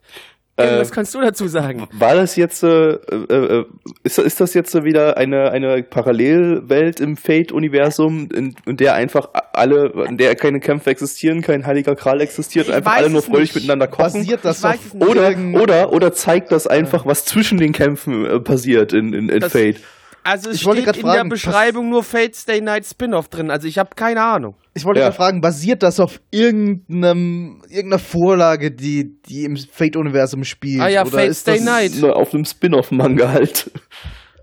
Äh, 0.63 0.79
Was 0.79 0.91
kannst 0.91 1.13
du 1.15 1.21
dazu 1.21 1.47
sagen? 1.47 1.87
War 1.93 2.15
das 2.15 2.35
jetzt, 2.35 2.63
äh, 2.63 2.91
äh, 2.93 3.59
äh, 3.59 3.65
ist, 4.03 4.19
ist 4.19 4.39
das 4.41 4.53
jetzt 4.53 4.71
so 4.71 4.83
wieder 4.83 5.17
eine, 5.17 5.51
eine 5.51 5.83
Parallelwelt 5.83 6.99
im 6.99 7.17
Fate-Universum, 7.17 8.29
in, 8.33 8.55
in 8.65 8.77
der 8.77 8.93
einfach 8.95 9.29
alle, 9.53 9.91
in 10.07 10.17
der 10.17 10.35
keine 10.35 10.59
Kämpfe 10.59 10.89
existieren, 10.89 11.41
kein 11.41 11.65
heiliger 11.65 11.95
Kral 11.95 12.21
existiert, 12.21 12.67
Ich 12.67 12.73
einfach 12.73 12.95
alle 12.97 13.09
nur 13.09 13.21
fröhlich 13.21 13.53
nicht. 13.53 13.63
miteinander 13.63 13.87
kochen? 13.87 14.13
Basiert 14.21 14.39
das 14.43 14.63
nicht. 14.63 14.79
Oder, 14.95 15.33
oder, 15.61 15.93
oder 15.93 16.13
zeigt 16.13 16.51
das 16.51 16.67
einfach, 16.67 17.05
was 17.05 17.25
zwischen 17.25 17.57
den 17.57 17.71
Kämpfen 17.73 18.25
äh, 18.25 18.39
passiert 18.39 18.93
in, 18.93 19.13
in, 19.13 19.29
in 19.29 19.39
Das- 19.39 19.51
Fate? 19.51 19.81
Also 20.23 20.49
es 20.49 20.57
Ich 20.57 20.65
wollte 20.65 20.81
steht 20.83 20.97
in 20.97 21.01
fragen, 21.01 21.29
der 21.29 21.35
Beschreibung 21.35 21.89
nur 21.89 22.03
Fate 22.03 22.35
Stay 22.35 22.61
Night 22.61 22.85
Spin-off 22.85 23.27
drin. 23.29 23.49
Also 23.49 23.67
ich 23.67 23.77
habe 23.77 23.89
keine 23.95 24.21
Ahnung. 24.21 24.55
Ich 24.73 24.85
wollte 24.85 24.99
Ja. 24.99 25.07
gerade 25.07 25.15
fragen, 25.17 25.41
basiert 25.41 25.83
das 25.83 25.99
auf 25.99 26.21
irgendeinem, 26.31 27.61
irgendeiner 27.69 27.99
Vorlage, 27.99 28.71
die, 28.71 29.19
die 29.27 29.43
im 29.45 29.57
Fate-Universum 29.57 30.43
spielt? 30.43 30.81
Ah 30.81 30.87
ja, 30.87 31.01
Oder 31.01 31.11
Fate 31.11 31.29
ist 31.29 31.41
Stay 31.41 31.55
das, 31.57 31.65
Night. 31.65 31.91
Nur 31.99 32.15
auf 32.15 32.33
einem 32.33 32.45
Spin-off-Manga 32.45 33.29
halt. 33.29 33.71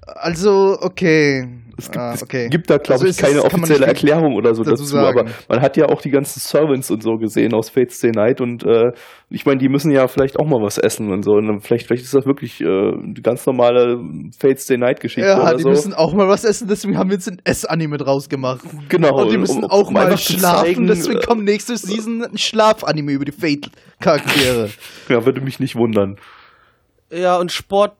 Also, 0.06 0.78
okay. 0.80 1.48
Es 1.78 1.84
gibt, 1.86 1.96
Ah, 1.96 2.12
es 2.12 2.22
okay. 2.24 2.48
gibt 2.48 2.68
da, 2.68 2.76
glaube 2.78 2.94
Also 2.94 3.04
ich, 3.06 3.10
es 3.12 3.16
keine 3.18 3.42
offizielle 3.44 3.86
Erklärung 3.86 4.34
oder 4.34 4.52
so 4.54 4.64
dazu 4.64 4.82
dazu, 4.82 4.98
aber 4.98 5.26
man 5.48 5.60
hat 5.62 5.76
ja 5.76 5.86
auch 5.86 6.00
die 6.02 6.10
ganzen 6.10 6.40
Servants 6.40 6.90
und 6.90 7.02
so 7.04 7.12
gesehen 7.18 7.54
aus 7.54 7.70
Fate's 7.70 8.00
Day 8.00 8.10
Night 8.10 8.40
und 8.40 8.64
äh, 8.64 8.90
ich 9.30 9.46
meine, 9.46 9.58
die 9.58 9.68
müssen 9.68 9.90
ja 9.92 10.08
vielleicht 10.08 10.40
auch 10.40 10.46
mal 10.46 10.60
was 10.60 10.76
essen 10.78 11.12
und 11.12 11.22
so. 11.22 11.32
Und 11.32 11.46
dann 11.46 11.60
vielleicht, 11.60 11.86
vielleicht 11.86 12.02
ist 12.02 12.14
das 12.14 12.26
wirklich 12.26 12.60
äh, 12.60 12.66
eine 12.66 13.12
ganz 13.22 13.46
normale 13.46 13.98
Fate's 14.38 14.66
Day 14.66 14.76
Night 14.78 15.00
Geschichte 15.00 15.28
Ja, 15.28 15.40
oder 15.42 15.54
die 15.54 15.62
so. 15.62 15.68
müssen 15.68 15.94
auch 15.94 16.12
mal 16.14 16.26
was 16.28 16.44
essen, 16.44 16.66
deswegen 16.68 16.98
haben 16.98 17.10
wir 17.10 17.14
jetzt 17.16 17.28
ein 17.28 17.40
S-Anime 17.44 17.96
draus 17.98 18.28
gemacht. 18.28 18.60
genau. 18.88 19.22
Und 19.22 19.30
die 19.32 19.38
müssen 19.38 19.62
um- 19.64 19.70
auch 19.70 19.88
um 19.88 19.94
mal 19.94 20.16
schlafen, 20.18 20.64
zeigen, 20.66 20.86
deswegen 20.88 21.18
äh, 21.20 21.22
kommt 21.24 21.44
nächste 21.44 21.76
Season 21.76 22.24
ein 22.24 22.38
Schlaf-Anime 22.38 23.12
über 23.12 23.24
die 23.24 23.32
Fate-Charaktere. 23.32 24.70
Ja, 25.08 25.24
würde 25.24 25.40
mich 25.40 25.60
nicht 25.60 25.76
wundern. 25.76 26.16
Ja, 27.10 27.38
und 27.38 27.50
Sport 27.52 27.92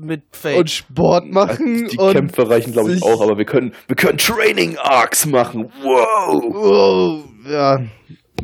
mit 0.00 0.22
Fate. 0.32 0.56
und 0.56 0.70
Sport 0.70 1.30
machen. 1.30 1.88
Die 1.88 1.98
und 1.98 2.12
Kämpfe 2.12 2.48
reichen, 2.48 2.72
glaube 2.72 2.92
ich, 2.92 3.02
auch, 3.02 3.20
aber 3.20 3.38
wir 3.38 3.44
können, 3.44 3.74
wir 3.86 3.96
können 3.96 4.18
Training 4.18 4.76
Arcs 4.78 5.26
machen. 5.26 5.70
Wow! 5.82 6.42
Oh, 6.54 7.24
ja. 7.48 7.80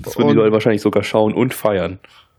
Das 0.03 0.17
würden 0.19 0.29
die 0.29 0.35
Leute 0.35 0.53
wahrscheinlich 0.53 0.83
sogar 0.83 1.03
schauen 1.03 1.33
und 1.35 1.55
feiern. 1.55 1.99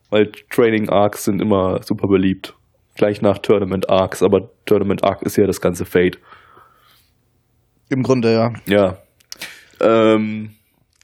Weil 0.09 0.31
Training 0.49 0.89
Arcs 0.89 1.25
sind 1.25 1.41
immer 1.41 1.81
super 1.83 2.07
beliebt. 2.07 2.53
Gleich 2.95 3.21
nach 3.21 3.39
Tournament 3.39 3.89
Arcs, 3.89 4.23
aber 4.23 4.49
Tournament 4.65 5.03
Arc 5.03 5.21
ist 5.23 5.35
ja 5.35 5.45
das 5.45 5.59
ganze 5.59 5.85
Fate. 5.85 6.19
Im 7.89 8.03
Grunde, 8.03 8.33
ja. 8.33 8.53
Ja. 8.65 8.97
Ähm, 9.79 10.51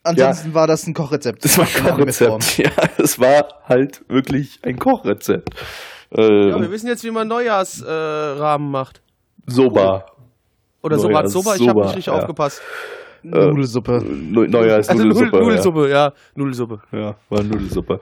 Ansonsten 0.04 0.54
war 0.54 0.68
das 0.68 0.86
ein 0.86 0.94
Kochrezept. 0.94 1.46
das 1.46 1.58
war 1.58 1.66
ein. 1.66 1.84
Kochrezept. 1.84 2.58
Ja, 2.58 2.72
es 2.98 3.20
war 3.20 3.48
halt 3.68 4.04
wirklich 4.10 4.60
ein 4.64 4.78
Kochrezept. 4.78 5.50
Ähm, 6.18 6.50
ja, 6.50 6.62
wir 6.62 6.72
wissen 6.72 6.88
jetzt, 6.88 7.04
wie 7.04 7.12
man 7.12 7.28
Neujahrsrahmen 7.28 8.68
äh, 8.68 8.72
macht. 8.72 9.02
Soba. 9.48 10.06
Oder 10.82 10.98
so 11.00 11.08
Neujahrs- 11.08 11.28
Soba, 11.30 11.56
ich 11.56 11.62
habe 11.62 11.70
Soba, 11.72 11.82
nicht 11.86 11.96
richtig 11.98 12.06
ja. 12.14 12.14
aufgepasst. 12.14 12.62
Nudelsuppe. 13.26 14.04
Neu- 14.04 14.48
Neujahrs 14.48 14.90
Also 14.90 15.04
Nudelsuppe. 15.04 15.38
Nudel- 15.38 15.44
Nudelsuppe, 15.44 15.90
ja. 15.90 16.12
Nudelsuppe. 16.36 16.82
Ja. 16.92 17.16
war 17.30 17.42
Nudelsuppe. 17.44 18.00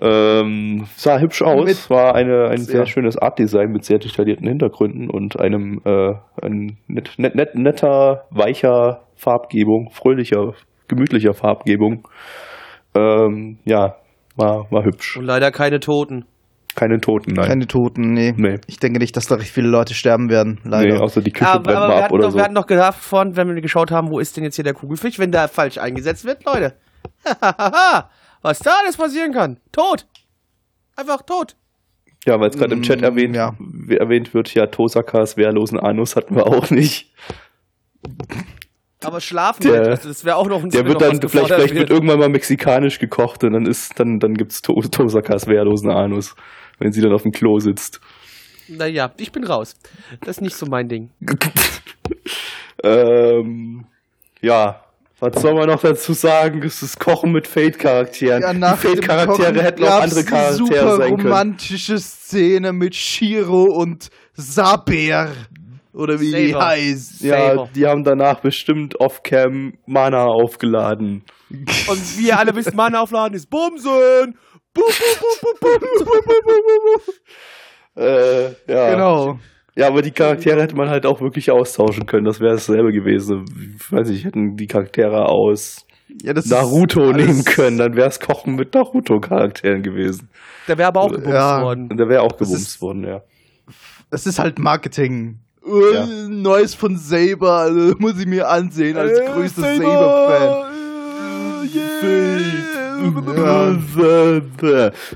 Ähm, 0.00 0.86
sah 0.96 1.18
hübsch 1.18 1.42
aus. 1.42 1.64
Mit- 1.64 1.90
war 1.90 2.14
eine, 2.14 2.48
ein 2.50 2.58
sehr 2.58 2.80
Ja. 2.80 2.86
schönes 2.86 3.18
Artdesign 3.18 3.72
mit 3.72 3.84
sehr 3.84 3.98
detaillierten 3.98 4.46
Hintergründen 4.46 5.10
und 5.10 5.40
einem 5.40 5.80
äh, 5.84 6.12
ein 6.40 6.78
net, 6.86 7.10
net, 7.18 7.34
net, 7.34 7.56
netter, 7.56 8.26
weicher 8.30 9.02
Farbgebung, 9.16 9.90
fröhlicher, 9.90 10.54
gemütlicher 10.86 11.34
Farbgebung. 11.34 12.06
Ähm, 12.94 13.58
ja, 13.64 13.96
war, 14.36 14.70
war 14.70 14.84
hübsch. 14.84 15.16
Und 15.16 15.24
leider 15.24 15.50
keine 15.50 15.80
Toten. 15.80 16.26
Keine 16.76 17.00
Toten, 17.00 17.32
nein. 17.34 17.46
Keine 17.46 17.66
Toten, 17.66 18.12
nee. 18.12 18.32
Nee. 18.36 18.58
Ich 18.66 18.78
denke 18.78 19.00
nicht, 19.00 19.16
dass 19.16 19.26
da 19.26 19.34
recht 19.34 19.50
viele 19.50 19.68
Leute 19.68 19.92
sterben 19.94 20.30
werden. 20.30 20.60
nee, 20.64 20.70
Leider. 20.70 21.02
außer 21.02 21.20
die 21.20 21.32
Küche 21.32 21.50
Aber, 21.50 21.62
brennt 21.62 21.76
aber 21.76 21.88
mal 21.88 21.92
wir, 21.92 21.96
ab 21.98 22.02
hatten 22.04 22.14
oder 22.14 22.22
doch, 22.24 22.30
so. 22.30 22.36
wir 22.38 22.44
hatten 22.44 22.54
doch 22.54 22.66
gedacht 22.66 22.98
vorhin, 22.98 23.36
wenn 23.36 23.48
wir 23.54 23.60
geschaut 23.60 23.90
haben, 23.90 24.10
wo 24.10 24.18
ist 24.18 24.36
denn 24.36 24.44
jetzt 24.44 24.54
hier 24.56 24.64
der 24.64 24.74
Kugelfisch, 24.74 25.18
wenn 25.18 25.32
der 25.32 25.48
falsch 25.48 25.78
eingesetzt 25.78 26.24
wird, 26.24 26.44
Leute. 26.44 26.74
Was 28.42 28.58
da 28.60 28.70
alles 28.82 28.96
passieren 28.96 29.32
kann. 29.32 29.58
Tot. 29.72 30.06
Einfach 30.96 31.22
tot. 31.22 31.56
Ja, 32.26 32.38
weil 32.38 32.50
es 32.50 32.56
gerade 32.56 32.74
im 32.74 32.82
Chat 32.82 33.00
Mm, 33.00 33.04
erwähnt, 33.04 33.34
ja. 33.36 33.54
erwähnt 33.98 34.32
wird, 34.34 34.54
ja, 34.54 34.66
Tosakas 34.66 35.36
wehrlosen 35.36 35.78
Anus 35.80 36.16
hatten 36.16 36.36
wir 36.36 36.46
auch 36.46 36.70
nicht. 36.70 37.12
Aber 39.02 39.20
schlafen 39.20 39.62
Der- 39.62 39.88
also 39.88 40.08
das 40.08 40.24
wäre 40.24 40.36
auch 40.36 40.48
noch 40.48 40.62
ein 40.62 40.70
Der 40.70 40.84
wird 40.84 41.00
dann, 41.00 41.20
vielleicht, 41.20 41.48
vielleicht 41.48 41.74
wird 41.74 41.90
irgendwann 41.90 42.18
mal 42.18 42.28
mexikanisch 42.28 42.98
gekocht 42.98 43.42
und 43.44 43.52
dann 43.54 43.66
ist, 43.66 43.98
dann, 43.98 44.18
dann 44.18 44.34
gibt's 44.34 44.60
to 44.60 44.74
Tosakas 44.82 45.46
wehrlosen 45.46 45.90
Anus, 45.90 46.34
wenn 46.78 46.92
sie 46.92 47.00
dann 47.00 47.12
auf 47.12 47.22
dem 47.22 47.32
Klo 47.32 47.58
sitzt. 47.60 48.00
Naja, 48.68 49.10
ich 49.16 49.32
bin 49.32 49.44
raus. 49.44 49.74
Das 50.20 50.36
ist 50.36 50.40
nicht 50.42 50.54
so 50.54 50.66
mein 50.66 50.88
Ding. 50.88 51.10
ähm, 52.84 53.84
ja, 54.40 54.84
was 55.18 55.42
soll 55.42 55.54
man 55.54 55.66
noch 55.68 55.80
dazu 55.82 56.12
sagen? 56.14 56.62
Es 56.62 56.82
ist 56.82 56.98
Kochen 56.98 57.32
mit 57.32 57.46
Fate-Charakteren. 57.46 58.42
Ja, 58.42 58.52
die 58.52 58.58
nach 58.58 58.80
dem 58.80 58.90
Fate-Charaktere 58.90 59.62
hätten 59.62 59.84
auch 59.84 60.00
andere 60.02 60.24
Charaktere 60.24 60.56
super 60.56 60.96
sein 60.96 61.16
können. 61.16 61.28
romantische 61.28 61.98
Szene 61.98 62.72
mit 62.72 62.94
Shiro 62.94 63.64
und 63.64 64.08
Saber 64.34 65.28
oder 66.00 66.20
wie 66.20 66.30
Saber. 66.30 66.44
die 66.44 66.54
heißt. 66.56 67.20
Ja, 67.22 67.66
die 67.66 67.86
haben 67.86 68.02
danach 68.02 68.40
bestimmt 68.40 68.98
off-cam 68.98 69.74
Mana 69.86 70.24
aufgeladen. 70.24 71.24
Und 71.50 72.18
wie 72.18 72.28
ihr 72.28 72.38
alle 72.38 72.54
wisst, 72.54 72.74
Mana 72.74 73.00
aufladen 73.00 73.34
ist 73.36 73.48
Bumsen! 73.50 74.36
Bum, 74.72 74.84
bum, 74.84 75.30
bum, 75.40 75.54
bum, 75.60 75.80
bum, 75.80 76.08
bum, 76.08 76.44
bum, 76.44 76.94
bum. 76.94 77.14
Äh, 77.96 78.44
ja. 78.68 78.90
Genau. 78.92 79.38
Ja, 79.74 79.88
aber 79.88 80.00
die 80.00 80.12
Charaktere 80.12 80.62
hätte 80.62 80.76
man 80.76 80.88
halt 80.88 81.04
auch 81.06 81.20
wirklich 81.20 81.50
austauschen 81.50 82.06
können. 82.06 82.24
Das 82.24 82.40
wäre 82.40 82.52
dasselbe 82.52 82.92
gewesen. 82.92 83.44
Ich 83.76 83.92
weiß 83.92 84.08
nicht, 84.08 84.24
hätten 84.24 84.54
die 84.54 84.68
Charaktere 84.68 85.28
aus 85.28 85.86
ja, 86.22 86.32
Naruto 86.34 87.12
nehmen 87.12 87.44
können, 87.44 87.78
dann 87.78 87.94
wäre 87.96 88.08
es 88.08 88.20
Kochen 88.20 88.54
mit 88.54 88.74
Naruto-Charakteren 88.74 89.82
gewesen. 89.82 90.28
Der 90.68 90.78
wäre 90.78 90.88
aber 90.88 91.00
auch 91.00 91.10
also, 91.10 91.16
gebumst 91.16 91.34
ja. 91.34 91.62
worden. 91.62 91.88
Der 91.96 92.08
wäre 92.08 92.22
auch 92.22 92.36
gebumst 92.36 92.80
worden, 92.80 93.04
ja. 93.04 93.22
Das 94.10 94.26
ist 94.26 94.38
halt 94.38 94.58
Marketing. 94.58 95.38
Ja. 95.66 96.04
Äh, 96.04 96.28
Neues 96.28 96.74
von 96.74 96.96
Saber, 96.96 97.52
also 97.52 97.94
muss 97.98 98.18
ich 98.18 98.26
mir 98.26 98.48
ansehen 98.48 98.96
als 98.96 99.18
Äh, 99.18 99.26
größter 99.26 99.62
Saber, 99.76 99.76
Saber-Fan. 99.76 100.70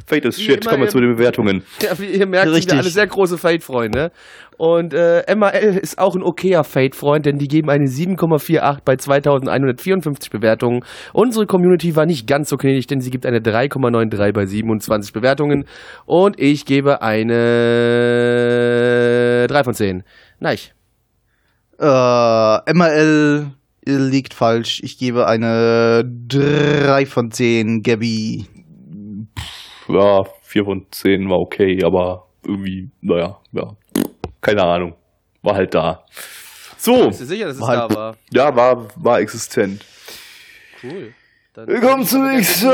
Fate 0.06 0.24
ist 0.26 0.38
Wie 0.38 0.42
shit, 0.42 0.62
immer 0.64 0.70
kommen 0.70 0.82
wir 0.82 0.86
im- 0.86 0.90
zu 0.90 1.00
den 1.00 1.16
Bewertungen. 1.16 1.62
Ja, 1.82 1.98
wie 1.98 2.06
ihr 2.06 2.26
merkt, 2.26 2.46
sind 2.46 2.54
Richtig. 2.56 2.72
wir 2.74 2.78
alle 2.80 2.90
sehr 2.90 3.06
große 3.06 3.38
Fate-Freunde. 3.38 4.10
Und 4.56 4.94
äh, 4.94 5.24
MAL 5.36 5.52
ist 5.82 5.98
auch 5.98 6.14
ein 6.14 6.22
okayer 6.22 6.62
Fate-Freund, 6.62 7.26
denn 7.26 7.38
die 7.38 7.48
geben 7.48 7.70
eine 7.70 7.86
7,48 7.86 8.78
bei 8.84 8.94
2154 8.96 10.30
Bewertungen. 10.30 10.84
Unsere 11.12 11.46
Community 11.46 11.96
war 11.96 12.06
nicht 12.06 12.28
ganz 12.28 12.50
so 12.50 12.56
gnädig, 12.56 12.86
denn 12.86 13.00
sie 13.00 13.10
gibt 13.10 13.26
eine 13.26 13.40
3,93 13.40 14.32
bei 14.32 14.46
27 14.46 15.12
Bewertungen. 15.12 15.64
Und 16.06 16.38
ich 16.38 16.66
gebe 16.66 17.02
eine 17.02 17.34
3 19.48 19.64
von 19.64 19.74
10. 19.74 20.04
Nein. 20.38 20.58
Äh, 21.80 22.72
MRL 22.72 23.46
liegt 23.84 24.34
falsch. 24.34 24.80
Ich 24.82 24.98
gebe 24.98 25.26
eine 25.26 26.04
3 26.28 27.06
von 27.06 27.30
10, 27.30 27.82
Gabby. 27.82 28.46
Ja, 29.88 30.24
4 30.42 30.64
von 30.64 30.86
10 30.90 31.28
war 31.28 31.40
okay, 31.40 31.82
aber 31.84 32.26
irgendwie, 32.42 32.90
naja, 33.00 33.38
ja, 33.52 33.76
keine 34.40 34.62
Ahnung. 34.62 34.94
War 35.42 35.54
halt 35.56 35.74
da. 35.74 36.04
So, 36.78 37.08
Bist 37.08 37.20
du 37.20 37.26
sicher, 37.26 37.46
dass 37.46 37.56
es 37.56 37.60
War 37.62 37.68
halt- 37.68 37.90
da 37.90 37.94
war? 37.94 38.16
ja, 38.32 38.54
war, 38.56 38.88
war 38.96 39.20
existent. 39.20 39.84
Cool. 40.82 41.12
Dann 41.54 41.68
Willkommen 41.68 42.04
zum 42.06 42.26
nächsten 42.26 42.68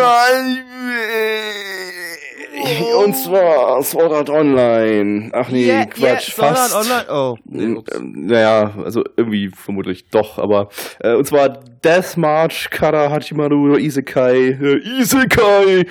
Und 3.05 3.15
zwar 3.15 3.83
Sword 3.83 4.13
Art 4.13 4.31
Online. 4.31 5.31
Ach 5.33 5.49
nee, 5.51 5.67
Yeah, 5.67 5.87
Quatsch, 5.87 6.03
yeah, 6.03 6.21
Sword 6.21 6.49
Art 6.49 6.59
fast. 6.59 6.75
Online. 6.75 7.05
Oh. 7.11 7.37
Ähm, 7.53 7.83
ähm, 7.95 8.27
Naja, 8.27 8.75
also 8.85 9.03
irgendwie 9.17 9.51
vermutlich 9.55 10.09
doch, 10.11 10.39
aber 10.39 10.69
äh, 11.01 11.15
und 11.15 11.27
zwar 11.27 11.49
Death 11.85 12.17
March 12.17 12.69
Kara 12.71 13.11
Hachimaru 13.11 13.77
Isekai 13.77 14.59
äh, 14.61 15.01
Isekai 15.01 15.87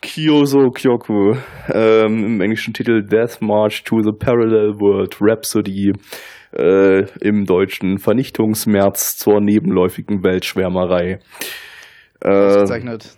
Kyoso 0.00 0.70
Kyoku 0.70 1.34
ähm, 1.72 2.24
im 2.24 2.40
englischen 2.40 2.74
Titel 2.74 3.02
Death 3.02 3.40
March 3.40 3.84
to 3.84 4.02
the 4.02 4.12
Parallel 4.12 4.74
World 4.80 5.16
Rhapsody 5.20 5.92
äh, 6.56 7.04
im 7.20 7.46
deutschen 7.46 7.98
Vernichtungsmärz 7.98 9.16
zur 9.16 9.40
nebenläufigen 9.40 10.22
Weltschwärmerei. 10.24 11.20
Äh, 12.20 12.28
Ausgezeichnet. 12.28 13.16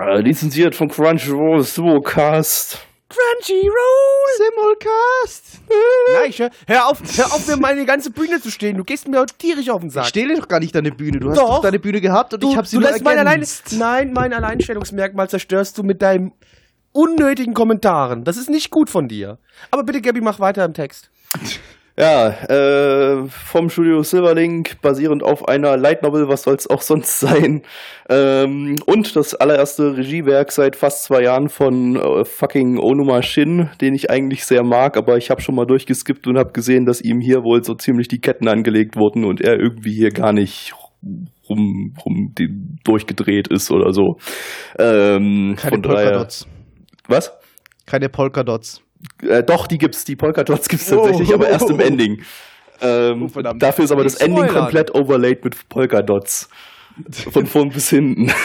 Äh, 0.00 0.20
lizenziert 0.20 0.74
von 0.74 0.88
Crunchyroll 0.88 1.62
Suocast. 1.62 2.78
Crunchyroll! 3.08 4.24
Simulcast! 4.36 5.60
Nein, 6.14 6.30
ich 6.30 6.38
hör, 6.40 6.50
hör 6.66 6.88
auf, 6.88 7.00
hör 7.16 7.26
auf, 7.26 7.46
mir 7.46 7.56
meine 7.56 7.84
ganze 7.84 8.10
Bühne 8.10 8.40
zu 8.40 8.50
stehen. 8.50 8.76
Du 8.76 8.82
gehst 8.84 9.06
mir 9.06 9.24
tierisch 9.26 9.68
auf 9.70 9.80
den 9.80 9.88
Ich 9.88 9.94
Sack. 9.94 10.06
stehle 10.06 10.36
doch 10.36 10.48
gar 10.48 10.58
nicht 10.58 10.74
deine 10.74 10.90
Bühne. 10.90 11.20
Du 11.20 11.30
hast 11.30 11.38
Doch. 11.38 11.56
doch, 11.56 11.62
deine 11.62 11.78
Bühne 11.78 12.00
gehabt 12.00 12.34
und 12.34 12.42
du, 12.42 12.50
ich 12.50 12.56
habe 12.56 12.66
sie 12.66 12.76
du 12.76 12.80
nur 12.80 12.90
lässt 12.90 13.04
mein 13.04 13.18
Allein 13.18 13.34
ergänzt. 13.34 13.72
Nein, 13.78 14.12
mein 14.12 14.32
Alleinstellungsmerkmal 14.32 15.28
zerstörst 15.28 15.78
du 15.78 15.82
mit 15.82 16.02
deinen 16.02 16.32
unnötigen 16.92 17.54
Kommentaren. 17.54 18.24
Das 18.24 18.36
ist 18.36 18.50
nicht 18.50 18.70
gut 18.70 18.90
von 18.90 19.06
dir. 19.06 19.38
Aber 19.70 19.84
bitte, 19.84 20.00
Gabby, 20.00 20.20
mach 20.20 20.40
weiter 20.40 20.64
im 20.64 20.74
Text. 20.74 21.10
Ja, 21.96 22.28
äh, 22.48 23.28
vom 23.28 23.68
Studio 23.68 24.02
Silverlink, 24.02 24.80
basierend 24.82 25.22
auf 25.22 25.46
einer 25.46 25.76
Light 25.76 26.02
Novel, 26.02 26.26
was 26.26 26.42
soll's 26.42 26.68
auch 26.68 26.82
sonst 26.82 27.20
sein. 27.20 27.62
Ähm, 28.08 28.74
und 28.86 29.14
das 29.14 29.36
allererste 29.36 29.96
Regiewerk 29.96 30.50
seit 30.50 30.74
fast 30.74 31.04
zwei 31.04 31.22
Jahren 31.22 31.48
von 31.48 31.94
äh, 31.94 32.24
fucking 32.24 32.80
Onuma 32.80 33.22
Shin, 33.22 33.70
den 33.80 33.94
ich 33.94 34.10
eigentlich 34.10 34.44
sehr 34.44 34.64
mag, 34.64 34.96
aber 34.96 35.18
ich 35.18 35.30
habe 35.30 35.40
schon 35.40 35.54
mal 35.54 35.66
durchgeskippt 35.66 36.26
und 36.26 36.36
habe 36.36 36.50
gesehen, 36.50 36.84
dass 36.84 37.00
ihm 37.00 37.20
hier 37.20 37.44
wohl 37.44 37.62
so 37.62 37.74
ziemlich 37.74 38.08
die 38.08 38.20
Ketten 38.20 38.48
angelegt 38.48 38.96
wurden 38.96 39.24
und 39.24 39.40
er 39.40 39.60
irgendwie 39.60 39.94
hier 39.94 40.10
gar 40.10 40.32
nicht 40.32 40.74
rum, 41.48 41.94
rum 42.04 42.34
durchgedreht 42.82 43.46
ist 43.48 43.70
oder 43.70 43.92
so. 43.92 44.16
Ähm, 44.80 45.54
Keine. 45.56 45.80
Polkadots. 45.80 46.48
Was? 47.06 47.32
Keine 47.86 48.08
Polkadots. 48.08 48.82
Äh, 49.22 49.42
doch, 49.42 49.66
die 49.66 49.78
gibt's, 49.78 50.04
die 50.04 50.16
Polka 50.16 50.44
Dots 50.44 50.68
gibt's 50.68 50.92
Oh. 50.92 50.96
tatsächlich, 50.96 51.32
aber 51.34 51.48
erst 51.48 51.70
im 51.70 51.80
Ending. 51.80 52.22
Ähm, 52.80 53.30
Oh, 53.34 53.40
dafür 53.56 53.84
ist 53.84 53.92
aber 53.92 54.04
das 54.04 54.16
Ending 54.16 54.46
komplett 54.48 54.94
overlaid 54.94 55.44
mit 55.44 55.68
Polka-Dots. 55.68 56.48
Von 57.32 57.46
vorn 57.46 57.70
bis 57.70 57.90
hinten. 57.90 58.30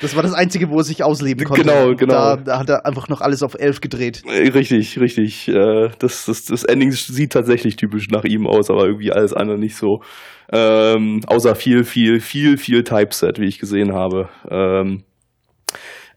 Das 0.00 0.16
war 0.16 0.24
das 0.24 0.32
Einzige, 0.32 0.68
wo 0.68 0.78
er 0.78 0.82
sich 0.82 1.04
ausleben 1.04 1.44
konnte. 1.44 1.62
Genau, 1.62 1.94
genau. 1.94 2.12
Da, 2.14 2.36
da 2.36 2.58
hat 2.58 2.68
er 2.68 2.84
einfach 2.86 3.08
noch 3.08 3.20
alles 3.20 3.40
auf 3.44 3.54
11 3.54 3.80
gedreht. 3.80 4.22
Äh, 4.26 4.48
richtig, 4.48 4.98
richtig. 4.98 5.46
Äh, 5.46 5.90
das, 6.00 6.24
das, 6.24 6.44
das 6.46 6.64
Ending 6.64 6.90
sieht 6.90 7.32
tatsächlich 7.32 7.76
typisch 7.76 8.08
nach 8.10 8.24
ihm 8.24 8.48
aus, 8.48 8.68
aber 8.68 8.86
irgendwie 8.86 9.12
alles 9.12 9.32
andere 9.32 9.58
nicht 9.58 9.76
so. 9.76 10.00
Ähm, 10.52 11.20
außer 11.28 11.54
viel, 11.54 11.84
viel, 11.84 12.18
viel, 12.18 12.56
viel 12.56 12.82
Typeset, 12.82 13.38
wie 13.38 13.46
ich 13.46 13.60
gesehen 13.60 13.92
habe. 13.94 14.28
Ähm, 14.50 15.04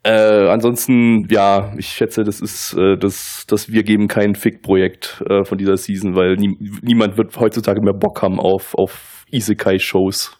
äh, 0.05 0.49
ansonsten, 0.49 1.25
ja, 1.31 1.73
ich 1.77 1.87
schätze, 1.87 2.23
das 2.23 2.39
ist 2.39 2.73
äh, 2.77 2.95
das, 2.95 3.45
das 3.47 3.71
Wir 3.71 3.81
geben 3.81 4.07
kein 4.07 4.35
Fick-Projekt 4.35 5.23
äh, 5.27 5.43
von 5.43 5.57
dieser 5.57 5.77
Season, 5.77 6.15
weil 6.15 6.35
nie, 6.35 6.55
niemand 6.83 7.17
wird 7.17 7.35
heutzutage 7.39 7.81
mehr 7.81 7.95
Bock 7.95 8.21
haben 8.21 8.39
auf, 8.39 8.75
auf 8.75 9.25
Isekai-Shows. 9.31 10.39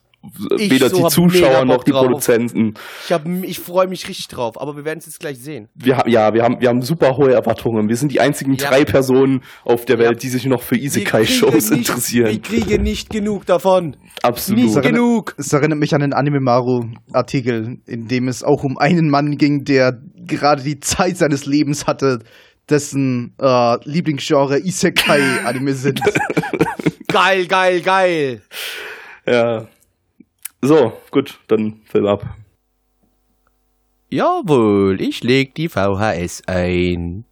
Ich 0.58 0.72
Weder 0.72 0.90
so 0.90 1.04
die 1.04 1.10
Zuschauer 1.14 1.66
noch 1.66 1.84
die 1.84 1.92
drauf. 1.92 2.06
Produzenten. 2.06 2.74
Ich, 3.06 3.12
hab- 3.12 3.26
ich 3.28 3.60
freue 3.60 3.88
mich 3.88 4.08
richtig 4.08 4.28
drauf, 4.28 4.60
aber 4.60 4.76
wir 4.76 4.86
werden 4.86 5.00
es 5.00 5.06
jetzt 5.06 5.20
gleich 5.20 5.38
sehen. 5.40 5.70
Wir 5.76 5.98
haben, 5.98 6.10
ja, 6.10 6.34
wir 6.34 6.44
haben, 6.44 6.60
wir 6.60 6.70
haben 6.70 6.82
super 6.82 7.18
hohe 7.18 7.34
Erwartungen. 7.34 7.90
Wir 7.90 7.96
sind 7.98 8.12
die 8.12 8.20
einzigen 8.20 8.56
Ja. 8.56 8.70
drei 8.70 8.86
Personen 8.86 9.42
auf 9.64 9.86
der 9.86 9.98
Ja. 9.98 10.06
Welt, 10.06 10.24
die 10.24 10.30
sich 10.30 10.46
noch 10.46 10.62
für 10.62 10.76
Isekai-Shows 10.78 11.70
interessieren. 11.72 12.30
Wir 12.32 12.42
kriegen 12.42 12.84
nicht 12.84 13.10
genug 13.10 13.46
davon. 13.46 13.98
Absolut. 14.24 14.64
Nicht 14.64 14.82
genug. 14.82 15.36
Es 15.38 15.52
erinnert 15.54 15.80
mich 15.80 15.94
an 15.94 16.02
den 16.02 16.14
Anime-Maru-Artikel, 16.14 17.80
in 17.86 18.08
dem 18.08 18.28
es 18.28 18.44
auch 18.44 18.64
um 18.64 18.78
einen 18.78 19.10
Mann 19.10 19.38
ging, 19.38 19.64
der 19.66 20.00
gerade 20.28 20.64
die 20.64 20.80
Zeit 20.80 21.18
seines 21.18 21.46
Lebens 21.46 21.88
hatte, 21.88 22.20
dessen 22.70 23.36
äh, 23.40 23.78
Lieblingsgenre 23.88 24.60
Isekai-Anime 24.60 25.74
sind. 25.74 26.02
Geil, 27.08 27.46
geil, 27.46 27.82
geil. 27.82 28.42
Ja. 29.26 29.68
So, 30.66 30.94
gut, 31.12 31.38
dann 31.48 31.82
Film 31.86 32.08
ab. 32.08 32.26
Jawohl, 34.10 35.00
ich 35.00 35.24
leg 35.24 35.54
die 35.54 35.70
VHS 35.70 36.42
ein. 36.48 37.26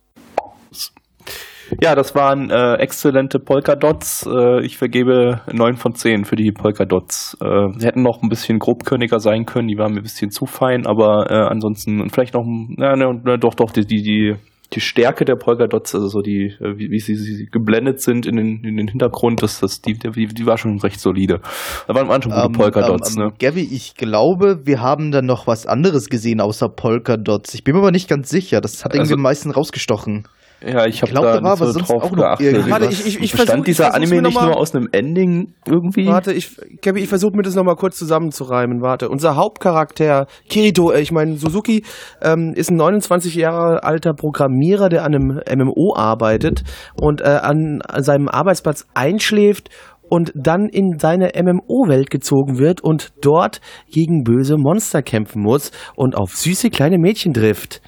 Ja, 1.81 1.95
das 1.95 2.13
waren 2.13 2.51
äh, 2.51 2.75
exzellente 2.75 3.39
Polka-Dots. 3.39 4.27
Äh, 4.31 4.63
ich 4.63 4.77
vergebe 4.77 5.41
9 5.51 5.77
von 5.77 5.95
10 5.95 6.25
für 6.25 6.35
die 6.35 6.51
Polka-Dots. 6.51 7.37
Äh, 7.41 7.69
sie 7.79 7.87
hätten 7.87 8.03
noch 8.03 8.21
ein 8.21 8.29
bisschen 8.29 8.59
grobkörniger 8.59 9.19
sein 9.19 9.45
können, 9.45 9.67
die 9.67 9.79
waren 9.79 9.93
mir 9.93 10.01
ein 10.01 10.03
bisschen 10.03 10.29
zu 10.29 10.45
fein, 10.45 10.85
aber 10.85 11.31
äh, 11.31 11.33
ansonsten 11.33 12.01
und 12.01 12.11
vielleicht 12.11 12.35
noch, 12.35 12.45
na, 12.45 12.95
na, 12.95 13.19
na, 13.23 13.37
doch, 13.37 13.55
doch, 13.55 13.71
die, 13.71 13.87
die, 13.87 14.03
die, 14.03 14.35
die 14.73 14.81
Stärke 14.81 15.25
der 15.25 15.35
Polka-Dots, 15.35 15.95
also 15.95 16.07
so 16.07 16.21
die, 16.21 16.53
äh, 16.59 16.77
wie, 16.77 16.89
wie 16.91 16.99
sie, 16.99 17.15
sie 17.15 17.45
geblendet 17.45 18.01
sind 18.01 18.25
in 18.25 18.35
den, 18.35 18.63
in 18.63 18.77
den 18.77 18.87
Hintergrund, 18.87 19.43
das, 19.43 19.59
das, 19.59 19.81
die, 19.81 19.93
die, 19.93 20.27
die 20.27 20.45
war 20.45 20.57
schon 20.57 20.79
recht 20.79 20.99
solide. 20.99 21.41
Da 21.87 21.95
waren, 21.95 22.07
waren 22.07 22.21
schon 22.21 22.31
gute 22.31 22.49
Polka-Dots, 22.49 23.15
ähm, 23.15 23.23
ne? 23.23 23.33
Gavi, 23.39 23.61
ich 23.61 23.95
glaube, 23.95 24.65
wir 24.65 24.81
haben 24.81 25.11
dann 25.11 25.25
noch 25.25 25.47
was 25.47 25.65
anderes 25.65 26.09
gesehen 26.09 26.41
außer 26.41 26.69
Polka-Dots. 26.69 27.53
Ich 27.53 27.63
bin 27.63 27.75
mir 27.75 27.81
aber 27.81 27.91
nicht 27.91 28.07
ganz 28.09 28.29
sicher. 28.29 28.61
Das 28.61 28.83
hat 28.83 28.93
irgendwie 28.93 29.01
Also- 29.01 29.15
am 29.15 29.21
meisten 29.21 29.51
rausgestochen. 29.51 30.27
Ja, 30.65 30.85
ich 30.85 31.01
habe 31.01 31.11
glaub, 31.11 31.23
da 31.25 31.39
da 31.39 31.43
war 31.43 31.51
nicht 31.51 31.57
so 31.57 31.63
aber 31.63 31.73
sonst 31.73 31.89
drauf 31.89 32.03
auch 32.03 32.11
noch 32.11 32.17
geachtet. 32.17 32.69
Warte, 32.69 32.85
ich, 32.85 33.05
ich, 33.05 33.21
ich 33.21 33.31
Bestand 33.31 33.49
versuch, 33.49 33.57
ich 33.59 33.63
dieser 33.65 33.93
Anime 33.93 34.21
nicht 34.21 34.41
nur 34.41 34.57
aus 34.57 34.73
einem 34.73 34.87
Ending 34.91 35.53
irgendwie? 35.67 36.07
Warte, 36.07 36.31
ich, 36.31 36.55
Gabi, 36.81 37.01
ich 37.01 37.09
versuche 37.09 37.35
mir 37.35 37.43
das 37.43 37.55
nochmal 37.55 37.75
kurz 37.75 37.97
zusammenzureimen. 37.97 38.81
Warte, 38.81 39.09
unser 39.09 39.35
Hauptcharakter, 39.35 40.27
Kirito, 40.49 40.91
äh, 40.91 41.01
ich 41.01 41.11
meine 41.11 41.37
Suzuki, 41.37 41.83
ähm, 42.21 42.53
ist 42.55 42.71
ein 42.71 42.77
29 42.77 43.35
Jahre 43.35 43.83
alter 43.83 44.13
Programmierer, 44.13 44.89
der 44.89 45.03
an 45.03 45.15
einem 45.15 45.41
MMO 45.65 45.95
arbeitet 45.95 46.63
und 46.99 47.21
äh, 47.21 47.25
an, 47.25 47.81
an 47.87 48.03
seinem 48.03 48.29
Arbeitsplatz 48.29 48.85
einschläft 48.93 49.69
und 50.09 50.31
dann 50.35 50.69
in 50.69 50.99
seine 50.99 51.31
MMO-Welt 51.35 52.09
gezogen 52.09 52.59
wird 52.59 52.81
und 52.81 53.13
dort 53.21 53.61
gegen 53.91 54.23
böse 54.23 54.57
Monster 54.57 55.01
kämpfen 55.01 55.41
muss 55.41 55.71
und 55.95 56.15
auf 56.15 56.35
süße 56.35 56.69
kleine 56.69 56.97
Mädchen 56.99 57.33
trifft. 57.33 57.81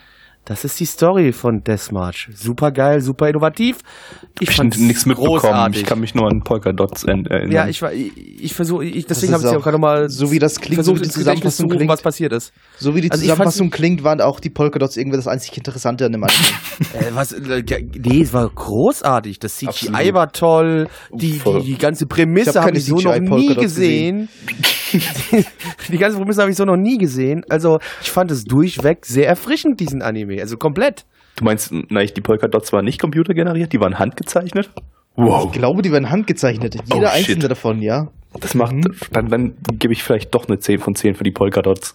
Das 0.48 0.64
ist 0.64 0.80
die 0.80 0.86
Story 0.86 1.32
von 1.34 1.64
Deathmarch. 1.64 2.30
Super 2.36 2.72
geil, 2.72 3.02
super 3.02 3.28
innovativ. 3.28 3.80
Ich 4.40 4.50
Ich 4.52 4.58
habe 4.60 4.68
nichts 4.70 5.08
mitbekommen. 5.08 5.40
großartig. 5.40 5.82
Ich 5.82 5.88
kann 5.88 6.00
mich 6.00 6.14
nur 6.14 6.28
an 6.30 6.42
Polka 6.44 6.72
Dots 6.72 7.04
erinnern. 7.04 7.52
Ja, 7.52 7.68
ich 7.68 7.82
war, 7.82 7.92
ich, 7.92 8.12
ich 8.44 8.54
versuche, 8.54 8.86
ich, 8.86 9.08
deswegen 9.08 9.32
Das 9.32 9.42
habe 9.42 9.50
ich 9.50 9.56
auch 9.56 9.60
auch- 9.62 9.64
gerade 9.64 9.80
mal 9.80 10.08
so 10.08 10.32
wie 10.32 10.38
das 10.38 10.60
klingt, 10.60 10.76
versucht, 10.76 10.98
so 10.98 11.02
wie 11.04 11.08
die 11.08 11.14
Zusammenfassung 11.14 11.70
klingt. 11.70 11.90
was 11.90 12.02
passiert 12.04 12.32
ist. 12.32 12.54
So 12.78 12.94
wie 12.96 13.02
die 13.02 13.10
Also 13.12 13.24
Zusammenfassung 13.24 13.72
klingt, 13.72 14.04
waren 14.04 14.22
auch 14.22 14.40
die 14.40 14.52
Polka-Dots 14.52 14.98
irgendwie 14.98 15.18
das 15.18 15.28
einzig 15.28 15.58
Interessante 15.58 16.06
an 16.06 16.12
dem 16.12 16.24
Anime. 16.24 16.38
Äh, 16.94 17.12
was, 17.14 17.32
äh, 17.32 17.64
nee, 18.04 18.22
es 18.22 18.32
war 18.34 18.48
großartig. 18.50 19.40
Das 19.40 19.56
CGI 19.58 19.68
Absolut. 19.70 20.14
war 20.14 20.32
toll. 20.32 20.88
Die, 21.12 21.40
die, 21.40 21.62
die 21.64 21.78
ganze 21.78 22.04
Ich 22.04 22.10
Prämisse 22.10 22.50
hab 22.52 22.56
habe 22.58 22.66
keine 22.68 22.78
ich 22.80 22.86
so 22.86 22.96
noch 22.96 23.14
nie 23.18 23.20
CGI-Polkadots 23.22 23.62
gesehen. 23.62 24.30
die 25.90 25.98
ganze 25.98 26.18
Prämisse 26.18 26.42
habe 26.42 26.52
ich 26.52 26.58
so 26.58 26.66
noch 26.66 26.78
nie 26.78 26.98
gesehen. 26.98 27.44
Also 27.50 27.80
ich 28.02 28.12
fand 28.12 28.32
es 28.32 28.44
durchweg 28.44 29.06
sehr 29.06 29.28
erfrischend, 29.28 29.80
diesen 29.80 30.02
Anime. 30.02 30.42
Also 30.42 30.58
komplett. 30.58 31.06
Du 31.36 31.44
meinst, 31.44 31.72
nein, 31.72 32.10
die 32.16 32.22
Polka 32.22 32.48
Dots 32.48 32.72
waren 32.72 32.86
nicht 32.86 33.00
computergeneriert, 33.02 33.74
die 33.74 33.80
waren 33.80 34.00
handgezeichnet? 34.00 34.70
Wow. 35.16 35.46
Ich 35.46 35.60
glaube, 35.60 35.82
die 35.82 35.92
werden 35.92 36.10
handgezeichnet. 36.10 36.76
Jeder 36.94 37.08
Oh, 37.08 37.12
einzelne 37.12 37.48
davon, 37.48 37.82
ja. 37.82 38.08
Das 38.40 38.54
macht, 38.54 38.76
dann, 39.12 39.30
dann 39.30 39.54
gebe 39.80 39.94
ich 39.94 40.04
vielleicht 40.04 40.34
doch 40.36 40.48
eine 40.48 40.60
10 40.60 40.80
von 40.80 40.96
10 40.96 41.16
für 41.16 41.24
die 41.24 41.32
Polka 41.32 41.62
Dots. 41.62 41.94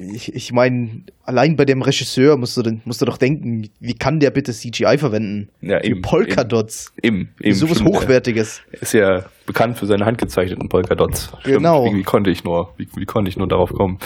Ich, 0.00 0.32
ich 0.32 0.52
meine, 0.52 1.02
allein 1.24 1.56
bei 1.56 1.64
dem 1.64 1.82
Regisseur 1.82 2.36
musst 2.36 2.56
du, 2.56 2.62
denn- 2.62 2.80
musst 2.84 3.00
du 3.02 3.04
doch 3.04 3.16
denken, 3.18 3.68
wie 3.80 3.94
kann 3.94 4.20
der 4.20 4.30
bitte 4.30 4.52
CGI 4.52 4.96
verwenden? 4.96 5.48
Ja, 5.60 5.82
eben, 5.82 6.02
Polka-Dots. 6.02 6.92
Eben, 7.02 7.30
eben. 7.40 7.54
Sowas 7.54 7.78
stimmt, 7.78 7.96
Hochwertiges. 7.96 8.60
Er 8.70 8.82
ist 8.82 8.92
ja 8.94 9.24
bekannt 9.46 9.76
für 9.76 9.86
seine 9.86 10.04
handgezeichneten 10.06 10.68
Polka 10.68 10.94
Dots. 10.94 11.32
Genau. 11.42 11.86
Wie, 11.86 11.96
wie 11.98 12.02
konnte 12.04 12.30
ich 12.30 12.44
nur, 12.44 12.72
wie, 12.76 12.86
wie 12.94 13.06
konnte 13.06 13.28
ich 13.28 13.36
nur 13.36 13.48
darauf 13.48 13.72
kommen? 13.72 13.98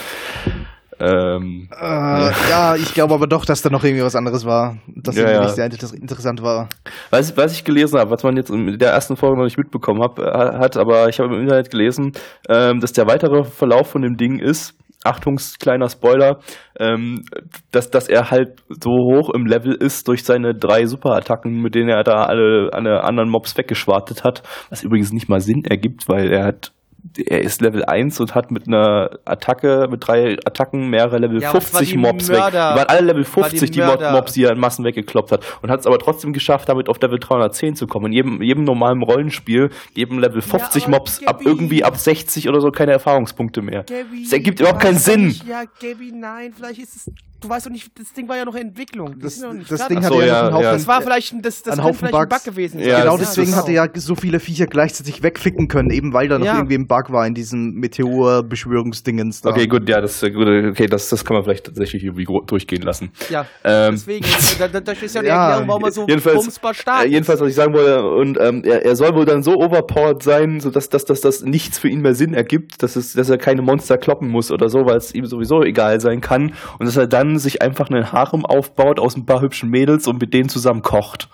Ähm, 0.99 1.67
Äh, 1.79 2.31
ja, 2.49 2.75
ich 2.75 2.93
glaube 2.93 3.13
aber 3.15 3.27
doch, 3.27 3.45
dass 3.45 3.61
da 3.61 3.69
noch 3.69 3.83
irgendwie 3.83 4.03
was 4.03 4.15
anderes 4.15 4.45
war. 4.45 4.77
Das 4.87 5.15
Ja, 5.15 5.29
ja. 5.31 5.41
nicht 5.43 5.55
sehr 5.55 5.65
inter 5.65 5.93
interessant 5.93 6.41
war. 6.43 6.69
Was, 7.09 7.35
was 7.35 7.53
ich 7.53 7.63
gelesen 7.63 7.99
habe, 7.99 8.11
was 8.11 8.23
man 8.23 8.37
jetzt 8.37 8.49
in 8.51 8.77
der 8.77 8.91
ersten 8.91 9.15
Folge 9.17 9.37
noch 9.37 9.43
nicht 9.45 9.57
mitbekommen 9.57 10.01
hab, 10.01 10.19
äh, 10.19 10.23
hat, 10.23 10.77
aber 10.77 11.09
ich 11.09 11.19
habe 11.19 11.35
im 11.35 11.41
Internet 11.41 11.71
gelesen, 11.71 12.13
ähm, 12.47 12.79
dass 12.79 12.93
der 12.93 13.07
weitere 13.07 13.43
Verlauf 13.43 13.89
von 13.89 14.01
dem 14.03 14.17
Ding 14.17 14.39
ist, 14.39 14.75
Achtung, 15.03 15.37
kleiner 15.59 15.89
Spoiler, 15.89 16.39
ähm, 16.79 17.23
dass, 17.71 17.89
dass 17.89 18.07
er 18.07 18.31
halt 18.31 18.63
so 18.69 18.91
hoch 18.91 19.29
im 19.33 19.45
Level 19.45 19.73
ist 19.73 20.07
durch 20.07 20.23
seine 20.23 20.53
drei 20.53 20.85
Superattacken, 20.85 21.61
mit 21.61 21.75
denen 21.75 21.89
er 21.89 22.03
da 22.03 22.23
alle, 22.23 22.69
alle 22.71 23.03
anderen 23.03 23.29
Mobs 23.29 23.57
weggeschwartet 23.57 24.23
hat, 24.23 24.43
was 24.69 24.83
übrigens 24.83 25.11
nicht 25.11 25.29
mal 25.29 25.39
Sinn 25.39 25.63
ergibt, 25.65 26.07
weil 26.07 26.31
er 26.31 26.45
hat 26.45 26.71
er 27.17 27.41
ist 27.41 27.61
Level 27.61 27.83
1 27.85 28.19
und 28.19 28.33
hat 28.35 28.51
mit 28.51 28.67
einer 28.67 29.09
Attacke, 29.25 29.87
mit 29.89 30.07
drei 30.07 30.37
Attacken 30.45 30.89
mehrere 30.89 31.17
Level 31.19 31.41
Ja, 31.41 31.49
aber 31.49 31.59
es 31.59 31.73
war 31.73 31.79
50 31.79 31.89
die 31.91 31.97
Mobs 31.97 32.29
weg. 32.29 32.37
Mörder- 32.39 32.73
Die 32.73 32.79
waren 32.79 32.87
alle 32.89 33.01
Level 33.01 33.23
war 33.35 33.43
die 33.49 33.57
50, 33.57 33.71
die, 33.71 33.79
Mörder- 33.79 34.11
Mobs, 34.11 34.33
die 34.33 34.43
er 34.43 34.51
in 34.51 34.59
Massen 34.59 34.83
weggekloppt 34.85 35.31
hat. 35.31 35.43
Und 35.61 35.69
hat 35.69 35.79
es 35.79 35.87
aber 35.87 35.99
trotzdem 35.99 36.33
geschafft, 36.33 36.69
damit 36.69 36.89
auf 36.89 36.99
Level 37.01 37.19
310 37.19 37.75
zu 37.75 37.87
kommen. 37.87 38.07
In 38.07 38.13
jedem, 38.13 38.41
jedem 38.41 38.63
normalen 38.63 39.01
Rollenspiel 39.03 39.69
geben 39.93 40.19
Level 40.19 40.41
50 40.41 40.83
aber 40.83 40.91
Mobs 40.97 41.23
ab 41.25 41.39
Gabi- 41.41 41.45
irgendwie 41.47 41.83
ab 41.83 41.97
60 41.97 42.49
oder 42.49 42.61
so 42.61 42.71
keine 42.71 42.91
Erfahrungspunkte 42.93 43.61
mehr. 43.61 43.83
Gabi, 43.83 44.23
Das 44.23 44.33
ergibt 44.33 44.59
überhaupt 44.59 44.79
keinen 44.81 44.97
Sinn. 44.97 45.27
Nicht, 45.27 45.47
ja, 45.47 45.63
Gabi, 45.81 46.11
nein, 46.13 46.53
vielleicht 46.55 46.79
ist 46.81 46.95
es. 46.95 47.11
Du 47.43 47.49
weißt 47.49 47.65
doch 47.65 47.71
nicht, 47.71 47.91
das 47.99 48.13
Ding 48.13 48.27
war 48.29 48.37
ja 48.37 48.45
noch 48.45 48.55
in 48.55 48.69
Entwicklung. 48.69 49.19
Das, 49.19 49.39
das. 49.69 49.87
Ding 49.87 49.97
hatte 49.97 50.07
so, 50.15 50.21
ja, 50.21 50.27
ja, 50.27 50.33
noch 50.33 50.45
einen 50.45 50.53
Haufen, 50.55 50.63
ja. 50.63 50.71
Das 50.71 50.87
war 50.87 51.01
vielleicht 51.01 51.33
ein, 51.33 51.41
das, 51.41 51.61
das 51.61 51.77
Ein 51.77 51.83
Haufen 51.83 52.07
vielleicht 52.07 52.15
ein 52.15 52.29
Bugs. 52.29 52.43
Bug 52.43 52.53
gewesen 52.53 52.79
Ja, 52.79 53.01
genau 53.01 53.17
deswegen 53.17 53.55
hatte 53.55 53.71
er 53.73 53.89
so 53.95 54.15
viele 54.15 54.39
Viecher 54.39 54.65
gleichzeitig 54.65 55.21
wegficken 55.23 55.67
können, 55.67 55.89
eben 55.89 56.13
weil 56.13 56.29
da 56.29 56.39
noch 56.39 56.45
Ja. 56.45 56.55
irgendwie 56.55 56.75
ein 56.75 56.87
Bug 56.87 57.11
war 57.11 57.27
in 57.27 57.33
diesem 57.33 57.73
Meteor-Beschwörungsdingens 57.73 59.41
da. 59.41 59.49
Okay, 59.49 59.67
gut, 59.67 59.87
ja, 59.89 59.99
das, 60.01 60.21
gut, 60.21 60.47
okay, 60.47 60.87
das, 60.87 61.09
das 61.09 61.25
kann 61.25 61.35
man 61.35 61.43
vielleicht 61.43 61.65
tatsächlich 61.65 62.03
irgendwie 62.03 62.25
durchgehen 62.45 62.81
lassen. 62.81 63.11
Ja, 63.29 63.45
Ähm, 63.63 63.91
deswegen. 63.95 64.25
Da, 64.59 64.67
da, 64.67 64.79
das 64.79 65.01
ist 65.01 65.15
ja 65.15 65.21
die 65.21 65.27
Ja, 65.27 65.45
Erklärung, 65.47 65.67
warum 65.67 65.83
er 65.85 65.91
so 65.91 66.07
jedenfalls, 66.07 66.35
bumsbar 66.43 66.73
stark 66.73 67.05
äh, 67.05 67.09
jedenfalls, 67.09 67.41
was 67.41 67.49
ich 67.49 67.55
sagen 67.55 67.73
wollte, 67.73 68.03
und 68.05 68.37
ähm, 68.39 68.61
er, 68.63 68.85
er 68.85 68.95
soll 68.95 69.15
wohl 69.15 69.25
dann 69.25 69.41
so 69.41 69.55
overpowered 69.55 70.21
sein, 70.21 70.59
sodass 70.59 70.89
dass, 70.89 71.05
dass 71.05 71.21
das 71.21 71.41
nichts 71.41 71.79
für 71.79 71.89
ihn 71.89 72.01
mehr 72.01 72.13
Sinn 72.13 72.33
ergibt, 72.33 72.83
dass, 72.83 72.95
es, 72.95 73.13
dass 73.13 73.29
er 73.29 73.37
keine 73.37 73.61
Monster 73.63 73.97
kloppen 73.97 74.29
muss 74.29 74.51
oder 74.51 74.69
so, 74.69 74.85
weil 74.85 74.97
es 74.97 75.13
ihm 75.13 75.25
sowieso 75.25 75.63
egal 75.63 75.99
sein 75.99 76.21
kann. 76.21 76.53
Und 76.77 76.85
dass 76.85 76.95
er 76.97 77.07
dann 77.07 77.32
sich 77.39 77.61
einfach 77.61 77.89
einen 77.89 78.11
Harem 78.11 78.45
aufbaut 78.45 78.99
aus 78.99 79.15
ein 79.15 79.25
paar 79.25 79.41
hübschen 79.41 79.69
Mädels 79.69 80.07
und 80.07 80.19
mit 80.21 80.33
denen 80.33 80.49
zusammen 80.49 80.81
kocht. 80.81 81.29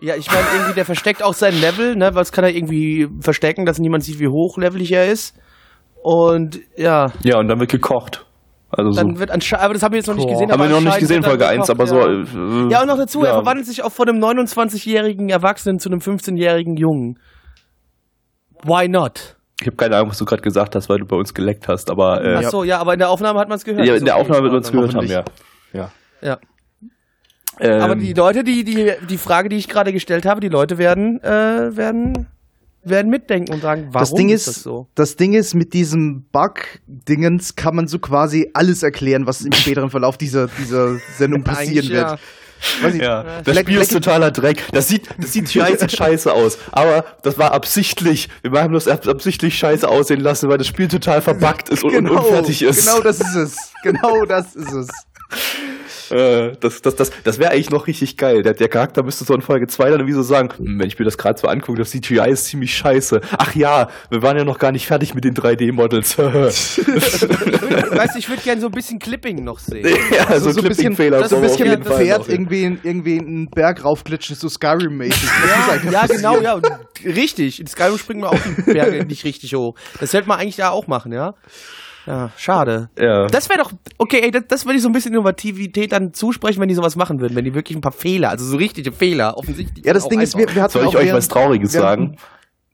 Ja, 0.00 0.16
ich 0.16 0.30
meine, 0.30 0.46
irgendwie, 0.54 0.74
der 0.74 0.84
versteckt 0.86 1.22
auch 1.22 1.34
sein 1.34 1.54
Level, 1.60 1.94
ne? 1.94 2.10
Was 2.14 2.32
kann 2.32 2.44
er 2.44 2.54
irgendwie 2.54 3.08
verstecken, 3.20 3.66
dass 3.66 3.78
niemand 3.78 4.02
sieht, 4.04 4.18
wie 4.18 4.28
hochlevelig 4.28 4.92
er 4.92 5.10
ist. 5.10 5.36
Und 6.02 6.60
ja, 6.76 7.12
Ja, 7.22 7.38
und 7.38 7.48
dann 7.48 7.60
wird 7.60 7.70
gekocht. 7.70 8.24
Also 8.70 8.92
dann 8.92 9.14
so. 9.14 9.20
wird 9.20 9.30
anscheinend, 9.30 9.64
aber 9.64 9.74
das 9.74 9.82
haben 9.82 9.92
wir 9.92 9.98
jetzt 9.98 10.06
noch 10.06 10.14
nicht 10.14 10.28
gesehen. 10.28 10.50
Haben 10.50 10.60
aber 10.60 10.70
wir 10.70 10.76
noch 10.76 10.84
nicht 10.84 11.00
gesehen, 11.00 11.22
Folge 11.22 11.46
1, 11.46 11.66
gekocht, 11.66 11.70
aber 11.70 11.86
so. 11.86 11.98
ja. 11.98 12.66
Äh, 12.66 12.70
Ja, 12.70 12.80
und 12.82 12.86
noch 12.86 12.96
dazu, 12.96 13.20
er 13.22 13.30
ja. 13.30 13.34
verwandelt 13.34 13.66
sich 13.66 13.82
auch 13.82 13.92
von 13.92 14.08
einem 14.08 14.22
29-jährigen 14.22 15.28
Erwachsenen 15.28 15.78
zu 15.80 15.90
einem 15.90 15.98
15-jährigen 15.98 16.76
Jungen. 16.76 17.18
Why 18.62 18.88
not? 18.88 19.36
Ich 19.60 19.66
habe 19.66 19.76
keine 19.76 19.96
Ahnung, 19.96 20.10
was 20.10 20.18
du 20.18 20.24
gerade 20.24 20.42
gesagt 20.42 20.74
hast, 20.74 20.88
weil 20.88 20.98
du 20.98 21.06
bei 21.06 21.16
uns 21.16 21.34
geleckt 21.34 21.68
hast, 21.68 21.90
aber 21.90 22.24
äh, 22.24 22.42
Ach 22.44 22.50
so, 22.50 22.64
ja, 22.64 22.78
aber 22.78 22.94
in 22.94 22.98
der 22.98 23.10
Aufnahme 23.10 23.38
hat 23.38 23.48
man 23.48 23.58
es 23.58 23.64
gehört. 23.64 23.86
ja, 23.86 23.94
in 23.94 24.04
der 24.04 24.14
okay. 24.14 24.22
Aufnahme 24.22 24.44
wird 24.44 24.54
uns 24.54 24.72
gehört 24.72 24.94
haben, 24.94 25.06
ja. 25.06 25.24
ja. 25.72 25.90
Ja. 26.22 26.38
Ähm, 27.58 27.82
Aber 27.82 27.94
die 27.94 28.14
Leute, 28.14 28.42
die, 28.42 28.64
die, 28.64 28.92
die 29.08 29.18
Frage, 29.18 29.48
die 29.48 29.56
ich 29.56 29.68
gerade 29.68 29.92
gestellt 29.92 30.24
habe, 30.24 30.40
die 30.40 30.48
Leute 30.48 30.78
werden, 30.78 31.22
äh, 31.22 31.76
werden 31.76 32.26
werden 32.82 33.10
mitdenken 33.10 33.52
und 33.52 33.60
sagen, 33.60 33.88
warum 33.92 34.00
das 34.00 34.14
Ding 34.14 34.30
ist, 34.30 34.46
ist, 34.46 34.56
das 34.56 34.62
so? 34.62 34.88
das 34.94 35.16
Ding 35.16 35.34
ist, 35.34 35.54
mit 35.54 35.74
diesem 35.74 36.24
Bug-Dingens 36.32 37.54
kann 37.54 37.76
man 37.76 37.88
so 37.88 37.98
quasi 37.98 38.50
alles 38.54 38.82
erklären, 38.82 39.26
was 39.26 39.42
im 39.42 39.52
späteren 39.52 39.90
Verlauf 39.90 40.16
dieser, 40.16 40.46
dieser 40.46 40.96
Sendung 41.18 41.44
passieren 41.44 41.88
wird. 41.88 42.10
ja. 42.10 42.18
Weiß 42.82 42.94
ich, 42.94 43.02
Ja, 43.02 43.24
das 43.44 43.58
Spiel 43.58 43.78
ist 43.80 43.92
totaler 43.92 44.30
Dreck. 44.30 44.64
Das 44.72 44.88
sieht, 44.88 45.08
das 45.18 45.32
sieht 45.32 45.50
scheiße, 45.50 45.88
scheiße 45.88 46.32
aus. 46.32 46.58
Aber 46.72 47.04
das 47.22 47.38
war 47.38 47.52
absichtlich. 47.52 48.28
Wir 48.42 48.60
haben 48.62 48.74
das 48.74 48.86
ab- 48.88 49.06
absichtlich 49.06 49.56
scheiße 49.58 49.88
aussehen 49.88 50.20
lassen, 50.20 50.48
weil 50.48 50.58
das 50.58 50.66
Spiel 50.66 50.88
total 50.88 51.22
verbuggt 51.22 51.68
ist 51.70 51.82
und, 51.84 51.94
und 51.96 52.10
unfertig 52.10 52.62
ist. 52.62 52.86
Genau 52.86 53.00
das 53.00 53.20
ist 53.20 53.34
es. 53.34 53.56
Genau 53.82 54.24
das 54.26 54.54
ist 54.54 54.72
es. 54.72 54.88
Äh, 56.10 56.56
das 56.58 56.82
das, 56.82 56.96
das, 56.96 57.12
das 57.22 57.38
wäre 57.38 57.52
eigentlich 57.52 57.70
noch 57.70 57.86
richtig 57.86 58.16
geil. 58.16 58.42
Der, 58.42 58.52
der 58.52 58.68
Charakter 58.68 59.04
müsste 59.04 59.24
so 59.24 59.32
in 59.32 59.42
Folge 59.42 59.68
2 59.68 59.90
dann 59.90 60.00
irgendwie 60.00 60.14
so 60.14 60.22
sagen, 60.22 60.48
hm, 60.56 60.80
wenn 60.80 60.88
ich 60.88 60.98
mir 60.98 61.04
das 61.04 61.16
gerade 61.16 61.38
so 61.38 61.46
angucke, 61.46 61.78
das 61.78 61.90
CGI 61.90 62.30
ist 62.30 62.46
ziemlich 62.46 62.74
scheiße. 62.74 63.20
Ach 63.38 63.54
ja, 63.54 63.88
wir 64.10 64.22
waren 64.22 64.36
ja 64.36 64.44
noch 64.44 64.58
gar 64.58 64.72
nicht 64.72 64.86
fertig 64.86 65.14
mit 65.14 65.24
den 65.24 65.34
3D-Models. 65.34 66.18
Weißt 66.18 68.14
du, 68.14 68.18
ich 68.18 68.28
würde 68.28 68.42
gerne 68.42 68.60
so 68.60 68.66
ein 68.66 68.72
bisschen 68.72 68.98
Clipping 68.98 69.44
noch 69.44 69.60
sehen. 69.60 69.86
ja, 70.10 70.26
Also 70.26 70.46
so, 70.46 70.54
so 70.54 70.62
ein 70.62 70.68
bisschen, 70.68 70.96
Clipping-Fehler. 70.96 71.28
so 71.28 71.36
ein 71.36 71.42
bisschen 71.42 71.68
mit 71.70 71.86
Fall 71.86 71.98
Pferd 71.98 72.18
noch, 72.18 72.28
ja. 72.28 72.34
irgendwie, 72.34 72.78
irgendwie 72.82 73.18
einen 73.18 73.48
Berg 73.48 73.84
raufglitschen, 73.84 74.34
so 74.34 74.48
Skyrim-mäßig. 74.48 75.28
Ja, 75.84 75.92
ja 75.92 76.06
genau, 76.06 76.40
ja. 76.40 76.60
Richtig. 77.04 77.60
In 77.60 77.68
Skyrim 77.68 77.98
springen 77.98 78.22
wir 78.22 78.30
auch 78.30 78.38
die 78.66 78.72
Berge 78.72 79.04
nicht 79.04 79.24
richtig 79.24 79.54
hoch. 79.54 79.76
Das 80.00 80.12
hätte 80.12 80.26
man 80.26 80.40
eigentlich 80.40 80.56
da 80.56 80.70
auch 80.70 80.88
machen, 80.88 81.12
ja. 81.12 81.34
Ja, 82.06 82.30
schade. 82.36 82.88
Ja. 82.98 83.26
Das 83.26 83.48
wäre 83.48 83.58
doch, 83.60 83.72
okay, 83.98 84.20
ey, 84.22 84.30
das, 84.30 84.44
das 84.48 84.64
würde 84.64 84.76
ich 84.76 84.82
so 84.82 84.88
ein 84.88 84.92
bisschen 84.92 85.12
Innovativität 85.12 85.92
dann 85.92 86.14
zusprechen, 86.14 86.60
wenn 86.60 86.68
die 86.68 86.74
sowas 86.74 86.96
machen 86.96 87.20
würden, 87.20 87.36
wenn 87.36 87.44
die 87.44 87.54
wirklich 87.54 87.76
ein 87.76 87.82
paar 87.82 87.92
Fehler, 87.92 88.30
also 88.30 88.44
so 88.44 88.56
richtige 88.56 88.92
Fehler, 88.92 89.36
offensichtlich. 89.36 89.84
Ja, 89.84 89.92
das 89.92 90.08
Ding 90.08 90.20
ist, 90.20 90.36
wir, 90.36 90.52
wir 90.54 90.62
hatten 90.62 90.72
Soll 90.72 90.82
ich 90.88 90.96
auch 90.96 91.00
euch 91.00 91.12
was 91.12 91.28
Trauriges 91.28 91.72
sagen? 91.72 92.16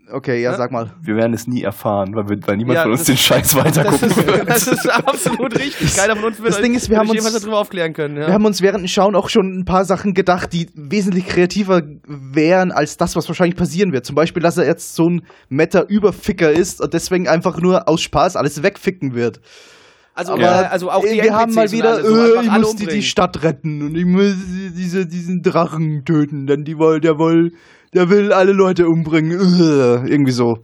Okay, 0.09 0.41
ja, 0.41 0.55
sag 0.55 0.71
mal. 0.71 0.93
Wir 1.03 1.17
werden 1.17 1.35
es 1.35 1.49
nie 1.49 1.63
erfahren, 1.63 2.15
weil, 2.15 2.29
wir, 2.29 2.39
weil 2.47 2.57
niemand 2.57 2.77
Ja, 2.77 2.83
von 2.83 2.93
uns 2.93 3.01
das- 3.01 3.07
den 3.09 3.17
Scheiß 3.17 3.53
das 3.53 3.57
weitergucken 3.57 4.09
ist, 4.11 4.27
wird. 4.27 4.49
das 4.49 4.67
ist 4.69 4.89
absolut 4.89 5.59
richtig. 5.59 5.97
Keiner 5.97 6.15
von 6.15 6.27
uns 6.27 6.39
wird 6.41 6.49
Das 6.55 6.61
Ding 6.63 6.75
ist, 6.75 6.89
wir 6.89 6.99
haben 6.99 7.11
uns- 7.11 7.33
darüber 7.41 7.59
aufklären 7.59 7.93
können. 7.93 8.17
Ja. 8.17 8.29
Wir 8.29 8.35
haben 8.35 8.45
uns 8.45 8.63
während 8.63 8.85
dem 8.85 8.89
Schauen 8.89 9.17
auch 9.17 9.29
schon 9.29 9.59
ein 9.59 9.65
paar 9.65 9.85
Sachen 9.85 10.15
gedacht, 10.15 10.53
die 10.53 10.69
wesentlich 10.75 11.27
kreativer 11.27 11.83
wären 12.07 12.71
als 12.71 12.97
das, 12.97 13.17
was 13.17 13.27
wahrscheinlich 13.27 13.57
passieren 13.57 13.93
wird. 13.93 14.07
Zum 14.07 14.15
Beispiel, 14.15 14.43
dass 14.43 14.57
er 14.57 14.67
jetzt 14.67 14.95
so 14.95 15.09
ein 15.09 15.23
Meta-Überficker 15.49 16.53
ist 16.53 16.81
und 16.81 16.95
deswegen 16.95 17.27
einfach 17.27 17.59
nur 17.61 17.89
aus 17.89 18.01
Spaß 18.03 18.37
alles 18.37 18.63
wegficken 18.63 19.15
wird. 19.17 19.41
also, 20.15 20.35
Aber 20.35 20.43
ja, 20.43 20.53
also 20.69 20.89
auch 20.91 21.05
die 21.05 21.21
wir 21.21 21.35
haben 21.35 21.53
mal 21.53 21.63
NPCs 21.63 21.73
wieder, 21.77 22.05
so, 22.05 22.17
äh, 22.17 22.43
ich 22.45 22.51
muss 22.53 22.77
die, 22.77 22.87
die. 22.87 23.03
Stadt 23.03 23.43
retten 23.43 23.83
und 23.83 23.97
ich 23.97 24.07
muss 24.07 24.35
diese, 24.77 25.05
diesen 25.07 25.43
Drachen 25.43 26.05
töten, 26.05 26.47
denn 26.47 26.65
die 26.65 26.79
wollen, 26.79 27.01
der 27.01 27.19
will, 27.19 27.53
der 27.97 28.11
will 28.11 28.33
alle 28.33 28.53
Leute 28.53 28.87
umbringen. 28.87 29.33
Irgendwie 30.07 30.33
so. 30.33 30.59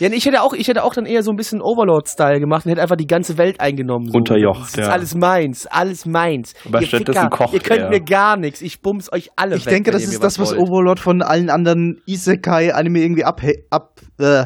Ja, 0.00 0.10
ich 0.10 0.26
hätte 0.26 0.42
auch, 0.42 0.54
ich 0.54 0.66
hätte 0.66 0.82
auch 0.82 0.92
dann 0.92 1.06
eher 1.06 1.22
so 1.22 1.30
ein 1.30 1.36
bisschen 1.36 1.62
Overlord-Style 1.62 2.40
gemacht 2.40 2.66
und 2.66 2.72
hätte 2.72 2.82
einfach 2.82 2.96
die 2.96 3.06
ganze 3.06 3.38
Welt 3.38 3.60
eingenommen. 3.60 4.10
So. 4.10 4.18
Unterjocht, 4.18 4.62
Das 4.62 4.70
ist 4.70 4.76
ja. 4.78 4.88
alles 4.88 5.14
meins, 5.14 5.66
alles 5.66 6.04
meins. 6.04 6.54
Aber 6.66 6.80
ihr 6.80 6.88
stattdessen 6.88 7.22
Ficker, 7.22 7.30
kocht 7.30 7.54
ihr 7.54 7.60
könnt 7.60 7.80
er. 7.82 7.90
mir 7.90 8.00
gar 8.00 8.36
nichts. 8.36 8.60
Ich 8.60 8.82
bums 8.82 9.12
euch 9.12 9.30
alle 9.36 9.54
Ich 9.54 9.66
weg, 9.66 9.72
denke, 9.72 9.92
das 9.92 10.02
ist 10.02 10.14
mir 10.14 10.18
das, 10.18 10.40
was 10.40 10.50
wollt. 10.50 10.60
Overlord 10.68 10.98
von 10.98 11.22
allen 11.22 11.48
anderen 11.48 12.00
Isekai-Anime 12.06 13.00
irgendwie 13.00 13.24
abhebt. 13.24 13.66
Ab, 13.70 14.00
äh. 14.18 14.44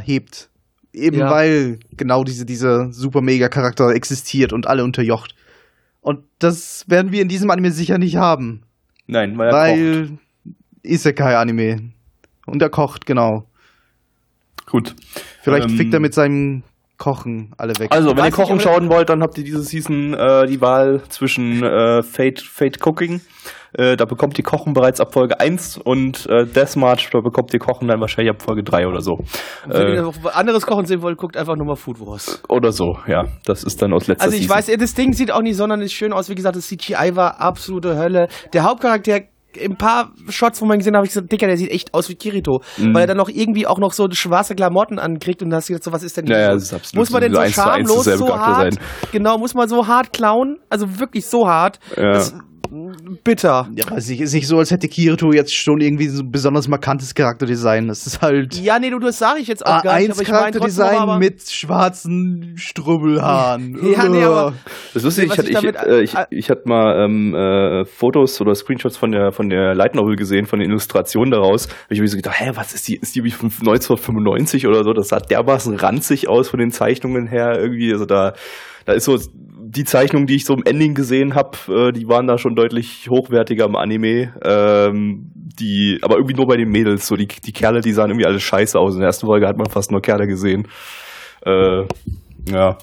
Eben 0.92 1.18
Ja. 1.18 1.30
weil 1.30 1.78
genau 1.96 2.24
diese, 2.24 2.44
dieser 2.44 2.92
super 2.92 3.22
mega 3.22 3.48
Charakter 3.48 3.88
existiert 3.94 4.52
und 4.52 4.66
alle 4.66 4.84
unterjocht. 4.84 5.34
Und 6.02 6.24
das 6.38 6.84
werden 6.88 7.10
wir 7.10 7.22
in 7.22 7.28
diesem 7.28 7.50
Anime 7.50 7.70
sicher 7.70 7.96
nicht 7.98 8.16
haben. 8.16 8.62
Nein, 9.06 9.38
weil 9.38 9.48
er 9.48 9.52
weil 9.54 10.18
Isekai-Anime. 10.82 11.92
Und 12.48 12.62
er 12.62 12.70
kocht, 12.70 13.06
genau. 13.06 13.44
Gut. 14.66 14.94
Vielleicht 15.42 15.70
Ähm, 15.70 15.76
fickt 15.76 15.94
er 15.94 16.00
mit 16.00 16.14
seinem 16.14 16.62
Kochen 16.98 17.52
alle 17.56 17.78
weg. 17.78 17.88
Also, 17.92 18.16
wenn 18.16 18.24
ihr 18.24 18.30
Kochen 18.32 18.58
schauen 18.60 18.88
wollt, 18.90 19.08
dann 19.08 19.22
habt 19.22 19.38
ihr 19.38 19.44
diese 19.44 19.62
Season 19.62 20.14
äh, 20.14 20.46
die 20.46 20.60
Wahl 20.60 21.00
zwischen 21.08 21.62
äh, 21.62 22.02
Fate, 22.02 22.40
Fate 22.40 22.84
Cooking. 22.84 23.20
Äh, 23.74 23.96
da 23.96 24.04
bekommt 24.06 24.36
ihr 24.38 24.44
Kochen 24.44 24.72
bereits 24.72 24.98
ab 25.00 25.12
Folge 25.12 25.38
1 25.38 25.76
und 25.78 26.26
äh, 26.26 26.44
Deathmarch, 26.46 27.10
da 27.12 27.20
bekommt 27.20 27.52
ihr 27.54 27.60
Kochen 27.60 27.86
dann 27.86 28.00
wahrscheinlich 28.00 28.34
ab 28.34 28.42
Folge 28.42 28.64
3 28.64 28.88
oder 28.88 29.00
so. 29.02 29.20
Wenn 29.66 29.86
Äh, 29.88 29.94
ihr 29.96 30.02
noch 30.02 30.14
anderes 30.34 30.66
Kochen 30.66 30.86
sehen 30.86 31.02
wollt, 31.02 31.18
guckt 31.18 31.36
einfach 31.36 31.54
nur 31.54 31.66
mal 31.66 31.76
Food 31.76 32.00
Wars. 32.00 32.42
oder 32.48 32.72
so, 32.72 32.98
ja. 33.06 33.26
Das 33.44 33.62
ist 33.64 33.80
dann 33.82 33.92
aus 33.92 34.06
letzter 34.06 34.24
Also 34.24 34.36
ich 34.36 34.44
Season. 34.48 34.56
weiß, 34.56 34.66
das 34.80 34.94
Ding 34.94 35.12
sieht 35.12 35.30
auch 35.30 35.42
nicht 35.42 35.56
sonderlich 35.56 35.92
schön 35.92 36.12
aus. 36.14 36.28
Wie 36.30 36.34
gesagt, 36.34 36.56
das 36.56 36.66
CGI 36.66 37.14
war 37.14 37.40
absolute 37.40 37.96
Hölle. 37.96 38.28
Der 38.54 38.64
Hauptcharakter, 38.64 39.20
ein 39.62 39.76
paar 39.76 40.12
Shots, 40.28 40.60
wo 40.60 40.66
man 40.66 40.78
gesehen 40.78 40.92
hat, 40.94 40.98
habe 40.98 41.06
ich 41.06 41.12
gesagt, 41.12 41.32
Dicker, 41.32 41.46
der 41.46 41.56
sieht 41.56 41.70
echt 41.70 41.94
aus 41.94 42.08
wie 42.08 42.14
Kirito. 42.14 42.60
Mhm. 42.76 42.94
Weil 42.94 43.02
er 43.02 43.06
dann 43.08 43.16
noch 43.16 43.28
irgendwie 43.28 43.66
auch 43.66 43.78
noch 43.78 43.92
so 43.92 44.08
schwarze 44.10 44.54
Klamotten 44.54 44.98
ankriegt 44.98 45.42
und 45.42 45.50
da 45.50 45.56
hast 45.56 45.68
du 45.68 45.72
gedacht, 45.72 45.84
so 45.84 45.92
was 45.92 46.02
ist 46.02 46.16
denn 46.16 46.26
hier 46.26 46.36
Ja, 46.38 46.52
ja, 46.52 46.58
so? 46.58 46.76
absolut 46.76 47.00
Muss 47.00 47.10
man 47.10 47.22
so 47.22 47.28
denn 47.28 47.34
so 47.34 47.62
schamlos, 47.62 48.04
so 48.04 48.36
hart, 48.38 48.74
sein. 48.74 48.84
genau, 49.12 49.38
muss 49.38 49.54
man 49.54 49.68
so 49.68 49.86
hart 49.86 50.12
klauen? 50.12 50.58
Also 50.68 50.98
wirklich 51.00 51.26
so 51.26 51.48
hart. 51.48 51.78
Ja. 51.96 52.12
Das, 52.12 52.34
bitter. 53.24 53.68
ja, 53.74 53.90
weiß 53.90 54.08
nicht, 54.08 54.20
ist 54.20 54.34
nicht 54.34 54.46
so, 54.46 54.58
als 54.58 54.70
hätte 54.70 54.88
Kirito 54.88 55.32
jetzt 55.32 55.54
schon 55.54 55.80
irgendwie 55.80 56.08
so 56.08 56.22
ein 56.22 56.30
besonders 56.30 56.68
markantes 56.68 57.14
Charakterdesign. 57.14 57.88
Das 57.88 58.06
ist 58.06 58.20
halt 58.22 58.54
Ja, 58.60 58.78
nee, 58.78 58.90
du, 58.90 58.98
das 58.98 59.18
sage 59.18 59.40
ich 59.40 59.48
jetzt 59.48 59.64
auch 59.66 59.82
gar 59.82 59.98
nicht, 59.98 60.10
A1 60.10 60.12
aber 60.12 60.22
ich 60.22 60.28
Charakterdesign 60.28 60.98
aber, 60.98 61.18
mit 61.18 61.42
schwarzen 61.50 62.54
Strubbelhaaren. 62.56 63.78
Ja, 63.92 64.08
nee, 64.08 64.22
aber- 64.22 64.54
Das 64.94 65.02
ist 65.02 65.04
lustig, 65.04 65.30
Was 65.30 65.38
ich, 65.46 65.54
hatte, 65.56 65.66
ich 65.68 65.74
ich, 65.74 65.82
damit- 65.82 65.92
äh, 65.92 66.02
ich, 66.02 66.14
ich 66.30 66.50
hatte 66.50 66.62
mal 66.68 67.04
ähm, 67.04 67.34
äh, 67.34 67.84
Fotos 67.84 68.40
oder 68.40 68.54
Screenshots 68.54 68.96
von 68.96 69.12
der 69.12 69.32
von 69.32 69.48
der 69.48 69.74
Light 69.74 69.94
Novel 69.94 70.16
gesehen, 70.16 70.46
von 70.46 70.58
den 70.58 70.68
Illustrationen 70.70 71.30
daraus. 71.30 71.68
Hab 71.68 71.90
ich 71.90 72.00
mir 72.00 72.08
so 72.08 72.16
gedacht, 72.16 72.38
hä, 72.38 72.52
was 72.54 72.74
ist 72.74 72.88
die? 72.88 72.96
Ist 72.96 73.14
die 73.14 73.24
wie 73.24 73.30
von 73.30 73.46
1995 73.50 74.66
oder 74.66 74.84
so? 74.84 74.92
Das 74.92 75.08
sah 75.08 75.20
dermaßen 75.20 75.74
ranzig 75.76 76.28
aus 76.28 76.48
von 76.48 76.60
den 76.60 76.70
Zeichnungen 76.70 77.26
her 77.26 77.58
irgendwie. 77.58 77.92
Also 77.92 78.04
da, 78.06 78.34
da 78.84 78.92
ist 78.92 79.04
so 79.04 79.18
die 79.70 79.84
Zeichnungen, 79.84 80.26
die 80.26 80.36
ich 80.36 80.44
so 80.44 80.54
im 80.54 80.64
Ending 80.64 80.94
gesehen 80.94 81.34
habe, 81.34 81.58
äh, 81.68 81.92
die 81.92 82.08
waren 82.08 82.26
da 82.26 82.38
schon 82.38 82.54
deutlich 82.54 83.08
hochwertiger 83.10 83.66
im 83.66 83.76
Anime. 83.76 84.32
Ähm, 84.42 85.30
die, 85.34 85.98
aber 86.02 86.16
irgendwie 86.16 86.34
nur 86.34 86.46
bei 86.46 86.56
den 86.56 86.70
Mädels. 86.70 87.06
So 87.06 87.16
die, 87.16 87.26
die 87.26 87.52
Kerle, 87.52 87.80
die 87.80 87.92
sahen 87.92 88.10
irgendwie 88.10 88.26
alle 88.26 88.40
scheiße 88.40 88.78
aus. 88.78 88.94
In 88.94 89.00
der 89.00 89.08
ersten 89.08 89.26
Folge 89.26 89.46
hat 89.46 89.58
man 89.58 89.68
fast 89.68 89.90
nur 89.90 90.00
Kerle 90.00 90.26
gesehen. 90.26 90.68
Äh, 91.44 91.82
ja. 92.50 92.78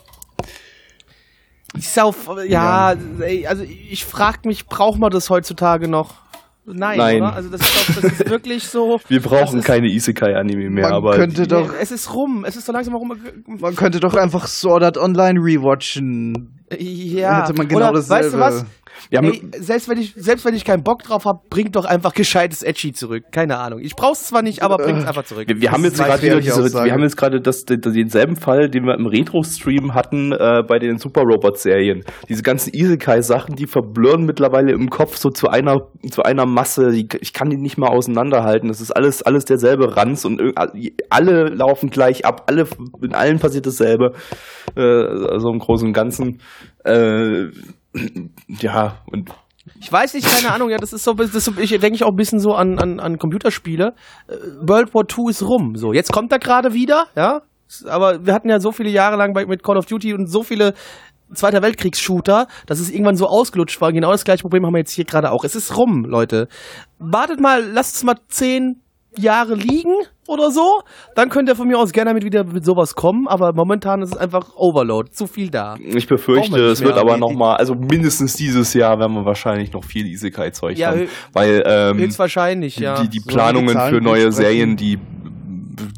Ist 1.76 2.00
auf, 2.00 2.30
ja, 2.48 2.94
ey, 3.20 3.48
also 3.48 3.64
ich 3.64 4.06
frag 4.06 4.46
mich, 4.46 4.68
braucht 4.68 5.00
man 5.00 5.10
das 5.12 5.30
heutzutage 5.30 5.88
noch? 5.88 6.25
Nein, 6.68 6.98
Nein. 6.98 7.22
oder? 7.22 7.34
Also 7.34 7.50
das 7.50 7.62
ist, 7.62 7.90
doch, 7.90 8.02
das 8.02 8.12
ist 8.14 8.30
wirklich 8.30 8.64
so. 8.68 9.00
Wir 9.08 9.22
brauchen 9.22 9.60
ist, 9.60 9.66
keine 9.66 9.88
Isekai-Anime 9.88 10.70
mehr, 10.70 10.86
Man 10.86 10.94
aber 10.94 11.16
könnte 11.16 11.46
doch, 11.48 11.72
Es 11.80 11.92
ist 11.92 12.14
rum, 12.14 12.44
es 12.48 12.56
ist 12.56 12.66
so 12.66 12.72
langsam 12.74 12.96
rum. 12.96 13.14
man 13.46 13.76
könnte 13.76 14.00
doch 14.00 14.16
einfach 14.16 14.48
Sword 14.48 14.84
Art 14.84 14.98
Online 14.98 15.40
rewatchen. 15.40 16.66
Ja. 16.78 17.42
hätte 17.44 17.54
man 17.54 17.68
genau 17.68 17.90
oder, 17.92 18.00
Weißt 18.00 18.10
du 18.10 18.38
dasselbe. 18.38 18.40
was? 18.40 18.66
Ey, 19.32 19.42
selbst 19.60 19.88
wenn 19.90 19.98
ich 20.00 20.14
selbst 20.16 20.46
wenn 20.46 20.56
ich 20.56 20.66
keinen 20.66 20.84
Bock 20.84 21.04
drauf 21.04 21.26
habe, 21.26 21.40
bringt 21.50 21.76
doch 21.76 21.86
einfach 21.86 22.14
gescheites 22.14 22.64
Edgy 22.64 22.94
zurück. 22.94 23.26
Keine 23.32 23.58
Ahnung. 23.58 23.80
Ich 23.82 23.96
brauch's 23.96 24.28
zwar 24.28 24.42
nicht, 24.42 24.62
aber 24.64 24.78
bringt's 24.78 25.06
einfach 25.06 25.24
zurück. 25.26 25.48
wir, 25.48 25.62
wir 25.62 25.72
haben 25.72 25.84
jetzt 25.84 25.98
gerade 25.98 26.22
wieder 26.22 26.40
diese, 26.40 26.74
wir 26.86 26.92
haben 26.92 27.04
jetzt 27.04 27.18
gerade 27.18 27.42
das, 27.42 27.66
den- 27.66 27.82
denselben 27.82 28.36
Fall, 28.36 28.70
den 28.70 28.86
wir 28.86 28.96
im 28.96 29.06
Retro-Stream 29.06 29.94
hatten 29.94 30.32
äh, 30.32 30.64
bei 30.68 30.80
den 30.80 30.98
Super 30.98 31.22
Robot-Serien. 31.22 32.04
Diese 32.30 32.42
ganzen 32.44 32.74
Isekai-Sachen, 32.74 33.56
die 33.56 33.68
verblurren 33.68 34.26
mittlerweile 34.26 34.72
im 34.72 34.90
Kopf 34.90 35.18
so 35.18 35.30
zu 35.30 35.48
einer 35.50 35.78
zu 36.10 36.24
einer 36.24 36.46
Masse. 36.46 36.90
Ich 36.96 37.34
kann 37.34 37.50
die 37.50 37.58
nicht 37.58 37.78
mal 37.78 37.90
auseinanderhalten. 37.90 38.70
Das 38.70 38.82
ist 38.82 38.92
alles 38.92 39.22
alles 39.22 39.46
derselbe 39.46 39.96
Ranz 39.98 40.26
und 40.26 40.42
alle 41.10 41.50
laufen 41.50 41.90
gleich 41.90 42.26
ab. 42.26 42.44
Alle 42.48 42.68
in 43.02 43.14
allen 43.14 43.40
passiert 43.40 43.66
dasselbe. 43.66 44.14
Äh, 44.76 44.82
also 44.82 45.50
im 45.52 45.60
Großen 45.60 45.88
und 45.88 45.94
Ganzen. 45.94 46.40
Äh, 46.84 47.46
ja 48.48 48.98
und 49.06 49.32
Ich 49.80 49.92
weiß 49.92 50.14
nicht, 50.14 50.28
keine 50.28 50.54
Ahnung, 50.54 50.70
ja, 50.70 50.78
das 50.78 50.94
ist 50.94 51.04
so, 51.04 51.14
das 51.14 51.34
ist 51.34 51.46
so 51.46 51.54
ich 51.58 51.70
denke 51.70 51.96
ich 51.96 52.04
auch 52.04 52.10
ein 52.10 52.16
bisschen 52.16 52.40
so 52.40 52.54
an, 52.54 52.80
an, 52.80 53.00
an 53.00 53.18
Computerspiele. 53.18 53.96
Äh, 54.28 54.34
World 54.62 54.94
War 54.94 55.04
II 55.04 55.30
ist 55.30 55.44
rum. 55.44 55.76
So, 55.76 55.94
jetzt 55.94 56.12
kommt 56.12 56.32
er 56.32 56.40
gerade 56.40 56.74
wieder, 56.74 57.08
ja. 57.16 57.42
Aber 57.88 58.26
wir 58.26 58.34
hatten 58.34 58.50
ja 58.50 58.60
so 58.60 58.72
viele 58.72 58.90
Jahre 58.90 59.16
lang 59.16 59.34
bei, 59.34 59.46
mit 59.46 59.64
Call 59.64 59.78
of 59.78 59.88
Duty 59.88 60.14
und 60.14 60.28
so 60.28 60.44
viele 60.44 60.74
Zweiter 61.34 61.64
Weltkriegs-Shooter, 61.64 62.48
dass 62.68 62.80
es 62.80 62.92
irgendwann 62.92 63.16
so 63.16 63.28
ausgelutscht 63.28 63.82
war. 63.82 63.92
Genau 63.92 64.12
das 64.12 64.26
gleiche 64.26 64.44
Problem 64.44 64.64
haben 64.66 64.74
wir 64.74 64.80
jetzt 64.80 64.92
hier 64.92 65.06
gerade 65.06 65.32
auch. 65.32 65.44
Es 65.44 65.56
ist 65.56 65.76
rum, 65.76 66.06
Leute. 66.06 66.48
Wartet 67.00 67.40
mal, 67.40 67.66
lasst 67.66 67.96
es 67.96 68.04
mal 68.04 68.18
zehn 68.28 68.82
Jahre 69.20 69.56
liegen 69.56 69.94
oder 70.28 70.52
so. 70.52 70.82
Dann 71.16 71.30
könnt 71.30 71.50
ihr 71.50 71.56
von 71.56 71.68
mir 71.68 71.80
aus 71.80 71.92
gerne 71.92 72.14
mit 72.14 72.24
wieder 72.24 72.44
mit 72.44 72.66
sowas 72.66 72.96
kommen. 72.96 73.28
Aber 73.28 73.54
momentan 73.54 74.02
ist 74.02 74.14
es 74.14 74.18
einfach 74.18 74.56
Overload. 74.56 75.12
Zu 75.12 75.28
viel 75.28 75.50
da. 75.50 75.76
Ich 75.80 76.08
befürchte, 76.08 76.60
es 76.68 76.82
wird 76.82 76.98
aber 76.98 77.16
aber 77.16 77.18
noch 77.18 77.34
mal, 77.34 77.56
also 77.56 77.76
mindestens 77.76 78.36
dieses 78.36 78.74
Jahr 78.74 79.00
werden 79.00 79.14
wir 79.14 79.26
wahrscheinlich 79.26 79.72
noch 79.74 79.84
viel 79.84 80.08
Isekai-Zeug 80.08 80.78
Ja, 80.78 80.90
haben, 80.92 81.08
weil 81.34 81.64
ähm, 81.66 81.98
Höchstwahrscheinlich, 81.98 82.78
ja. 82.78 83.02
die, 83.02 83.10
die 83.10 83.20
So, 83.20 83.30
Planungen 83.30 83.74
Zahlen 83.74 83.96
für 83.96 84.02
neue. 84.02 84.32
Serien, 84.32 84.76
die 84.76 85.00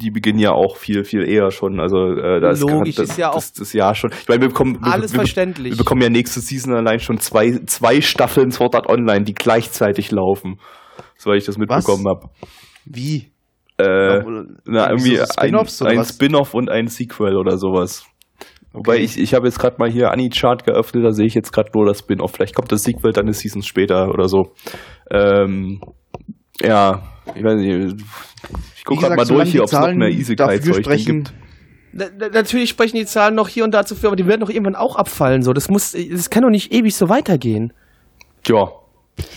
die 0.01 0.11
beginnen 0.11 0.39
ja 0.39 0.51
auch 0.51 0.75
viel 0.75 1.03
viel 1.03 1.27
eher 1.27 1.51
schon. 1.51 1.79
Also 1.79 1.97
äh, 2.13 2.39
da 2.39 2.49
ist 2.51 2.61
Logisch, 2.61 2.95
das, 2.95 3.09
ist 3.09 3.17
ja 3.17 3.29
auch 3.29 3.35
das, 3.35 3.53
das 3.53 3.73
Jahr 3.73 3.93
schon. 3.95 4.11
Ich 4.11 4.27
meine, 4.27 4.41
wir 4.41 4.49
bekommen 4.49 4.79
wir, 4.81 4.91
Alles 4.91 5.13
wir, 5.13 5.19
verständlich. 5.19 5.73
Wir 5.73 5.77
bekommen 5.77 6.01
ja 6.01 6.09
nächste 6.09 6.39
Season 6.39 6.73
allein 6.73 6.99
schon 6.99 7.19
zwei 7.19 7.59
zwei 7.65 8.01
Staffeln 8.01 8.51
Sword 8.51 8.75
Art 8.75 8.89
Online, 8.89 9.23
die 9.23 9.33
gleichzeitig 9.33 10.11
laufen, 10.11 10.59
soweit 11.17 11.37
ich 11.37 11.45
das 11.45 11.57
mitbekommen 11.57 12.07
habe. 12.07 12.29
Wie? 12.89 13.31
Äh, 13.77 14.21
na, 14.65 14.89
irgendwie 14.89 15.17
so 15.67 15.85
ein, 15.85 15.99
ein? 15.99 16.05
Spin-off 16.05 16.53
und 16.53 16.69
ein 16.69 16.87
Sequel 16.87 17.35
oder 17.35 17.57
sowas. 17.57 18.05
Wobei 18.73 18.97
ich, 18.97 19.19
ich 19.19 19.33
habe 19.33 19.47
jetzt 19.47 19.59
gerade 19.59 19.77
mal 19.79 19.89
hier 19.89 20.11
Anichart 20.11 20.65
geöffnet, 20.65 21.03
da 21.03 21.11
sehe 21.11 21.25
ich 21.25 21.33
jetzt 21.33 21.51
gerade 21.51 21.69
nur 21.73 21.85
das 21.85 21.99
Spin-off. 21.99 22.31
Vielleicht 22.31 22.55
kommt 22.55 22.71
das 22.71 22.83
Sequel 22.83 23.11
dann 23.11 23.25
eine 23.25 23.33
Season 23.33 23.61
später 23.61 24.09
oder 24.09 24.27
so. 24.27 24.53
Ähm, 25.09 25.81
ja, 26.61 27.03
ich 27.35 27.43
weiß 27.43 27.55
nicht. 27.55 28.03
Ich 28.75 28.83
gucke 28.83 29.01
gerade 29.01 29.15
mal 29.15 29.25
durch 29.25 29.49
hier, 29.49 29.51
die 29.51 29.59
ob 29.61 29.65
es 29.65 29.71
noch 29.71 29.81
Zahlen 29.81 29.97
mehr 29.97 30.09
Isekai-Zeug 30.09 31.05
gibt. 31.05 31.33
Na, 31.93 32.05
na, 32.17 32.29
natürlich 32.29 32.69
sprechen 32.69 32.97
die 32.97 33.05
Zahlen 33.05 33.35
noch 33.35 33.47
hier 33.47 33.63
und 33.63 33.71
da 33.73 33.81
dafür, 33.83 34.09
aber 34.09 34.15
die 34.15 34.27
werden 34.27 34.41
doch 34.41 34.49
irgendwann 34.49 34.75
auch 34.75 34.95
abfallen. 34.95 35.41
So, 35.41 35.53
das 35.53 35.69
muss, 35.69 35.93
das 35.93 36.29
kann 36.29 36.43
doch 36.43 36.49
nicht 36.49 36.71
ewig 36.73 36.95
so 36.95 37.09
weitergehen. 37.09 37.73
Ja. 38.45 38.69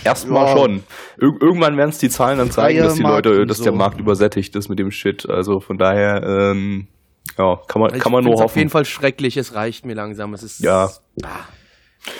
Erstmal 0.05 0.47
Ja. 0.47 0.57
schon. 0.57 0.77
Ir 1.21 1.33
irgendwann 1.41 1.77
werden 1.77 1.91
es 1.91 1.99
die 1.99 2.09
Zahlen 2.09 2.39
dann 2.39 2.51
zeigen, 2.51 2.81
dass 2.81 2.95
die 2.95 3.03
Leute, 3.03 3.47
dass 3.47 3.59
so. 3.59 3.65
der 3.65 3.73
Markt 3.73 3.99
übersättigt 4.01 4.55
ist 4.57 4.69
mit 4.69 4.79
dem 4.79 4.91
Shit. 4.91 5.29
Also 5.29 5.61
von 5.61 5.79
daher, 5.79 6.23
ähm, 6.23 6.87
ja, 7.39 7.59
kann 7.69 7.81
man, 7.81 7.95
Ich 7.95 8.01
kann 8.03 8.13
man 8.13 8.25
nur 8.25 8.35
hoffen. 8.35 8.45
auf 8.45 8.57
jeden 8.57 8.71
Fall 8.71 8.85
schrecklich. 8.85 9.37
Es 9.37 9.55
reicht 9.55 9.85
mir 9.87 9.95
langsam. 9.95 10.35
Es 10.35 10.43
ist 10.43 10.61
Ja. 10.61 10.91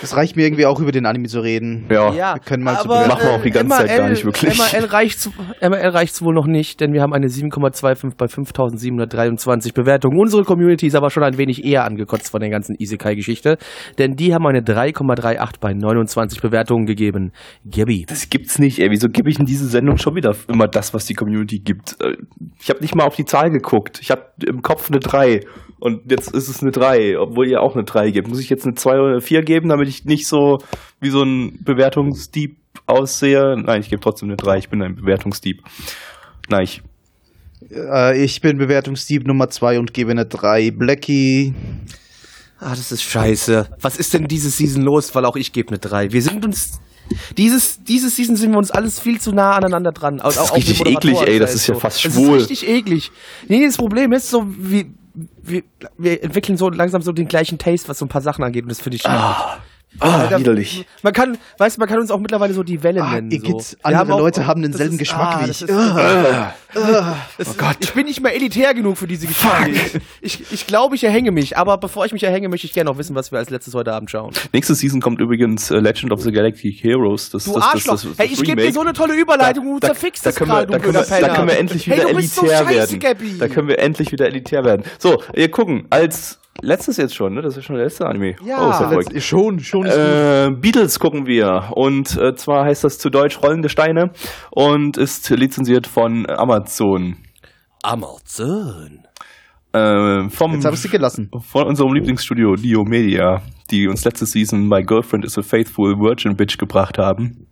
Es 0.03 0.15
reicht 0.15 0.35
mir 0.35 0.43
irgendwie 0.45 0.65
auch 0.67 0.79
über 0.79 0.91
den 0.91 1.05
Anime 1.05 1.27
zu 1.27 1.39
reden. 1.39 1.85
Ja. 1.89 2.13
Ja, 2.13 2.35
Wir 2.35 2.41
können 2.41 2.63
mal 2.63 2.77
zu 2.79 2.85
aber, 2.85 3.07
Machen 3.07 3.23
wir 3.23 3.31
auch 3.31 3.41
die 3.41 3.49
ganze 3.51 3.77
Zeit 3.77 3.97
gar 3.97 4.09
nicht 4.09 4.23
wirklich. 4.23 4.57
MRL 4.57 4.85
reicht's, 4.85 5.29
MRL 5.59 5.89
reicht's 5.89 6.21
wohl 6.21 6.33
noch 6.33 6.45
nicht, 6.45 6.79
denn 6.81 6.93
wir 6.93 7.01
haben 7.01 7.13
eine 7.13 7.27
7,25 7.27 8.15
bei 8.15 8.27
5723 8.27 9.73
Bewertungen. 9.73 10.19
Unsere 10.19 10.43
Community 10.43 10.87
ist 10.87 10.95
aber 10.95 11.09
schon 11.09 11.23
ein 11.23 11.37
wenig 11.37 11.65
eher 11.65 11.85
angekotzt 11.85 12.29
von 12.29 12.41
der 12.41 12.49
ganzen 12.49 12.75
Isekai-Geschichte, 12.75 13.57
denn 13.97 14.15
die 14.15 14.33
haben 14.33 14.45
eine 14.45 14.61
3,38 14.61 15.53
bei 15.59 15.73
29 15.73 16.41
Bewertungen 16.41 16.85
gegeben. 16.85 17.31
Gabby. 17.69 18.05
Das 18.07 18.29
gibt's 18.29 18.59
nicht, 18.59 18.79
ey. 18.79 18.91
Wieso 18.91 19.09
gebe 19.09 19.29
ich 19.29 19.39
in 19.39 19.45
diese 19.45 19.67
Sendung 19.67 19.97
schon 19.97 20.15
wieder 20.15 20.35
immer 20.47 20.67
das, 20.67 20.93
was 20.93 21.05
die 21.05 21.15
Community 21.15 21.59
gibt? 21.59 21.97
Äh, 22.01 22.17
Ich 22.61 22.69
habe 22.69 22.81
nicht 22.81 22.95
mal 22.95 23.03
auf 23.05 23.15
die 23.15 23.25
Zahl 23.25 23.49
geguckt. 23.49 23.99
Ich 24.01 24.11
habe 24.11 24.25
im 24.45 24.61
Kopf 24.61 24.89
eine 24.89 24.99
3. 24.99 25.41
Und 25.81 26.11
jetzt 26.11 26.31
ist 26.35 26.47
es 26.47 26.61
eine 26.61 26.69
3, 26.69 27.17
obwohl 27.19 27.47
ihr 27.47 27.59
auch 27.59 27.73
eine 27.73 27.83
3 27.83 28.11
gebt. 28.11 28.27
Muss 28.27 28.39
ich 28.39 28.51
jetzt 28.51 28.65
eine 28.65 28.75
2 28.75 28.91
oder 28.99 29.07
eine 29.13 29.21
4 29.21 29.41
geben, 29.41 29.67
damit 29.67 29.87
ich 29.87 30.05
nicht 30.05 30.27
so 30.27 30.59
wie 30.99 31.09
so 31.09 31.23
ein 31.23 31.57
Bewertungsdieb 31.63 32.57
aussehe? 32.85 33.55
Nein, 33.57 33.81
ich 33.81 33.89
gebe 33.89 33.99
trotzdem 33.99 34.29
eine 34.29 34.37
3. 34.37 34.59
Ich 34.59 34.69
bin 34.69 34.83
ein 34.83 34.95
Bewertungsdieb. 34.95 35.63
Nein, 36.49 36.61
ich. 36.65 36.83
Äh, 37.71 38.23
ich 38.23 38.41
bin 38.41 38.59
Bewertungsdieb 38.59 39.25
Nummer 39.25 39.49
2 39.49 39.79
und 39.79 39.91
gebe 39.91 40.11
eine 40.11 40.27
3. 40.27 40.69
Blackie. 40.69 41.55
Ah, 42.59 42.75
das 42.75 42.91
ist 42.91 43.01
scheiße. 43.01 43.69
Was 43.81 43.97
ist 43.97 44.13
denn 44.13 44.27
diese 44.27 44.51
Season 44.51 44.83
los? 44.83 45.15
Weil 45.15 45.25
auch 45.25 45.35
ich 45.35 45.51
gebe 45.51 45.69
eine 45.69 45.79
3. 45.79 46.11
Wir 46.11 46.21
sind 46.21 46.45
uns. 46.45 46.79
Dieses, 47.37 47.83
dieses 47.83 48.15
Season 48.15 48.35
sind 48.35 48.51
wir 48.51 48.59
uns 48.59 48.69
alles 48.69 48.99
viel 48.99 49.19
zu 49.19 49.31
nah 49.31 49.55
aneinander 49.55 49.91
dran. 49.91 50.21
Das 50.23 50.37
ist 50.37 50.55
richtig 50.55 50.85
eklig, 50.85 51.19
ey. 51.21 51.39
Das 51.39 51.55
ist 51.55 51.65
ja 51.65 51.73
fast 51.73 52.05
Das 52.05 52.13
schwul. 52.13 52.37
ist 52.37 52.51
richtig 52.51 52.69
eklig. 52.69 53.11
Nee, 53.47 53.65
das 53.65 53.77
Problem 53.77 54.13
ist 54.13 54.29
so, 54.29 54.45
wir, 54.47 54.85
wir, 55.13 55.63
wir 55.97 56.23
entwickeln 56.23 56.57
so 56.57 56.69
langsam 56.69 57.01
so 57.01 57.11
den 57.11 57.27
gleichen 57.27 57.57
Taste, 57.57 57.89
was 57.89 57.99
so 57.99 58.05
ein 58.05 58.09
paar 58.09 58.21
Sachen 58.21 58.43
angeht. 58.43 58.63
Und 58.63 58.69
das 58.69 58.81
finde 58.81 58.95
ich 58.97 59.01
schwierig. 59.01 59.19
Ah, 59.19 59.59
Alter, 59.99 60.39
widerlich. 60.39 60.85
Man 61.03 61.13
kann, 61.13 61.37
weißt 61.57 61.77
du, 61.77 61.79
man 61.81 61.89
kann 61.89 61.99
uns 61.99 62.09
auch 62.11 62.19
mittlerweile 62.19 62.53
so 62.53 62.63
die 62.63 62.81
Welle 62.81 63.03
Ah, 63.03 63.15
nennen. 63.15 63.29
ihr 63.31 63.41
so. 63.41 63.61
andere 63.83 64.13
auch- 64.15 64.19
Leute 64.19 64.47
haben 64.47 64.61
denselben 64.61 64.93
ist- 64.93 64.99
Geschmack 64.99 65.35
ah, 65.35 65.41
wie 65.45 65.51
ich. 65.51 65.61
ist- 65.61 65.69
Ah. 65.69 66.53
das 67.37 67.47
ist, 67.49 67.57
Ich 67.81 67.91
bin 67.93 68.05
nicht 68.05 68.21
mehr 68.21 68.33
elitär 68.33 68.73
genug 68.73 68.97
für 68.97 69.05
diese 69.07 69.27
Geschichte. 69.27 70.01
Ich, 70.21 70.51
ich 70.51 70.65
glaube, 70.67 70.95
ich 70.95 71.03
erhänge 71.03 71.31
mich. 71.31 71.57
Aber 71.57 71.77
bevor 71.77 72.05
ich 72.05 72.13
mich 72.13 72.23
erhänge, 72.23 72.47
möchte 72.49 72.65
ich 72.65 72.73
gerne 72.73 72.89
noch 72.89 72.97
wissen, 72.97 73.15
was 73.15 73.31
wir 73.31 73.39
als 73.39 73.49
letztes 73.49 73.73
heute 73.73 73.93
Abend 73.93 74.09
schauen. 74.09 74.31
Nächste 74.53 74.75
Season 74.75 75.01
kommt 75.01 75.19
übrigens 75.19 75.69
äh, 75.71 75.79
Legend 75.79 76.11
of 76.13 76.21
the 76.21 76.31
Galactic 76.31 76.81
Heroes. 76.83 77.29
Das, 77.29 77.43
Du 77.43 77.53
das, 77.53 77.63
Arschloch. 77.63 77.93
das, 77.93 78.01
das, 78.03 78.11
das 78.15 78.19
hey, 78.25 78.33
ich 78.33 78.41
gebe 78.43 78.61
dir 78.61 78.71
so 78.71 78.81
eine 78.81 78.93
tolle 78.93 79.13
Überleitung, 79.15 79.65
du 79.65 79.79
Da- 79.79 79.87
zerfickst 79.87 80.25
da 80.25 80.29
es 80.29 80.35
können 80.35 80.49
wir- 80.49 80.65
gerade, 80.65 80.67
du 80.67 80.73
da 80.73 80.79
können 80.79 80.93
wir- 80.95 81.19
Da 81.27 81.35
können 81.35 81.47
wir 81.49 81.57
endlich 81.59 81.87
hey, 81.87 81.97
wieder 81.99 82.09
du 82.09 82.15
bist 82.15 82.35
so 82.35 82.41
elitär 82.43 82.57
scheiße, 82.65 82.75
werden. 82.77 82.99
Gabby. 82.99 83.37
Da 83.37 83.47
können 83.49 83.67
wir 83.67 83.79
endlich 83.79 84.11
wieder 84.11 84.25
elitär 84.27 84.63
werden. 84.63 84.83
So, 84.97 85.21
wir 85.33 85.51
gucken. 85.51 85.85
Als 85.89 86.39
letztes 86.61 86.97
jetzt 86.97 87.15
schon, 87.15 87.33
ne? 87.33 87.41
Das 87.41 87.57
ist 87.57 87.65
schon 87.65 87.75
der 87.75 87.85
letzte 87.85 88.05
Anime. 88.05 88.35
Ja. 88.45 88.67
Oh, 88.67 88.71
ist 88.71 88.79
ja. 88.79 88.91
Letzt, 88.91 89.27
schon, 89.27 89.59
schon 89.59 89.85
ist. 89.85 89.95
Äh, 89.95 90.51
Beatles 90.51 90.99
gucken 90.99 91.25
wir 91.25 91.71
und 91.75 92.17
äh, 92.17 92.35
zwar 92.35 92.65
heißt 92.65 92.83
das 92.83 92.97
zu 92.97 93.09
Deutsch 93.09 93.41
Rollende 93.41 93.69
Steine 93.69 94.11
und 94.51 94.97
ist 94.97 95.29
lizenziert 95.29 95.87
von 95.87 96.29
Amazon. 96.29 97.17
Amazon. 97.83 98.99
Äh, 99.73 100.29
vom, 100.29 100.53
Jetzt 100.53 100.65
habe 100.65 100.75
ich 100.75 100.81
sie 100.81 100.89
gelassen. 100.89 101.31
von 101.39 101.67
unserem 101.67 101.93
Lieblingsstudio 101.93 102.55
Dio 102.55 102.83
Media, 102.83 103.41
die 103.69 103.87
uns 103.87 104.03
letzte 104.03 104.25
Season 104.25 104.67
My 104.67 104.83
Girlfriend 104.83 105.23
is 105.25 105.37
a 105.37 105.41
Faithful 105.41 105.97
Virgin 105.97 106.35
Bitch 106.35 106.57
gebracht 106.57 106.97
haben. 106.97 107.47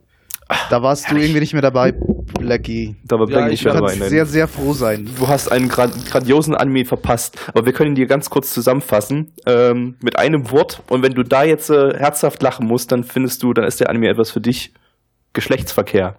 Da 0.69 0.81
warst 0.81 1.09
du 1.11 1.15
irgendwie 1.17 1.39
nicht 1.41 1.53
mehr 1.53 1.61
dabei, 1.61 1.91
Blackie. 1.91 2.95
Da 3.03 3.19
war 3.19 3.29
Ja, 3.29 3.37
Blackie 3.37 3.53
ich 3.53 3.63
nicht 3.63 3.65
mehr 3.65 3.73
Du 3.75 3.79
dabei. 3.81 3.95
nein. 3.95 4.09
sehr, 4.09 4.25
sehr 4.25 4.47
froh 4.47 4.73
sein. 4.73 5.07
Du 5.17 5.27
hast 5.27 5.51
einen 5.51 5.69
gran 5.69 5.91
grandiosen 6.09 6.55
Anime 6.55 6.85
verpasst, 6.85 7.37
aber 7.49 7.65
wir 7.65 7.73
können 7.73 7.91
ihn 7.91 7.95
dir 7.95 8.07
ganz 8.07 8.29
kurz 8.31 8.51
zusammenfassen 8.53 9.31
ähm, 9.45 9.95
mit 10.01 10.17
einem 10.17 10.49
Wort. 10.49 10.81
Und 10.89 11.03
wenn 11.03 11.13
du 11.13 11.21
da 11.23 11.43
jetzt 11.43 11.69
äh, 11.69 11.93
herzhaft 11.97 12.41
lachen 12.41 12.65
musst, 12.67 12.91
dann 12.91 13.03
findest 13.03 13.43
du, 13.43 13.53
dann 13.53 13.65
ist 13.65 13.79
der 13.79 13.89
Anime 13.89 14.07
etwas 14.09 14.31
für 14.31 14.41
dich. 14.41 14.73
Geschlechtsverkehr. 15.33 16.17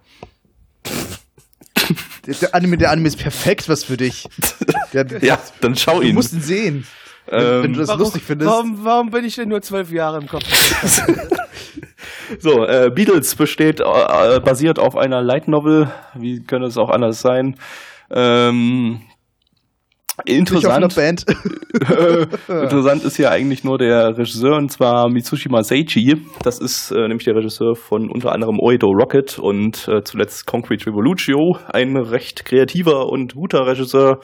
Der, 2.25 2.35
der, 2.35 2.55
Anime, 2.55 2.77
der 2.77 2.91
Anime 2.91 3.07
ist 3.07 3.17
perfekt, 3.17 3.67
was 3.67 3.83
für 3.83 3.97
dich. 3.97 4.25
Der, 4.93 5.05
Ja, 5.23 5.39
dann 5.61 5.75
schau 5.75 5.99
Du 6.01 6.07
ihn. 6.07 6.15
musst 6.15 6.33
ihn 6.33 6.41
sehen. 6.41 6.87
Ähm, 7.31 7.63
wenn 7.63 7.73
du 7.73 7.79
das 7.79 7.97
lustig 7.97 8.23
findest. 8.23 8.51
Warum, 8.51 8.83
warum 8.83 9.09
bin 9.09 9.25
ich 9.25 9.35
denn 9.35 9.49
nur 9.49 9.61
zwölf 9.61 9.91
Jahre 9.91 10.19
im 10.19 10.27
Kopf? 10.27 10.43
So, 12.39 12.65
äh, 12.65 12.89
Beatles 12.93 13.35
besteht, 13.35 13.81
äh, 13.81 14.39
basiert 14.39 14.79
auf 14.79 14.95
einer 14.95 15.21
Light 15.21 15.47
Novel. 15.47 15.91
Wie 16.15 16.41
könnte 16.41 16.67
es 16.67 16.77
auch 16.77 16.89
anders 16.89 17.21
sein? 17.21 17.55
Ähm, 18.09 19.01
interessant. 20.25 20.95
Band. 20.95 21.25
Interessant 22.47 23.03
ist 23.03 23.17
hier 23.17 23.31
eigentlich 23.31 23.63
nur 23.63 23.77
der 23.77 24.17
Regisseur 24.17 24.55
und 24.57 24.71
zwar 24.71 25.09
Mitsushima 25.09 25.63
Seichi. 25.63 26.21
Das 26.43 26.59
ist 26.59 26.91
äh, 26.91 27.07
nämlich 27.07 27.25
der 27.25 27.35
Regisseur 27.35 27.75
von 27.75 28.09
unter 28.09 28.31
anderem 28.31 28.59
Oedo 28.59 28.87
Rocket 28.87 29.39
und 29.39 29.87
äh, 29.87 30.03
zuletzt 30.03 30.45
Concrete 30.45 30.87
Revolution. 30.87 31.57
Ein 31.67 31.97
recht 31.97 32.45
kreativer 32.45 33.07
und 33.07 33.35
guter 33.35 33.65
Regisseur 33.65 34.19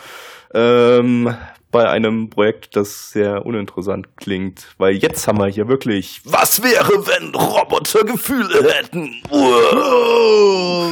ähm, 0.54 1.34
bei 1.72 1.88
einem 1.90 2.30
Projekt, 2.30 2.76
das 2.76 3.12
sehr 3.12 3.46
uninteressant 3.46 4.16
klingt. 4.16 4.68
Weil 4.78 4.96
jetzt 4.96 5.28
haben 5.28 5.38
wir 5.40 5.48
hier 5.48 5.68
wirklich, 5.68 6.22
was 6.26 6.64
wäre, 6.64 6.90
wenn 7.08 7.36
Roboter 7.36 8.04
Gefühle 8.06 8.64
hätten? 8.74 9.22
Uah. 9.30 10.92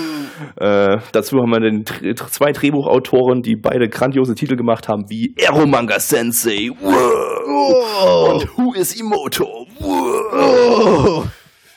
Äh, 0.57 0.97
dazu 1.13 1.37
haben 1.37 1.51
wir 1.51 1.59
den, 1.61 1.85
zwei 2.27 2.51
Drehbuchautoren, 2.51 3.41
die 3.41 3.55
beide 3.55 3.87
grandiose 3.87 4.35
Titel 4.35 4.55
gemacht 4.57 4.87
haben, 4.89 5.05
wie 5.09 5.33
Eromanga 5.37 5.99
Sensei 5.99 6.69
Uah. 6.81 8.33
und 8.33 8.57
Who 8.57 8.73
is 8.73 8.99
Imoto. 8.99 9.65
Uah. 9.79 11.31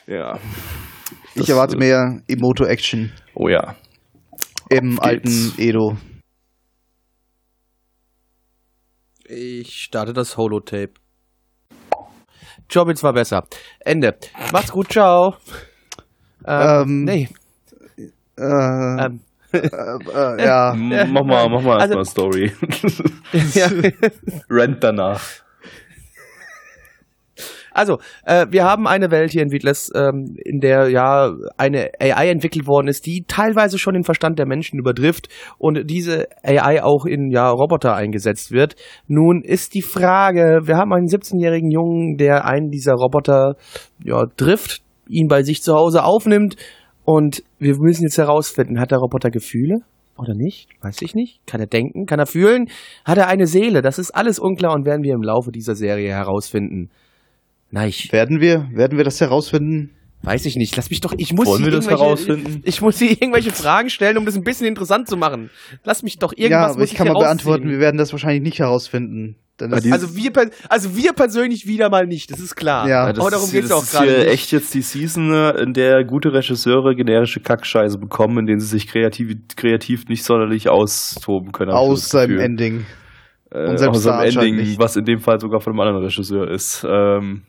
Ja. 0.07 0.39
Ich 1.35 1.41
Das, 1.41 1.49
erwarte 1.49 1.75
äh, 1.75 1.79
mehr 1.79 2.21
Emoto-Action 2.27 3.11
Oh 3.35 3.47
ja. 3.47 3.75
im 4.69 4.89
geht's. 4.97 4.99
alten 5.01 5.53
Edo. 5.57 5.95
Ich 9.31 9.83
starte 9.83 10.11
das 10.13 10.37
Holotape. 10.37 10.93
Jobits 12.67 13.03
war 13.03 13.13
besser. 13.13 13.43
Ende. 13.79 14.17
Macht's 14.51 14.71
gut, 14.71 14.91
ciao. 14.91 15.35
Ähm, 16.45 17.03
nee. 17.03 17.29
Äh, 18.37 18.41
Ähm, 18.41 19.19
äh, 19.53 19.57
äh, 19.59 20.43
ja. 20.43 20.73
Mach 20.75 21.23
mal, 21.23 21.47
mach 21.49 21.61
mal 21.61 21.79
Also- 21.79 21.95
erstmal 21.99 22.05
Story. 22.05 22.51
ja. 23.53 23.69
Rent 24.49 24.83
danach. 24.83 25.21
Also, 27.71 27.97
äh, 28.25 28.45
wir 28.49 28.63
haben 28.63 28.87
eine 28.87 29.11
Welt 29.11 29.31
hier 29.31 29.41
in 29.41 29.51
Weedless, 29.51 29.91
ähm, 29.95 30.35
in 30.43 30.59
der 30.59 30.89
ja 30.89 31.31
eine 31.57 31.89
AI 31.99 32.29
entwickelt 32.29 32.67
worden 32.67 32.87
ist, 32.87 33.05
die 33.05 33.25
teilweise 33.27 33.77
schon 33.77 33.93
den 33.93 34.03
Verstand 34.03 34.39
der 34.39 34.47
Menschen 34.47 34.79
übertrifft 34.79 35.29
und 35.57 35.89
diese 35.89 36.27
AI 36.43 36.83
auch 36.83 37.05
in 37.05 37.31
ja 37.31 37.49
Roboter 37.49 37.95
eingesetzt 37.95 38.51
wird. 38.51 38.75
Nun 39.07 39.41
ist 39.43 39.73
die 39.73 39.81
Frage, 39.81 40.61
wir 40.63 40.77
haben 40.77 40.93
einen 40.93 41.07
17-jährigen 41.07 41.71
Jungen, 41.71 42.17
der 42.17 42.45
einen 42.45 42.69
dieser 42.69 42.93
Roboter 42.93 43.55
ja 44.03 44.25
trifft, 44.37 44.81
ihn 45.07 45.27
bei 45.27 45.43
sich 45.43 45.61
zu 45.61 45.73
Hause 45.73 46.03
aufnimmt 46.03 46.55
und 47.05 47.43
wir 47.57 47.75
müssen 47.79 48.03
jetzt 48.03 48.17
herausfinden, 48.17 48.79
hat 48.79 48.91
der 48.91 48.99
Roboter 48.99 49.31
Gefühle? 49.31 49.79
Oder 50.19 50.35
nicht? 50.35 50.67
Weiß 50.81 51.01
ich 51.01 51.15
nicht. 51.15 51.39
Kann 51.47 51.61
er 51.61 51.67
denken? 51.67 52.05
Kann 52.05 52.19
er 52.19 52.25
fühlen? 52.25 52.67
Hat 53.05 53.17
er 53.17 53.27
eine 53.27 53.47
Seele? 53.47 53.81
Das 53.81 53.97
ist 53.97 54.11
alles 54.11 54.37
unklar 54.37 54.73
und 54.73 54.85
werden 54.85 55.01
wir 55.01 55.13
im 55.13 55.23
Laufe 55.23 55.49
dieser 55.51 55.75
Serie 55.75 56.09
herausfinden. 56.09 56.91
Nein, 57.71 57.89
ich 57.89 58.11
Werden 58.11 58.39
wir, 58.41 58.67
werden 58.73 58.97
wir 58.97 59.03
das 59.05 59.19
herausfinden? 59.21 59.91
weiß 60.21 60.45
ich 60.45 60.57
nicht. 60.57 60.75
Lass 60.75 60.89
mich 60.89 60.99
doch, 60.99 61.13
ich 61.17 61.31
muss 61.31 61.47
Wollen 61.47 61.63
hier 61.63 61.71
wir 61.71 61.77
das 61.77 61.85
irgendwelche- 61.85 62.03
herausfinden? 62.03 62.61
Ich 62.65 62.81
muss 62.81 62.99
hier 62.99 63.11
irgendwelche 63.11 63.51
Fragen 63.51 63.89
stellen, 63.89 64.17
um 64.17 64.25
das 64.25 64.35
ein 64.35 64.43
bisschen 64.43 64.67
interessant 64.67 65.07
zu 65.07 65.15
machen. 65.15 65.49
Lass 65.85 66.03
mich 66.03 66.17
doch 66.19 66.33
irgendwas 66.33 66.49
ja, 66.51 66.65
aber 66.71 66.79
muss 66.79 66.91
ich 66.91 66.97
kann 66.97 67.07
mal 67.07 67.13
beantworten, 67.17 67.69
wir 67.69 67.79
werden 67.79 67.97
das 67.97 68.11
wahrscheinlich 68.11 68.41
nicht 68.43 68.59
herausfinden. 68.59 69.37
Also 69.61 70.15
wir, 70.15 70.31
per- 70.31 70.49
also 70.69 70.95
wir 70.95 71.11
persönlich 71.13 71.67
wieder 71.67 71.89
mal 71.89 72.05
nicht, 72.07 72.31
das 72.31 72.39
ist 72.39 72.55
klar. 72.55 72.87
Ja. 72.87 73.07
Ja, 73.07 73.13
das 73.13 73.19
Aber 73.21 73.31
darum 73.31 73.45
ist, 73.45 73.51
geht's 73.51 73.67
das 73.69 73.77
auch 73.77 73.83
ist 73.83 73.91
gerade 73.91 74.07
hier 74.09 74.17
nicht. 74.19 74.27
echt 74.29 74.51
jetzt 74.51 74.73
die 74.73 74.81
Season, 74.81 75.33
äh, 75.33 75.51
in 75.61 75.73
der 75.73 76.03
gute 76.05 76.33
Regisseure 76.33 76.95
generische 76.95 77.39
Kackscheiße 77.41 77.97
bekommen, 77.97 78.39
in 78.39 78.45
denen 78.45 78.59
sie 78.61 78.67
sich 78.67 78.87
kreativ, 78.87 79.35
kreativ 79.57 80.07
nicht 80.07 80.23
sonderlich 80.23 80.69
austoben 80.69 81.51
können. 81.51 81.71
aus 81.71 82.09
seinem. 82.09 82.39
Ending. 82.39 82.85
Äh, 83.51 83.67
Und 83.69 83.77
selbst 83.79 84.05
dem 84.05 84.11
anscheinend 84.13 84.37
Ending, 84.37 84.55
nicht. 84.67 84.79
was 84.79 84.95
in 84.95 85.05
dem 85.05 85.19
Fall 85.19 85.39
sogar 85.41 85.59
von 85.59 85.73
einem 85.73 85.79
anderen 85.81 86.03
Regisseur 86.03 86.49
ist. 86.49 86.85
Ähm, 86.89 87.41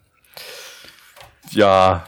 ja, 1.52 2.04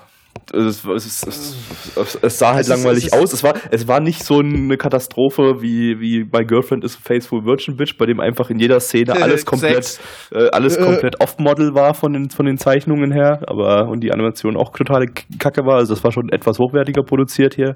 es, 0.53 0.85
es, 0.85 1.23
es, 1.27 1.57
es, 1.97 2.19
es 2.21 2.39
sah 2.39 2.53
halt 2.55 2.61
Es 2.63 2.69
ist- 2.69 2.75
langweilig 2.75 3.13
aus. 3.13 3.33
Es 3.33 3.43
war, 3.45 3.55
es 3.71 3.87
war 3.87 4.01
nicht 4.01 4.25
so 4.25 4.39
eine 4.41 4.77
Katastrophe 4.77 5.61
wie, 5.61 6.01
wie 6.01 6.25
bei 6.25 6.43
Girlfriend 6.45 6.85
is 6.85 6.97
a 6.97 7.01
Faithful 7.03 7.45
Virgin 7.45 7.77
Bitch, 7.77 7.97
bei 7.99 8.07
dem 8.07 8.19
einfach 8.21 8.51
in 8.51 8.59
jeder 8.59 8.81
Szene 8.81 9.13
alles 9.23 9.45
komplett, 9.47 9.99
äh, 10.33 10.49
alles 10.51 10.77
Äh. 10.77 10.83
komplett 10.85 11.21
off-Model 11.21 11.75
war 11.75 11.95
von 11.95 12.13
den, 12.13 12.31
von 12.31 12.47
den 12.47 12.57
Zeichnungen 12.57 13.13
her, 13.13 13.43
aber 13.47 13.89
und 13.89 14.01
die 14.03 14.13
Animation 14.13 14.57
auch 14.57 14.73
totale 14.73 15.07
Kacke 15.39 15.65
war. 15.65 15.77
Also 15.77 15.95
das 15.95 16.03
war 16.03 16.13
schon 16.13 16.29
etwas 16.31 16.59
hochwertiger 16.59 17.03
produziert 17.03 17.55
hier. 17.55 17.75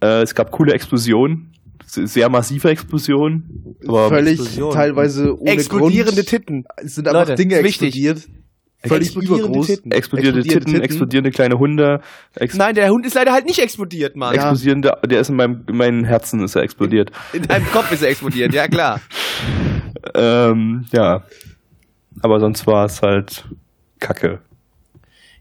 Äh, 0.00 0.22
es 0.22 0.34
gab 0.34 0.50
coole 0.50 0.72
Explosionen, 0.72 1.52
se- 1.84 2.06
sehr 2.06 2.30
massive 2.30 2.70
Explosionen. 2.70 3.76
Aber 3.86 4.08
Völlig 4.08 4.38
Explosion. 4.40 4.72
teilweise 4.72 5.34
ohne 5.38 5.50
Explodierende 5.50 6.22
Grund. 6.22 6.28
Titten. 6.28 6.64
Es 6.76 6.94
sind 6.94 7.06
einfach 7.08 7.28
Leute, 7.28 7.34
Dinge 7.34 7.56
ist 7.58 7.64
wichtig. 7.64 7.94
Völlig 8.84 9.08
Explodierende 9.08 9.44
übergroß. 9.46 9.66
Titten. 9.68 9.92
explodierende, 9.92 10.40
Explodierende 10.40 10.42
Titten, 10.42 10.66
Titten. 10.72 10.82
explodierende 10.84 11.30
kleine 11.30 11.54
Hunde, 11.58 12.00
ex 12.34 12.56
Nein, 12.56 12.74
der 12.74 12.88
Hund 12.90 13.06
ist 13.06 13.14
leider 13.14 13.32
halt 13.32 13.46
nicht 13.46 13.60
explodiert, 13.60 14.16
Mann. 14.16 14.34
Ja. 14.34 14.50
explodierende, 14.50 14.92
der 15.08 15.20
ist 15.20 15.30
in 15.30 15.36
meinem, 15.36 15.64
in 15.68 15.76
meinem 15.76 16.04
Herzen 16.04 16.42
ist 16.42 16.56
er 16.56 16.62
explodiert. 16.62 17.10
In 17.32 17.42
deinem 17.42 17.66
Kopf 17.66 17.92
ist 17.92 18.02
er 18.02 18.08
explodiert, 18.10 18.52
ja 18.52 18.66
klar. 18.68 19.00
ähm, 20.14 20.84
ja. 20.92 21.22
Aber 22.22 22.40
sonst 22.40 22.66
war 22.66 22.84
es 22.86 23.00
halt 23.02 23.44
Kacke. 24.00 24.40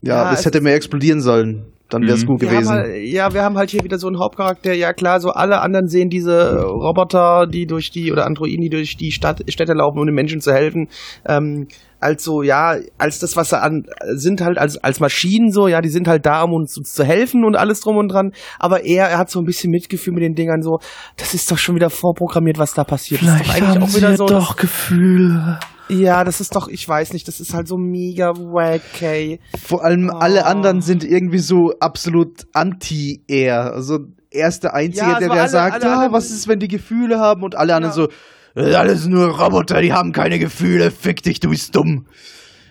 Ja, 0.02 0.24
Ja, 0.26 0.34
es 0.34 0.39
es 0.42 0.46
hätte 0.46 0.62
mehr 0.62 0.76
explodieren 0.76 1.22
sollen. 1.22 1.66
Dann 1.89 2.04
wäre 2.04 2.14
es 2.14 2.24
Mhm. 2.24 2.28
gut 2.28 2.42
Wir 2.42 2.50
gewesen. 2.50 2.70
halt, 2.70 3.04
ja, 3.04 3.34
wir 3.34 3.44
haben 3.44 3.58
halt 3.58 3.70
hier 3.70 3.84
wieder 3.84 3.98
so 3.98 4.08
einen 4.08 4.18
Hauptcharakter. 4.20 4.74
Ja 4.74 4.94
klar, 4.94 5.20
so 5.20 5.30
alle 5.32 5.60
anderen 5.62 5.88
sehen 5.88 6.10
diese 6.10 6.62
Roboter, 6.64 7.48
die 7.48 7.66
durch 7.66 7.92
die 7.92 8.12
oder 8.14 8.26
Androiden, 8.26 8.62
die 8.62 8.70
durch 8.70 8.96
die 8.96 9.12
Stadt, 9.12 9.44
Städte 9.50 9.74
laufen, 9.74 10.00
um 10.00 10.06
den 10.06 10.16
Menschen 10.16 10.39
zu 10.39 10.54
helfen. 10.54 10.88
Ähm, 11.28 11.68
als 12.02 12.24
so, 12.24 12.41
ja, 12.41 12.76
als 12.97 13.20
das, 13.20 13.36
was 13.36 13.49
sie 13.49 13.62
an 13.62 13.86
sind 14.16 14.41
halt 14.41 14.58
als, 14.58 14.78
als 14.84 14.99
Maschinen 14.99 15.52
so, 15.52 15.68
ja, 15.68 15.82
die 15.82 15.89
sind 15.89 16.08
halt 16.08 16.26
da, 16.26 16.41
um 16.43 16.54
uns, 16.54 16.78
uns 16.78 16.93
zu 16.93 17.04
helfen 17.04 17.45
und 17.45 17.56
alles 17.56 17.80
drum 17.82 17.97
und 17.97 18.08
dran. 18.10 18.32
Aber 18.60 18.84
er, 18.86 19.08
er 19.10 19.18
hat 19.20 19.30
so 19.30 19.39
ein 19.39 19.45
bisschen 19.45 19.70
Mitgefühl 19.72 20.14
mit 20.14 20.24
den 20.24 20.34
Dingern 20.36 20.62
so, 20.62 20.80
das 21.18 21.34
ist 21.34 21.49
doch 21.52 21.58
schon 21.58 21.76
wieder 21.76 21.89
vorprogrammiert, 21.89 22.58
was 22.58 22.74
da 22.74 22.84
passiert. 22.84 23.22
das 23.22 23.41
ist 23.41 23.47
doch 23.49 23.54
eigentlich 23.56 23.84
auch 23.84 23.95
wieder 23.95 24.18
so. 24.18 24.26
das- 24.26 24.56
Gefühle. 24.58 25.60
ja, 25.89 26.24
das 26.24 26.41
ist 26.41 26.56
doch, 26.56 26.68
ich 26.68 26.88
weiß 26.88 27.14
nicht, 27.14 27.28
das 27.28 27.39
ist 27.39 27.54
halt 27.54 27.68
so 27.68 27.78
mega 27.78 28.30
wacky. 28.36 29.39
Vor 29.64 29.84
allem 29.84 30.10
Oh. 30.14 30.18
alle 30.18 30.45
anderen 30.45 30.82
sind 30.82 31.04
irgendwie 31.04 31.39
so 31.39 31.72
absolut 31.80 32.45
anti-er. 32.54 33.74
Also 33.74 33.99
er 34.32 34.47
ist 34.47 34.64
der 34.64 34.74
Einzige, 34.74 35.06
Ja, 35.06 35.20
der, 35.20 35.32
also 35.32 35.34
der 35.34 35.41
alle- 35.41 35.49
sagt, 35.49 35.74
alle 35.76 35.84
ja, 35.86 35.93
anderen- 35.93 36.14
was 36.14 36.32
ist, 36.32 36.47
wenn 36.47 36.60
die 36.60 36.68
Gefühle 36.68 37.20
haben 37.20 37.43
und 37.43 37.56
alle 37.56 37.76
anderen 37.76 37.91
Ja. 37.91 38.04
so, 38.04 38.08
"Äh, 38.08 38.12
alles 38.56 39.06
nur 39.08 39.39
Roboter, 39.39 39.82
die 39.82 39.93
haben 39.93 40.12
keine 40.12 40.39
Gefühle, 40.39 40.91
fick 40.91 41.24
dich, 41.24 41.39
du 41.39 41.49
bist 41.49 41.76
dumm. 41.76 42.06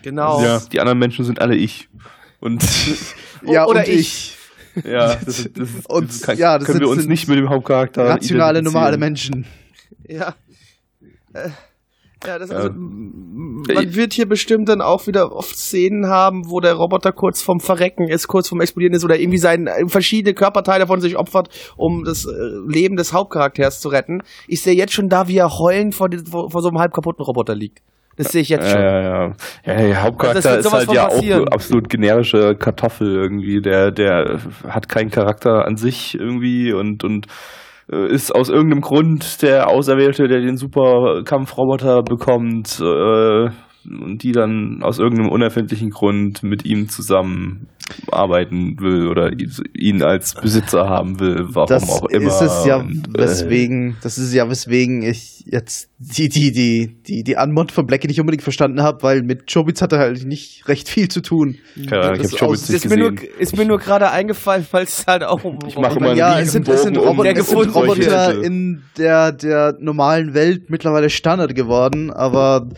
Genau. 0.03 0.41
Ja, 0.43 0.59
die 0.71 0.79
anderen 0.79 0.99
Menschen 0.99 1.25
sind 1.25 1.41
alle 1.41 1.55
ich. 1.55 1.89
Und 2.39 2.63
Ja, 3.45 3.65
oder 3.65 3.79
und 3.81 3.87
ich. 3.87 4.37
ich. 4.75 4.85
ja, 4.85 5.15
das, 5.15 5.39
ist- 5.39 5.57
das, 5.57 5.69
ist- 5.69 5.89
Und, 5.89 6.09
das 6.09 6.21
kann, 6.21 6.37
ja, 6.37 6.57
das 6.57 6.65
können 6.67 6.79
wir 6.79 6.87
sind- 6.87 6.97
uns 6.99 7.07
nicht 7.07 7.27
mit 7.27 7.37
dem 7.37 7.49
Hauptcharakter 7.49 8.05
Rationale, 8.07 8.61
normale 8.61 8.97
Menschen. 8.97 9.45
Ja. 10.07 10.35
Äh, 11.33 11.49
Ja, 12.25 12.37
das 12.37 12.51
also, 12.51 12.69
m- 12.69 13.63
man 13.73 13.95
wird 13.95 14.13
hier 14.13 14.27
bestimmt 14.27 14.69
dann 14.69 14.81
auch 14.81 15.07
wieder 15.07 15.31
oft 15.35 15.55
Szenen 15.57 16.07
haben, 16.07 16.49
wo 16.49 16.59
der 16.59 16.73
Roboter 16.73 17.11
kurz 17.11 17.41
vorm 17.41 17.59
Verrecken 17.59 18.07
ist, 18.07 18.27
kurz 18.27 18.49
vorm 18.49 18.61
Explodieren 18.61 18.93
ist 18.93 19.03
oder 19.03 19.19
irgendwie 19.19 19.37
sein, 19.39 19.67
äh, 19.67 19.87
verschiedene 19.87 20.33
Körperteile 20.33 20.87
von 20.87 21.01
sich 21.01 21.17
opfert, 21.17 21.49
um 21.77 22.03
das 22.03 22.25
äh, 22.25 22.31
Leben 22.67 22.95
des 22.95 23.13
Hauptcharakters 23.13 23.79
zu 23.81 23.89
retten. 23.89 24.21
Ich 24.47 24.61
sehe 24.61 24.75
jetzt 24.75 24.93
schon 24.93 25.09
da, 25.09 25.27
wie 25.27 25.37
er 25.37 25.57
heulend 25.57 25.95
vor, 25.95 26.09
vor, 26.29 26.61
so 26.61 26.67
einem 26.69 26.79
halb 26.79 26.93
kaputten 26.93 27.23
Roboter 27.25 27.55
liegt. 27.55 27.79
Das 28.17 28.31
sehe 28.33 28.41
ich 28.41 28.49
jetzt 28.49 28.69
schon. 28.69 28.79
Ja, 28.81 29.01
ja, 29.01 29.01
ja. 29.01 29.33
ja 29.65 29.75
der 29.75 29.87
Das 29.93 30.03
Hauptcharakter 30.03 30.43
wird 30.51 30.65
ist 30.65 30.71
halt 30.73 30.91
ja 30.91 31.07
passieren. 31.07 31.47
auch 31.47 31.51
absolut 31.53 31.89
generische 31.89 32.55
Kartoffel 32.55 33.07
irgendwie. 33.15 33.61
Der, 33.61 33.89
der 33.91 34.39
hat 34.67 34.89
keinen 34.89 35.09
Charakter 35.09 35.65
an 35.65 35.77
sich 35.77 36.15
irgendwie 36.19 36.73
und, 36.73 37.03
und 37.03 37.27
ist 37.87 38.33
aus 38.33 38.49
irgendeinem 38.49 38.81
Grund 38.81 39.41
der 39.41 39.69
Auserwählte, 39.69 40.27
der 40.27 40.41
den 40.41 40.57
super 40.57 41.23
Kampfroboter 41.23 42.03
bekommt 42.03 42.79
äh, 42.79 43.49
und 43.85 44.23
die 44.23 44.31
dann 44.31 44.83
aus 44.83 44.99
irgendeinem 44.99 45.29
unerfindlichen 45.31 45.89
Grund 45.89 46.43
mit 46.43 46.65
ihm 46.65 46.89
zusammen 46.89 47.67
arbeiten 48.11 48.79
will 48.79 49.07
oder 49.07 49.31
ihn 49.73 50.01
als 50.01 50.35
Besitzer 50.35 50.87
haben 50.87 51.19
will, 51.19 51.45
warum 51.49 51.67
Das 51.67 51.89
auch 51.89 52.05
immer. 52.09 52.27
ist 52.27 52.41
es 52.41 52.65
ja, 52.65 52.77
Und, 52.77 53.17
äh, 53.17 53.21
weswegen, 53.21 53.97
das 54.01 54.17
ist 54.17 54.33
ja, 54.33 54.49
weswegen 54.49 55.01
ich 55.01 55.43
jetzt 55.45 55.89
die, 55.97 56.29
die, 56.29 56.51
die, 56.51 56.87
die, 57.05 57.23
die 57.23 57.37
Anmod 57.37 57.71
von 57.71 57.85
Blackie 57.87 58.07
nicht 58.07 58.19
unbedingt 58.19 58.43
verstanden 58.43 58.81
habe, 58.81 59.03
weil 59.03 59.23
mit 59.23 59.51
Chobits 59.51 59.81
hat 59.81 59.91
er 59.91 59.99
halt 59.99 60.25
nicht 60.25 60.67
recht 60.67 60.87
viel 60.87 61.09
zu 61.09 61.21
tun. 61.21 61.57
keine 61.89 62.01
Ahnung, 62.03 62.15
ich 62.15 62.21
das 62.21 62.31
hab 62.33 62.39
Chobits 62.39 62.69
nicht 62.69 62.85
Ist 62.85 62.89
mir, 62.89 62.97
nur, 62.97 63.11
gesehen. 63.11 63.29
ist 63.39 63.57
mir 63.57 63.65
nur 63.65 63.79
gerade 63.79 64.09
eingefallen, 64.11 64.65
weil 64.71 64.83
es 64.83 65.05
halt 65.07 65.23
auch 65.23 65.43
um 65.43 65.59
Ich 65.67 65.77
mache 65.77 65.97
immer 65.97 66.09
einen 66.09 66.17
Ja, 66.17 66.39
es 66.39 66.51
sind, 66.53 66.67
es 66.69 66.83
sind, 66.83 66.97
Riesenbogen 66.97 67.09
um 67.09 67.17
Roboter, 67.19 67.39
es 67.39 67.49
sind 67.49 67.75
Roboter 67.75 68.43
in 68.43 68.83
der, 68.97 69.31
der 69.33 69.75
normalen 69.79 70.33
Welt 70.33 70.69
mittlerweile 70.69 71.09
Standard 71.09 71.55
geworden, 71.55 72.11
aber 72.11 72.69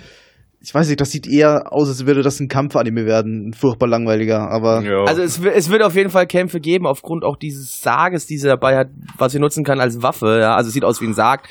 ich 0.66 0.74
weiß 0.74 0.88
nicht, 0.88 1.02
das 1.02 1.12
sieht 1.12 1.28
eher 1.28 1.74
aus, 1.74 1.90
als 1.90 2.06
würde 2.06 2.22
das 2.22 2.40
ein 2.40 2.48
Kampfanime 2.48 3.06
werden. 3.06 3.52
Furchtbar 3.54 3.88
langweiliger, 3.88 4.50
aber 4.50 4.82
Ja. 4.82 5.04
Also 5.04 5.22
es, 5.22 5.38
es 5.40 5.70
wird 5.70 5.84
auf 5.84 5.94
jeden 5.96 6.10
Fall 6.10 6.26
Kämpfe 6.26 6.62
geben, 6.62 6.88
aufgrund 6.88 7.26
auch 7.26 7.36
dieses 7.36 7.82
Sarges, 7.82 8.28
die 8.28 8.38
sie 8.38 8.48
dabei 8.48 8.78
hat, 8.78 8.88
was 9.18 9.34
sie 9.34 9.40
nutzen 9.40 9.66
kann 9.66 9.82
als 9.82 10.02
Waffe. 10.02 10.40
Ja? 10.40 10.56
Also 10.56 10.70
es 10.70 10.74
sieht 10.74 10.86
aus 10.86 11.02
wie 11.02 11.06
ein 11.08 11.14
Sarg, 11.14 11.42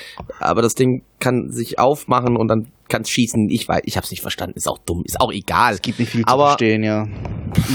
aber 0.41 0.63
das 0.63 0.75
Ding 0.75 1.03
kann 1.21 1.51
sich 1.51 1.79
aufmachen 1.79 2.39
und 2.39 2.49
dann 2.49 2.69
kann 2.89 3.03
es 3.03 3.11
schießen. 3.11 3.49
Ich 3.51 3.69
weiß, 3.69 3.83
ich 3.85 3.97
habe 3.97 4.05
es 4.05 4.11
nicht 4.11 4.23
verstanden. 4.23 4.57
Ist 4.57 4.67
auch 4.69 4.79
dumm, 4.79 5.03
ist 5.05 5.21
auch 5.21 5.31
egal. 5.31 5.75
es 5.75 5.83
gibt 5.83 5.99
nicht 5.99 6.11
viel 6.11 6.23
Aber- 6.25 6.43
zu 6.45 6.49
verstehen, 6.49 6.83
ja. 6.83 7.07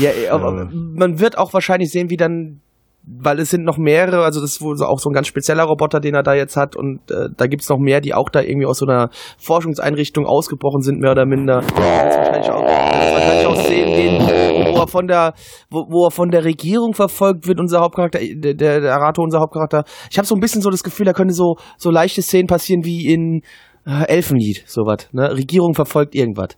Ja, 0.01 0.09
aber 0.33 0.69
man 0.73 1.19
wird 1.19 1.37
auch 1.37 1.53
wahrscheinlich 1.53 1.91
sehen, 1.91 2.09
wie 2.09 2.17
dann, 2.17 2.61
weil 3.07 3.39
es 3.39 3.49
sind 3.49 3.63
noch 3.63 3.77
mehrere, 3.77 4.23
also 4.23 4.41
das 4.41 4.55
ist 4.55 4.61
wohl 4.61 4.75
so 4.75 4.85
auch 4.85 4.99
so 4.99 5.09
ein 5.09 5.13
ganz 5.13 5.27
spezieller 5.27 5.63
Roboter, 5.63 5.99
den 5.99 6.13
er 6.13 6.23
da 6.23 6.33
jetzt 6.33 6.57
hat 6.57 6.75
und 6.75 6.99
äh, 7.09 7.29
da 7.35 7.47
gibt's 7.47 7.69
noch 7.69 7.79
mehr, 7.79 8.01
die 8.01 8.13
auch 8.13 8.29
da 8.29 8.41
irgendwie 8.41 8.65
aus 8.65 8.79
so 8.79 8.85
einer 8.85 9.09
Forschungseinrichtung 9.37 10.25
ausgebrochen 10.25 10.81
sind, 10.81 10.99
mehr 10.99 11.11
oder 11.11 11.25
minder. 11.25 11.61
Da 11.61 12.03
wird's 12.03 12.17
wahrscheinlich 12.17 12.51
auch, 12.51 12.61
da 12.61 12.67
wird's 12.67 13.13
wahrscheinlich 13.13 13.47
auch 13.47 13.55
Szenen 13.55 13.95
gehen, 13.95 14.73
wo 14.73 14.79
er 14.81 14.87
von 14.87 15.07
der, 15.07 15.33
wo, 15.69 15.85
wo 15.89 16.07
er 16.07 16.11
von 16.11 16.29
der 16.29 16.43
Regierung 16.43 16.93
verfolgt 16.93 17.47
wird, 17.47 17.59
unser 17.59 17.79
Hauptcharakter, 17.79 18.19
der, 18.19 18.53
der, 18.53 18.81
der 18.81 18.93
Arato, 18.93 19.21
unser 19.21 19.39
Hauptcharakter. 19.39 19.85
Ich 20.11 20.17
habe 20.17 20.27
so 20.27 20.35
ein 20.35 20.41
bisschen 20.41 20.61
so 20.61 20.69
das 20.69 20.83
Gefühl, 20.83 21.05
da 21.05 21.13
können 21.13 21.31
so, 21.31 21.55
so 21.77 21.89
leichte 21.89 22.21
Szenen 22.21 22.47
passieren 22.47 22.83
wie 22.83 23.07
in 23.07 23.41
äh, 23.85 24.05
Elfenlied, 24.07 24.63
sowas. 24.67 25.07
Ne? 25.13 25.31
Regierung 25.31 25.73
verfolgt 25.73 26.13
irgendwas. 26.13 26.57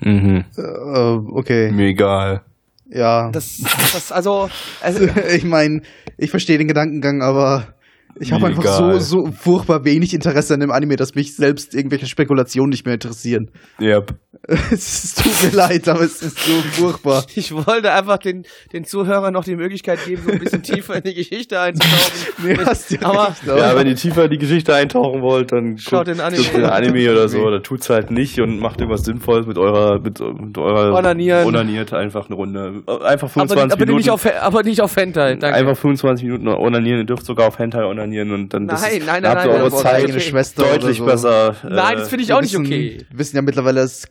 mhm. 0.00 0.44
Äh, 0.56 1.16
okay, 1.34 1.72
Mir 1.72 1.88
egal. 1.88 2.42
Ja. 2.90 3.30
Das, 3.30 3.58
das 3.92 4.12
also, 4.12 4.50
also 4.80 5.04
ich 5.04 5.44
meine, 5.44 5.82
ich 6.16 6.30
verstehe 6.30 6.58
den 6.58 6.68
Gedankengang, 6.68 7.22
aber 7.22 7.74
ich 8.20 8.32
habe 8.32 8.46
einfach 8.48 8.62
so, 8.64 8.98
so 8.98 9.32
furchtbar 9.32 9.84
wenig 9.84 10.12
Interesse 10.12 10.52
an 10.52 10.60
dem 10.60 10.70
Anime, 10.70 10.96
dass 10.96 11.14
mich 11.14 11.34
selbst 11.34 11.74
irgendwelche 11.74 12.06
Spekulationen 12.06 12.68
nicht 12.68 12.84
mehr 12.84 12.94
interessieren. 12.94 13.50
Yep. 13.80 14.14
es 14.70 15.14
tut 15.14 15.52
mir 15.52 15.56
leid, 15.56 15.88
aber 15.88 16.02
es 16.02 16.20
ist 16.20 16.38
so 16.38 16.52
furchtbar. 16.72 17.24
Ich 17.34 17.54
wollte 17.54 17.92
einfach 17.92 18.18
den, 18.18 18.44
den 18.74 18.84
Zuhörern 18.84 19.32
noch 19.32 19.44
die 19.44 19.56
Möglichkeit 19.56 20.04
geben, 20.04 20.22
so 20.26 20.32
ein 20.32 20.38
bisschen 20.38 20.62
tiefer 20.62 20.96
in 20.96 21.02
die 21.02 21.14
Geschichte 21.14 21.58
einzutauchen. 21.58 21.90
Nee, 22.42 22.56
hast 22.64 22.90
ja 22.90 23.02
aber 23.02 23.28
recht, 23.28 23.46
Ja, 23.46 23.76
wenn 23.76 23.86
ihr 23.86 23.96
tiefer 23.96 24.24
in 24.24 24.30
die 24.30 24.38
Geschichte 24.38 24.74
eintauchen 24.74 25.20
wollt, 25.20 25.52
dann 25.52 25.76
Schaut 25.78 26.06
den 26.06 26.20
Anime. 26.20 26.42
guckt 26.42 26.56
den 26.56 26.64
Anime 26.64 27.10
oder 27.10 27.28
so, 27.28 27.40
oder 27.40 27.62
tut's 27.62 27.90
halt 27.90 28.10
nicht 28.10 28.40
und 28.40 28.58
macht 28.60 28.80
irgendwas 28.80 29.04
Sinnvolles 29.04 29.46
mit 29.46 29.58
eurer, 29.58 29.98
mit, 29.98 30.20
mit 30.20 30.56
eurer 30.56 30.94
Onanieren. 30.94 31.46
Onaniert 31.46 31.92
einfach 31.92 32.26
eine 32.26 32.36
Runde. 32.36 32.82
Einfach 32.86 33.28
aber, 33.36 33.46
25 33.48 33.72
aber, 33.72 33.76
Minuten. 33.78 33.96
nicht 33.98 34.10
auf, 34.10 34.26
aber 34.42 34.62
nicht 34.62 34.80
auf 34.80 34.96
Hentai, 34.96 35.36
danke. 35.36 35.56
einfach 35.56 35.76
25 35.76 36.24
Minuten 36.24 36.48
onanieren, 36.48 37.00
ihr 37.00 37.06
dürft 37.06 37.26
sogar 37.26 37.48
auf 37.48 37.58
Hentai 37.58 37.84
onanieren 37.84 38.09
und 38.32 38.48
dann 38.50 38.66
das 38.66 38.82
Nein, 38.82 38.92
ist, 38.98 39.06
nein, 39.06 39.22
nein, 39.22 39.32
habt 39.36 39.44
ihr 39.46 39.50
nein, 39.52 39.60
eure 39.60 39.70
das 39.70 39.78
ist 39.78 39.82
Zeit 39.82 40.04
okay. 40.04 40.20
Schwester 40.20 40.62
deutlich 40.64 40.98
so. 40.98 41.04
besser. 41.06 41.56
Nein, 41.62 41.96
das 41.98 42.06
äh, 42.06 42.10
finde 42.10 42.22
ich 42.24 42.28
Wir 42.28 42.36
auch 42.36 42.40
nicht 42.40 42.52
wissen, 42.52 42.66
okay. 42.66 43.06
Wir 43.10 43.18
wissen 43.18 43.36
ja 43.36 43.42
mittlerweile, 43.42 43.80
dass, 43.80 44.06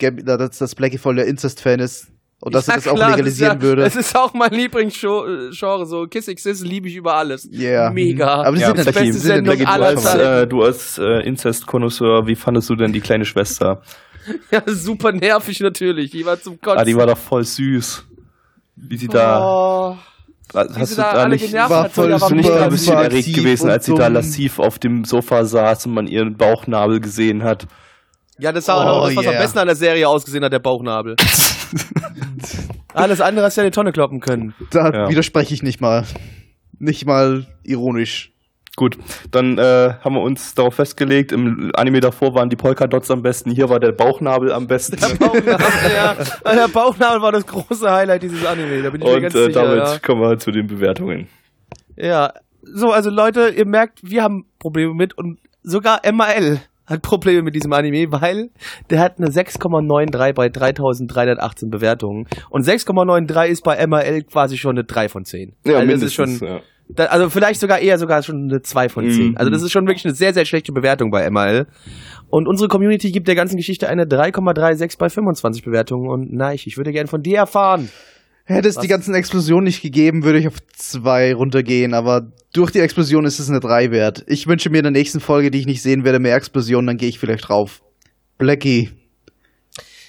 dass, 0.58 0.76
Blackie 0.76 0.98
voll 0.98 1.16
der 1.16 1.26
Incest-Fan 1.28 1.80
ist 1.80 2.08
und 2.42 2.56
dass 2.56 2.68
Ja, 2.68 2.74
er 2.74 2.78
das 2.78 2.88
auch 2.88 2.96
klar, 2.96 3.12
legalisieren 3.12 3.50
das 3.50 3.58
ist 3.58 3.64
ja, 3.64 3.68
würde. 3.70 3.84
Das 3.84 3.96
ist 3.96 4.16
auch 4.16 4.34
mein 4.34 4.52
Lieblingsgenre, 4.52 5.86
so 5.86 6.06
Kiss 6.08 6.28
Exist 6.28 6.66
liebe 6.66 6.88
ich 6.88 6.96
über 6.96 7.16
alles. 7.16 7.48
Yeah. 7.52 7.92
Mega. 7.92 8.44
Aber 8.44 8.56
die 8.56 8.62
Ja, 8.62 8.68
sind 8.68 8.78
das 8.78 8.86
dann 8.86 8.94
beste 8.94 9.06
die 9.08 9.12
sind 9.14 9.22
Sendung 9.46 9.58
Du 9.58 9.66
aller 9.66 9.86
als, 9.88 10.04
Zeiten. 10.04 10.44
äh, 10.44 10.48
du 10.48 10.62
als 10.64 10.98
äh, 10.98 11.28
Inzest-Konnoisseur, 11.28 12.28
wie 12.28 12.36
fandest 12.36 12.70
du 12.70 12.76
denn 12.76 12.94
die 12.94 13.02
kleine 13.02 13.26
Schwester? 13.26 13.82
Ja, 14.52 14.62
super 14.68 15.12
nervig 15.12 15.60
natürlich. 15.62 16.12
Die 16.12 16.24
war 16.24 16.40
zum 16.40 16.60
Kotzen. 16.62 16.80
Ah, 16.80 16.84
die 16.84 16.96
war 16.96 17.08
doch 17.08 17.18
voll 17.18 17.44
süß. 17.44 18.06
Wie 18.76 18.98
sie 18.98 19.08
da. 19.08 19.98
Hast 20.54 20.92
du 20.94 20.96
da 20.96 21.14
da 21.14 21.20
alle 21.24 21.36
nicht, 21.36 21.54
war 21.54 21.90
voll 21.90 22.10
du 22.18 22.36
nicht 22.36 22.50
ein 22.52 22.70
bisschen 22.70 22.98
erregt 22.98 23.34
gewesen, 23.34 23.70
als 23.70 23.86
sie 23.86 23.94
da 23.94 24.08
lassiv 24.08 24.60
auf 24.60 24.80
dem 24.80 25.06
Sofa 25.06 25.46
saß 25.46 25.86
und 25.86 25.94
man 25.94 26.08
ihren 26.08 26.36
Bauchnabel 26.38 27.00
gesehen 27.00 27.44
hat? 27.44 27.68
Ja, 28.40 28.52
das 28.52 28.68
war 28.68 28.78
auch 28.78 29.04
Oh, 29.04 29.08
das, 29.08 29.16
was 29.18 29.26
am 29.28 29.34
yeah. 29.34 29.42
besten 29.42 29.60
an 29.60 29.68
der 29.68 29.76
Serie 29.76 30.08
ausgesehen 30.08 30.44
hat, 30.44 30.54
der 30.54 30.60
Bauchnabel. 30.60 31.16
Alles 32.94 33.22
andere 33.22 33.46
hast 33.46 33.58
du 33.58 33.62
ja 33.62 33.66
in 33.66 33.72
die 33.72 33.76
Tonne 33.76 33.92
kloppen 33.92 34.20
können. 34.20 34.54
Da 34.72 34.92
Ja. 34.92 35.10
widerspreche 35.10 35.54
ich 35.54 35.62
nicht 35.62 35.82
mal. 35.82 36.06
Nicht 36.80 37.06
mal 37.06 37.46
ironisch. 37.64 38.32
Gut, 38.80 38.98
dann 39.32 39.58
äh, 39.58 39.96
haben 40.00 40.16
wir 40.16 40.22
uns 40.22 40.56
darauf 40.56 40.76
festgelegt, 40.76 41.34
im 41.34 41.70
Anime 41.74 42.00
davor 42.00 42.34
waren 42.34 42.50
die 42.50 42.56
Polka-Dots 42.56 43.12
am 43.12 43.22
besten, 43.22 43.52
hier 43.52 43.68
war 43.68 43.82
der 43.82 43.92
Bauchnabel 43.92 44.54
am 44.54 44.68
besten. 44.68 44.96
Der 44.96 45.16
Bauchnabel, 45.18 45.92
ja. 45.94 46.16
Der 46.46 46.68
Bauchnabel 46.70 47.22
war 47.22 47.34
das 47.34 47.46
große 47.46 47.92
Highlight 47.92 48.24
dieses 48.24 48.46
Anime, 48.46 48.82
da 48.82 48.90
bin 48.90 49.02
ich 49.02 49.06
mir 49.06 49.16
Und 49.16 49.22
ganz 49.22 49.36
äh, 49.36 49.48
sicher. 49.48 49.64
damit 49.64 49.80
ja. 49.80 50.00
kommen 50.00 50.22
wir 50.22 50.40
zu 50.40 50.52
den 50.52 50.68
Bewertungen. 50.68 51.28
Ja, 51.98 52.32
so, 52.62 52.94
also 52.94 53.10
Leute, 53.10 53.50
ihr 53.50 53.66
merkt, 53.66 54.00
wir 54.02 54.24
haben 54.24 54.46
Probleme 54.60 54.94
mit 54.94 55.18
und 55.18 55.40
sogar 55.62 56.00
MAL 56.10 56.62
hat 56.86 57.02
Probleme 57.02 57.42
mit 57.42 57.56
diesem 57.56 57.74
Anime, 57.74 58.14
weil 58.14 58.50
der 58.90 59.02
hat 59.02 59.18
eine 59.18 59.28
6,93 59.28 60.32
bei 60.32 60.48
3318 60.48 61.70
Bewertungen 61.70 62.28
und 62.50 62.66
6,93 62.66 63.46
ist 63.48 63.64
bei 63.66 63.86
MAL 63.86 64.24
quasi 64.24 64.58
schon 64.58 64.78
eine 64.78 64.86
3 64.86 65.10
von 65.10 65.26
10. 65.26 65.58
also 65.66 65.86
das 65.86 66.02
ist 66.02 66.14
schon, 66.14 66.40
ja. 66.40 66.62
Da, 66.90 67.06
also 67.06 67.30
vielleicht 67.30 67.60
sogar 67.60 67.80
eher 67.80 67.98
sogar 68.00 68.24
schon 68.24 68.50
eine 68.50 68.62
2 68.62 68.90
von 68.90 69.10
10. 69.10 69.28
Mhm. 69.30 69.38
Also 69.38 69.52
das 69.52 69.62
ist 69.62 69.72
schon 69.72 69.86
wirklich 69.86 70.06
eine 70.06 70.16
sehr, 70.16 70.34
sehr 70.34 70.46
schlechte 70.46 70.72
Bewertung 70.72 71.12
bei 71.12 71.30
MAL. 71.30 71.68
Und 72.30 72.48
unsere 72.48 72.68
Community 72.68 73.12
gibt 73.12 73.28
der 73.28 73.36
ganzen 73.36 73.58
Geschichte 73.58 73.88
eine 73.88 74.04
3,36 74.04 74.98
bei 74.98 75.10
25 75.10 75.64
Bewertungen 75.64 76.10
und 76.10 76.34
nein, 76.34 76.56
ich 76.56 76.78
würde 76.78 76.92
gerne 76.92 77.08
von 77.08 77.22
dir 77.22 77.38
erfahren. 77.38 77.90
Hätte 78.46 78.68
es 78.68 78.78
Was? 78.78 78.82
die 78.82 78.88
ganzen 78.88 79.14
Explosionen 79.14 79.66
nicht 79.66 79.84
gegeben, 79.84 80.24
würde 80.24 80.40
ich 80.40 80.48
auf 80.48 80.58
zwei 80.74 81.34
runtergehen, 81.36 81.94
aber 81.94 82.32
durch 82.52 82.72
die 82.72 82.80
Explosion 82.80 83.26
ist 83.26 83.40
es 83.40 83.50
eine 83.50 83.60
drei 83.60 83.92
wert. 83.92 84.24
Ich 84.26 84.48
wünsche 84.48 84.72
mir 84.72 84.80
in 84.80 84.86
der 84.86 84.92
nächsten 84.92 85.20
Folge, 85.20 85.52
die 85.52 85.60
ich 85.60 85.68
nicht 85.68 85.84
sehen 85.84 86.04
werde, 86.04 86.20
mehr 86.20 86.36
Explosionen, 86.36 86.88
dann 86.88 86.98
gehe 86.98 87.10
ich 87.10 87.20
vielleicht 87.20 87.48
drauf. 87.48 87.84
Blackie. 88.40 88.90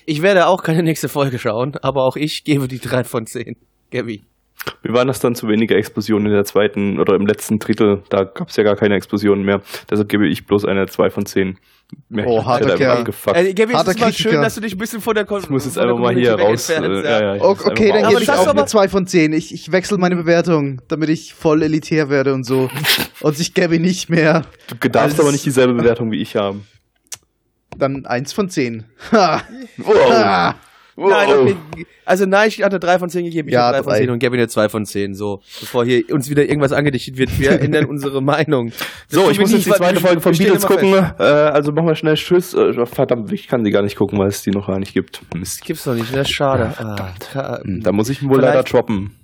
Ich 0.07 0.22
werde 0.22 0.47
auch 0.47 0.62
keine 0.62 0.83
nächste 0.83 1.11
Folge 1.11 1.39
schauen, 1.39 1.76
aber 1.83 2.05
auch 2.05 2.16
ich 2.16 2.45
gebe 2.45 2.66
die 2.66 2.78
3 2.78 3.05
von 3.05 3.26
10. 3.26 3.57
Gabby. 3.91 4.22
Mir 4.83 4.93
waren 4.95 5.09
das 5.09 5.21
dann 5.21 5.35
zu 5.35 5.49
wenige 5.49 5.75
Explosionen 5.75 6.27
in 6.27 6.33
der 6.33 6.45
zweiten 6.45 6.99
oder 7.01 7.15
im 7.15 7.27
letzten 7.27 7.59
Drittel. 7.59 8.03
Da 8.11 8.25
gab 8.25 8.49
es 8.51 8.57
ja 8.57 8.63
gar 8.63 8.77
keine 8.77 8.95
Explosionen 8.95 9.45
mehr. 9.45 9.63
Deshalb 9.91 10.09
gebe 10.09 10.27
ich 10.29 10.47
bloß 10.47 10.65
eine 10.67 10.87
2 10.87 11.11
von 11.11 11.27
10. 11.27 11.59
Mir 12.09 12.25
Oh, 12.27 12.39
hat 12.45 12.63
harter 12.63 12.77
Kerl. 12.77 13.05
Äh, 13.35 13.53
Gabby, 13.55 13.73
es 13.73 13.79
Harter 13.79 13.91
ist 13.91 14.01
mal 14.01 14.13
schön, 14.13 14.41
dass 14.41 14.55
du 14.55 14.61
dich 14.61 14.75
ein 14.75 14.79
bisschen 14.79 15.01
von 15.01 15.15
der 15.15 15.25
Kon 15.25 15.41
ich 15.43 15.51
muss 15.51 15.65
jetzt 15.65 15.77
einfach 15.79 15.99
mal 15.99 16.15
hier 16.15 16.35
raus. 16.35 16.69
Äh, 16.71 16.81
ja, 17.03 17.35
ja, 17.37 17.43
Okay, 17.43 17.89
mal 17.89 18.03
dann 18.03 18.11
gebe 18.11 18.23
ich 18.23 18.31
auch 18.31 18.47
aber- 18.47 18.61
eine 18.61 18.67
2 18.67 18.89
von 18.89 19.07
10. 19.07 19.33
Ich, 19.33 19.53
ich 19.53 19.73
wechsle 19.73 19.99
meine 19.99 20.15
Bewertung, 20.17 20.83
damit 20.89 21.09
ich 21.09 21.35
voll 21.35 21.63
elitär 21.63 22.09
werde 22.11 22.33
und 22.33 22.45
so. 22.45 22.71
und 23.23 23.37
sich 23.37 23.55
Gabby 23.55 23.79
nicht 23.81 24.09
mehr. 24.09 24.43
Du 24.81 24.89
darfst 24.89 25.19
aber 25.19 25.33
nicht 25.33 25.45
dieselbe 25.45 25.75
Bewertung 25.75 26.11
wie 26.13 26.21
ich 26.21 26.37
haben. 26.37 26.65
Dann 27.77 28.05
1 28.07 28.33
von 28.35 28.49
10. 28.51 28.85
Ha. 29.13 29.43
Wow. 29.79 30.55
Nein, 30.97 31.28
Wow. 31.28 31.41
okay. 31.72 31.86
also 32.05 32.26
nein, 32.26 32.49
ich 32.49 32.62
hatte 32.62 32.78
3 32.80 32.99
von 32.99 33.09
10 33.11 33.24
gegeben, 33.24 33.49
ich 33.49 33.55
Ja, 33.55 33.66
hatte 33.68 33.78
3 33.78 33.82
von 33.84 33.93
drei. 33.93 33.99
10 34.01 34.11
und 34.11 34.18
Gabby 34.18 34.36
eine 34.36 34.49
2 34.49 34.68
von 34.68 34.84
10. 34.86 35.14
So, 35.14 35.41
bevor 35.61 35.84
hier 35.84 36.03
uns 36.12 36.28
wieder 36.28 36.43
irgendwas 36.45 36.72
angedichtet 36.72 37.16
wird, 37.16 37.38
wir 37.38 37.61
ändern 37.61 37.84
unsere 37.86 38.20
Meinung. 38.22 38.70
Das 38.70 38.78
So, 39.09 39.30
ich 39.30 39.38
muss 39.38 39.53
jetzt 39.53 39.66
die 39.66 39.70
zweite 39.70 40.01
Folge 40.01 40.20
von 40.20 40.36
Beatles 40.36 40.66
gucken. 40.66 40.93
Äh, 40.95 41.22
also 41.22 41.72
machen 41.72 41.86
wir 41.86 41.95
schnell 41.95 42.16
Tschüss. 42.16 42.55
Äh, 42.55 42.84
verdammt, 42.86 43.32
ich 43.32 43.49
kann 43.49 43.64
sie 43.64 43.70
gar 43.70 43.82
nicht 43.82 43.97
gucken, 43.97 44.18
weil 44.18 44.28
es 44.28 44.43
die 44.43 44.51
noch 44.51 44.66
gar 44.66 44.78
nicht 44.78 44.93
gibt. 44.95 45.20
Mist. 45.34 45.62
Gibt's 45.64 45.84
doch 45.84 45.95
nicht, 45.95 46.12
ne? 46.12 46.24
Schade. 46.24 46.72
Ah, 46.78 47.12
ka- 47.32 47.61
Hm, 47.62 47.82
Da 47.82 47.93
muss 47.93 48.09
ich 48.09 48.22
ihn 48.22 48.28
wohl 48.28 48.38
Vielleicht- 48.38 48.55
leider 48.55 48.68
droppen. 48.68 49.14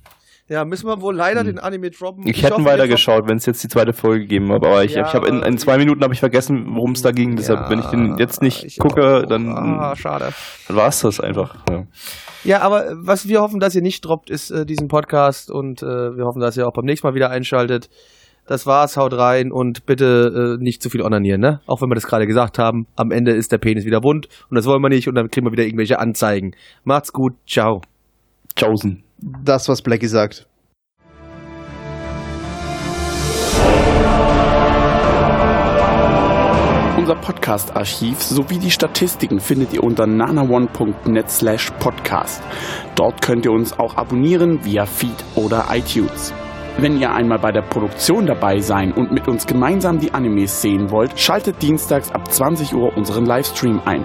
Ja, 0.49 0.65
müssen 0.65 0.87
wir 0.87 1.01
wohl 1.01 1.15
leider 1.15 1.43
den 1.43 1.59
Anime 1.59 1.91
droppen. 1.91 2.27
Ich 2.27 2.43
hätte 2.43 2.55
hoffe, 2.55 2.65
weiter 2.65 2.85
wir 2.85 2.89
geschaut, 2.89 3.29
wenn 3.29 3.37
es 3.37 3.47
jetzt 3.47 3.65
die 3.65 3.69
zweite 3.69 3.93
Folge 3.93 4.21
gegeben 4.21 4.53
hat. 4.53 4.65
Aber 4.65 4.85
ich, 4.85 4.95
Ja, 4.95 5.07
ich 5.07 5.13
habe 5.15 5.27
in, 5.27 5.43
in 5.43 5.59
zwei 5.59 5.77
Minuten 5.77 6.03
habe 6.03 6.15
ich 6.15 6.21
vergessen, 6.21 6.67
worum 6.71 6.93
es 6.93 7.03
da 7.03 7.11
ging. 7.11 7.35
Deshalb, 7.37 7.69
wenn 7.69 7.81
ich 7.81 7.87
den 7.87 8.17
jetzt 8.19 8.43
nicht 8.43 8.65
ich 8.65 8.79
gucke, 8.79 9.23
auch. 9.25 9.29
dann, 9.29 9.49
Ah, 9.49 9.97
schade. 9.97 10.33
dann 10.69 10.77
war 10.77 10.89
es 10.89 11.01
das 11.01 11.19
einfach. 11.21 11.57
Ja. 11.69 11.87
Ja, 12.45 12.61
aber 12.61 12.85
was 12.95 13.27
wir 13.27 13.41
hoffen, 13.41 13.59
dass 13.59 13.75
ihr 13.75 13.83
nicht 13.83 14.05
droppt, 14.05 14.31
ist 14.31 14.53
äh, 14.53 14.65
diesen 14.65 14.87
Podcast 14.87 15.51
und 15.51 15.83
äh, 15.83 15.87
wir 16.17 16.25
hoffen, 16.27 16.41
dass 16.41 16.57
ihr 16.57 16.69
auch 16.69 16.73
beim 16.73 16.85
nächsten 16.85 17.07
Mal 17.09 17.15
wieder 17.15 17.31
einschaltet. 17.31 17.89
Das 18.47 18.65
war's, 18.65 18.97
haut 18.97 19.13
rein 19.15 19.51
und 19.51 19.87
bitte 19.87 20.57
äh, 20.61 20.63
nicht 20.63 20.81
zu 20.81 20.89
viel 20.89 21.03
onanieren, 21.03 21.41
ne? 21.41 21.61
Auch 21.67 21.83
wenn 21.83 21.89
wir 21.91 21.97
das 21.97 22.07
gerade 22.07 22.29
gesagt 22.29 22.61
haben, 22.61 22.87
am 22.95 23.11
Ende 23.11 23.33
ist 23.33 23.51
der 23.51 23.59
Penis 23.59 23.85
wieder 23.85 24.01
bunt 24.01 24.29
und 24.49 24.55
das 24.55 24.67
wollen 24.67 24.81
wir 24.81 24.89
nicht 24.91 25.09
und 25.09 25.17
dann 25.17 25.29
kriegen 25.29 25.45
wir 25.45 25.51
wieder 25.51 25.65
irgendwelche 25.65 25.99
Anzeigen. 25.99 26.53
Macht's 26.85 27.13
gut, 27.13 27.33
ciao. 27.49 27.81
Tschaußen. 28.55 29.06
Das, 29.19 29.69
was 29.69 29.83
Blackie 29.83 30.09
sagt. 30.09 30.47
Unser 36.99 37.21
Podcast-Archiv 37.21 38.21
sowie 38.21 38.59
die 38.59 38.71
Statistiken 38.71 39.39
findet 39.39 39.73
ihr 39.73 39.85
unter 39.85 40.07
nanaone.net 40.07 41.31
slash 41.31 41.71
podcast. 41.79 42.43
Dort 42.97 43.23
könnt 43.23 43.45
ihr 43.45 43.53
uns 43.53 43.79
auch 43.79 43.97
abonnieren 43.97 44.65
via 44.65 44.87
Feed 44.87 45.25
oder 45.37 45.67
iTunes. 45.71 46.35
Wenn 46.79 47.01
ihr 47.01 47.13
einmal 47.15 47.39
bei 47.39 47.53
der 47.53 47.63
Produktion 47.63 48.27
dabei 48.27 48.59
sein 48.59 48.93
und 48.93 49.13
mit 49.13 49.29
uns 49.29 49.47
gemeinsam 49.47 49.99
die 49.99 50.13
Animes 50.13 50.61
sehen 50.61 50.91
wollt, 50.91 51.19
schaltet 51.19 51.63
dienstags 51.63 52.11
ab 52.11 52.31
20 52.31 52.75
Uhr 52.75 52.95
unseren 52.97 53.25
Livestream 53.25 53.81
ein. 53.85 54.05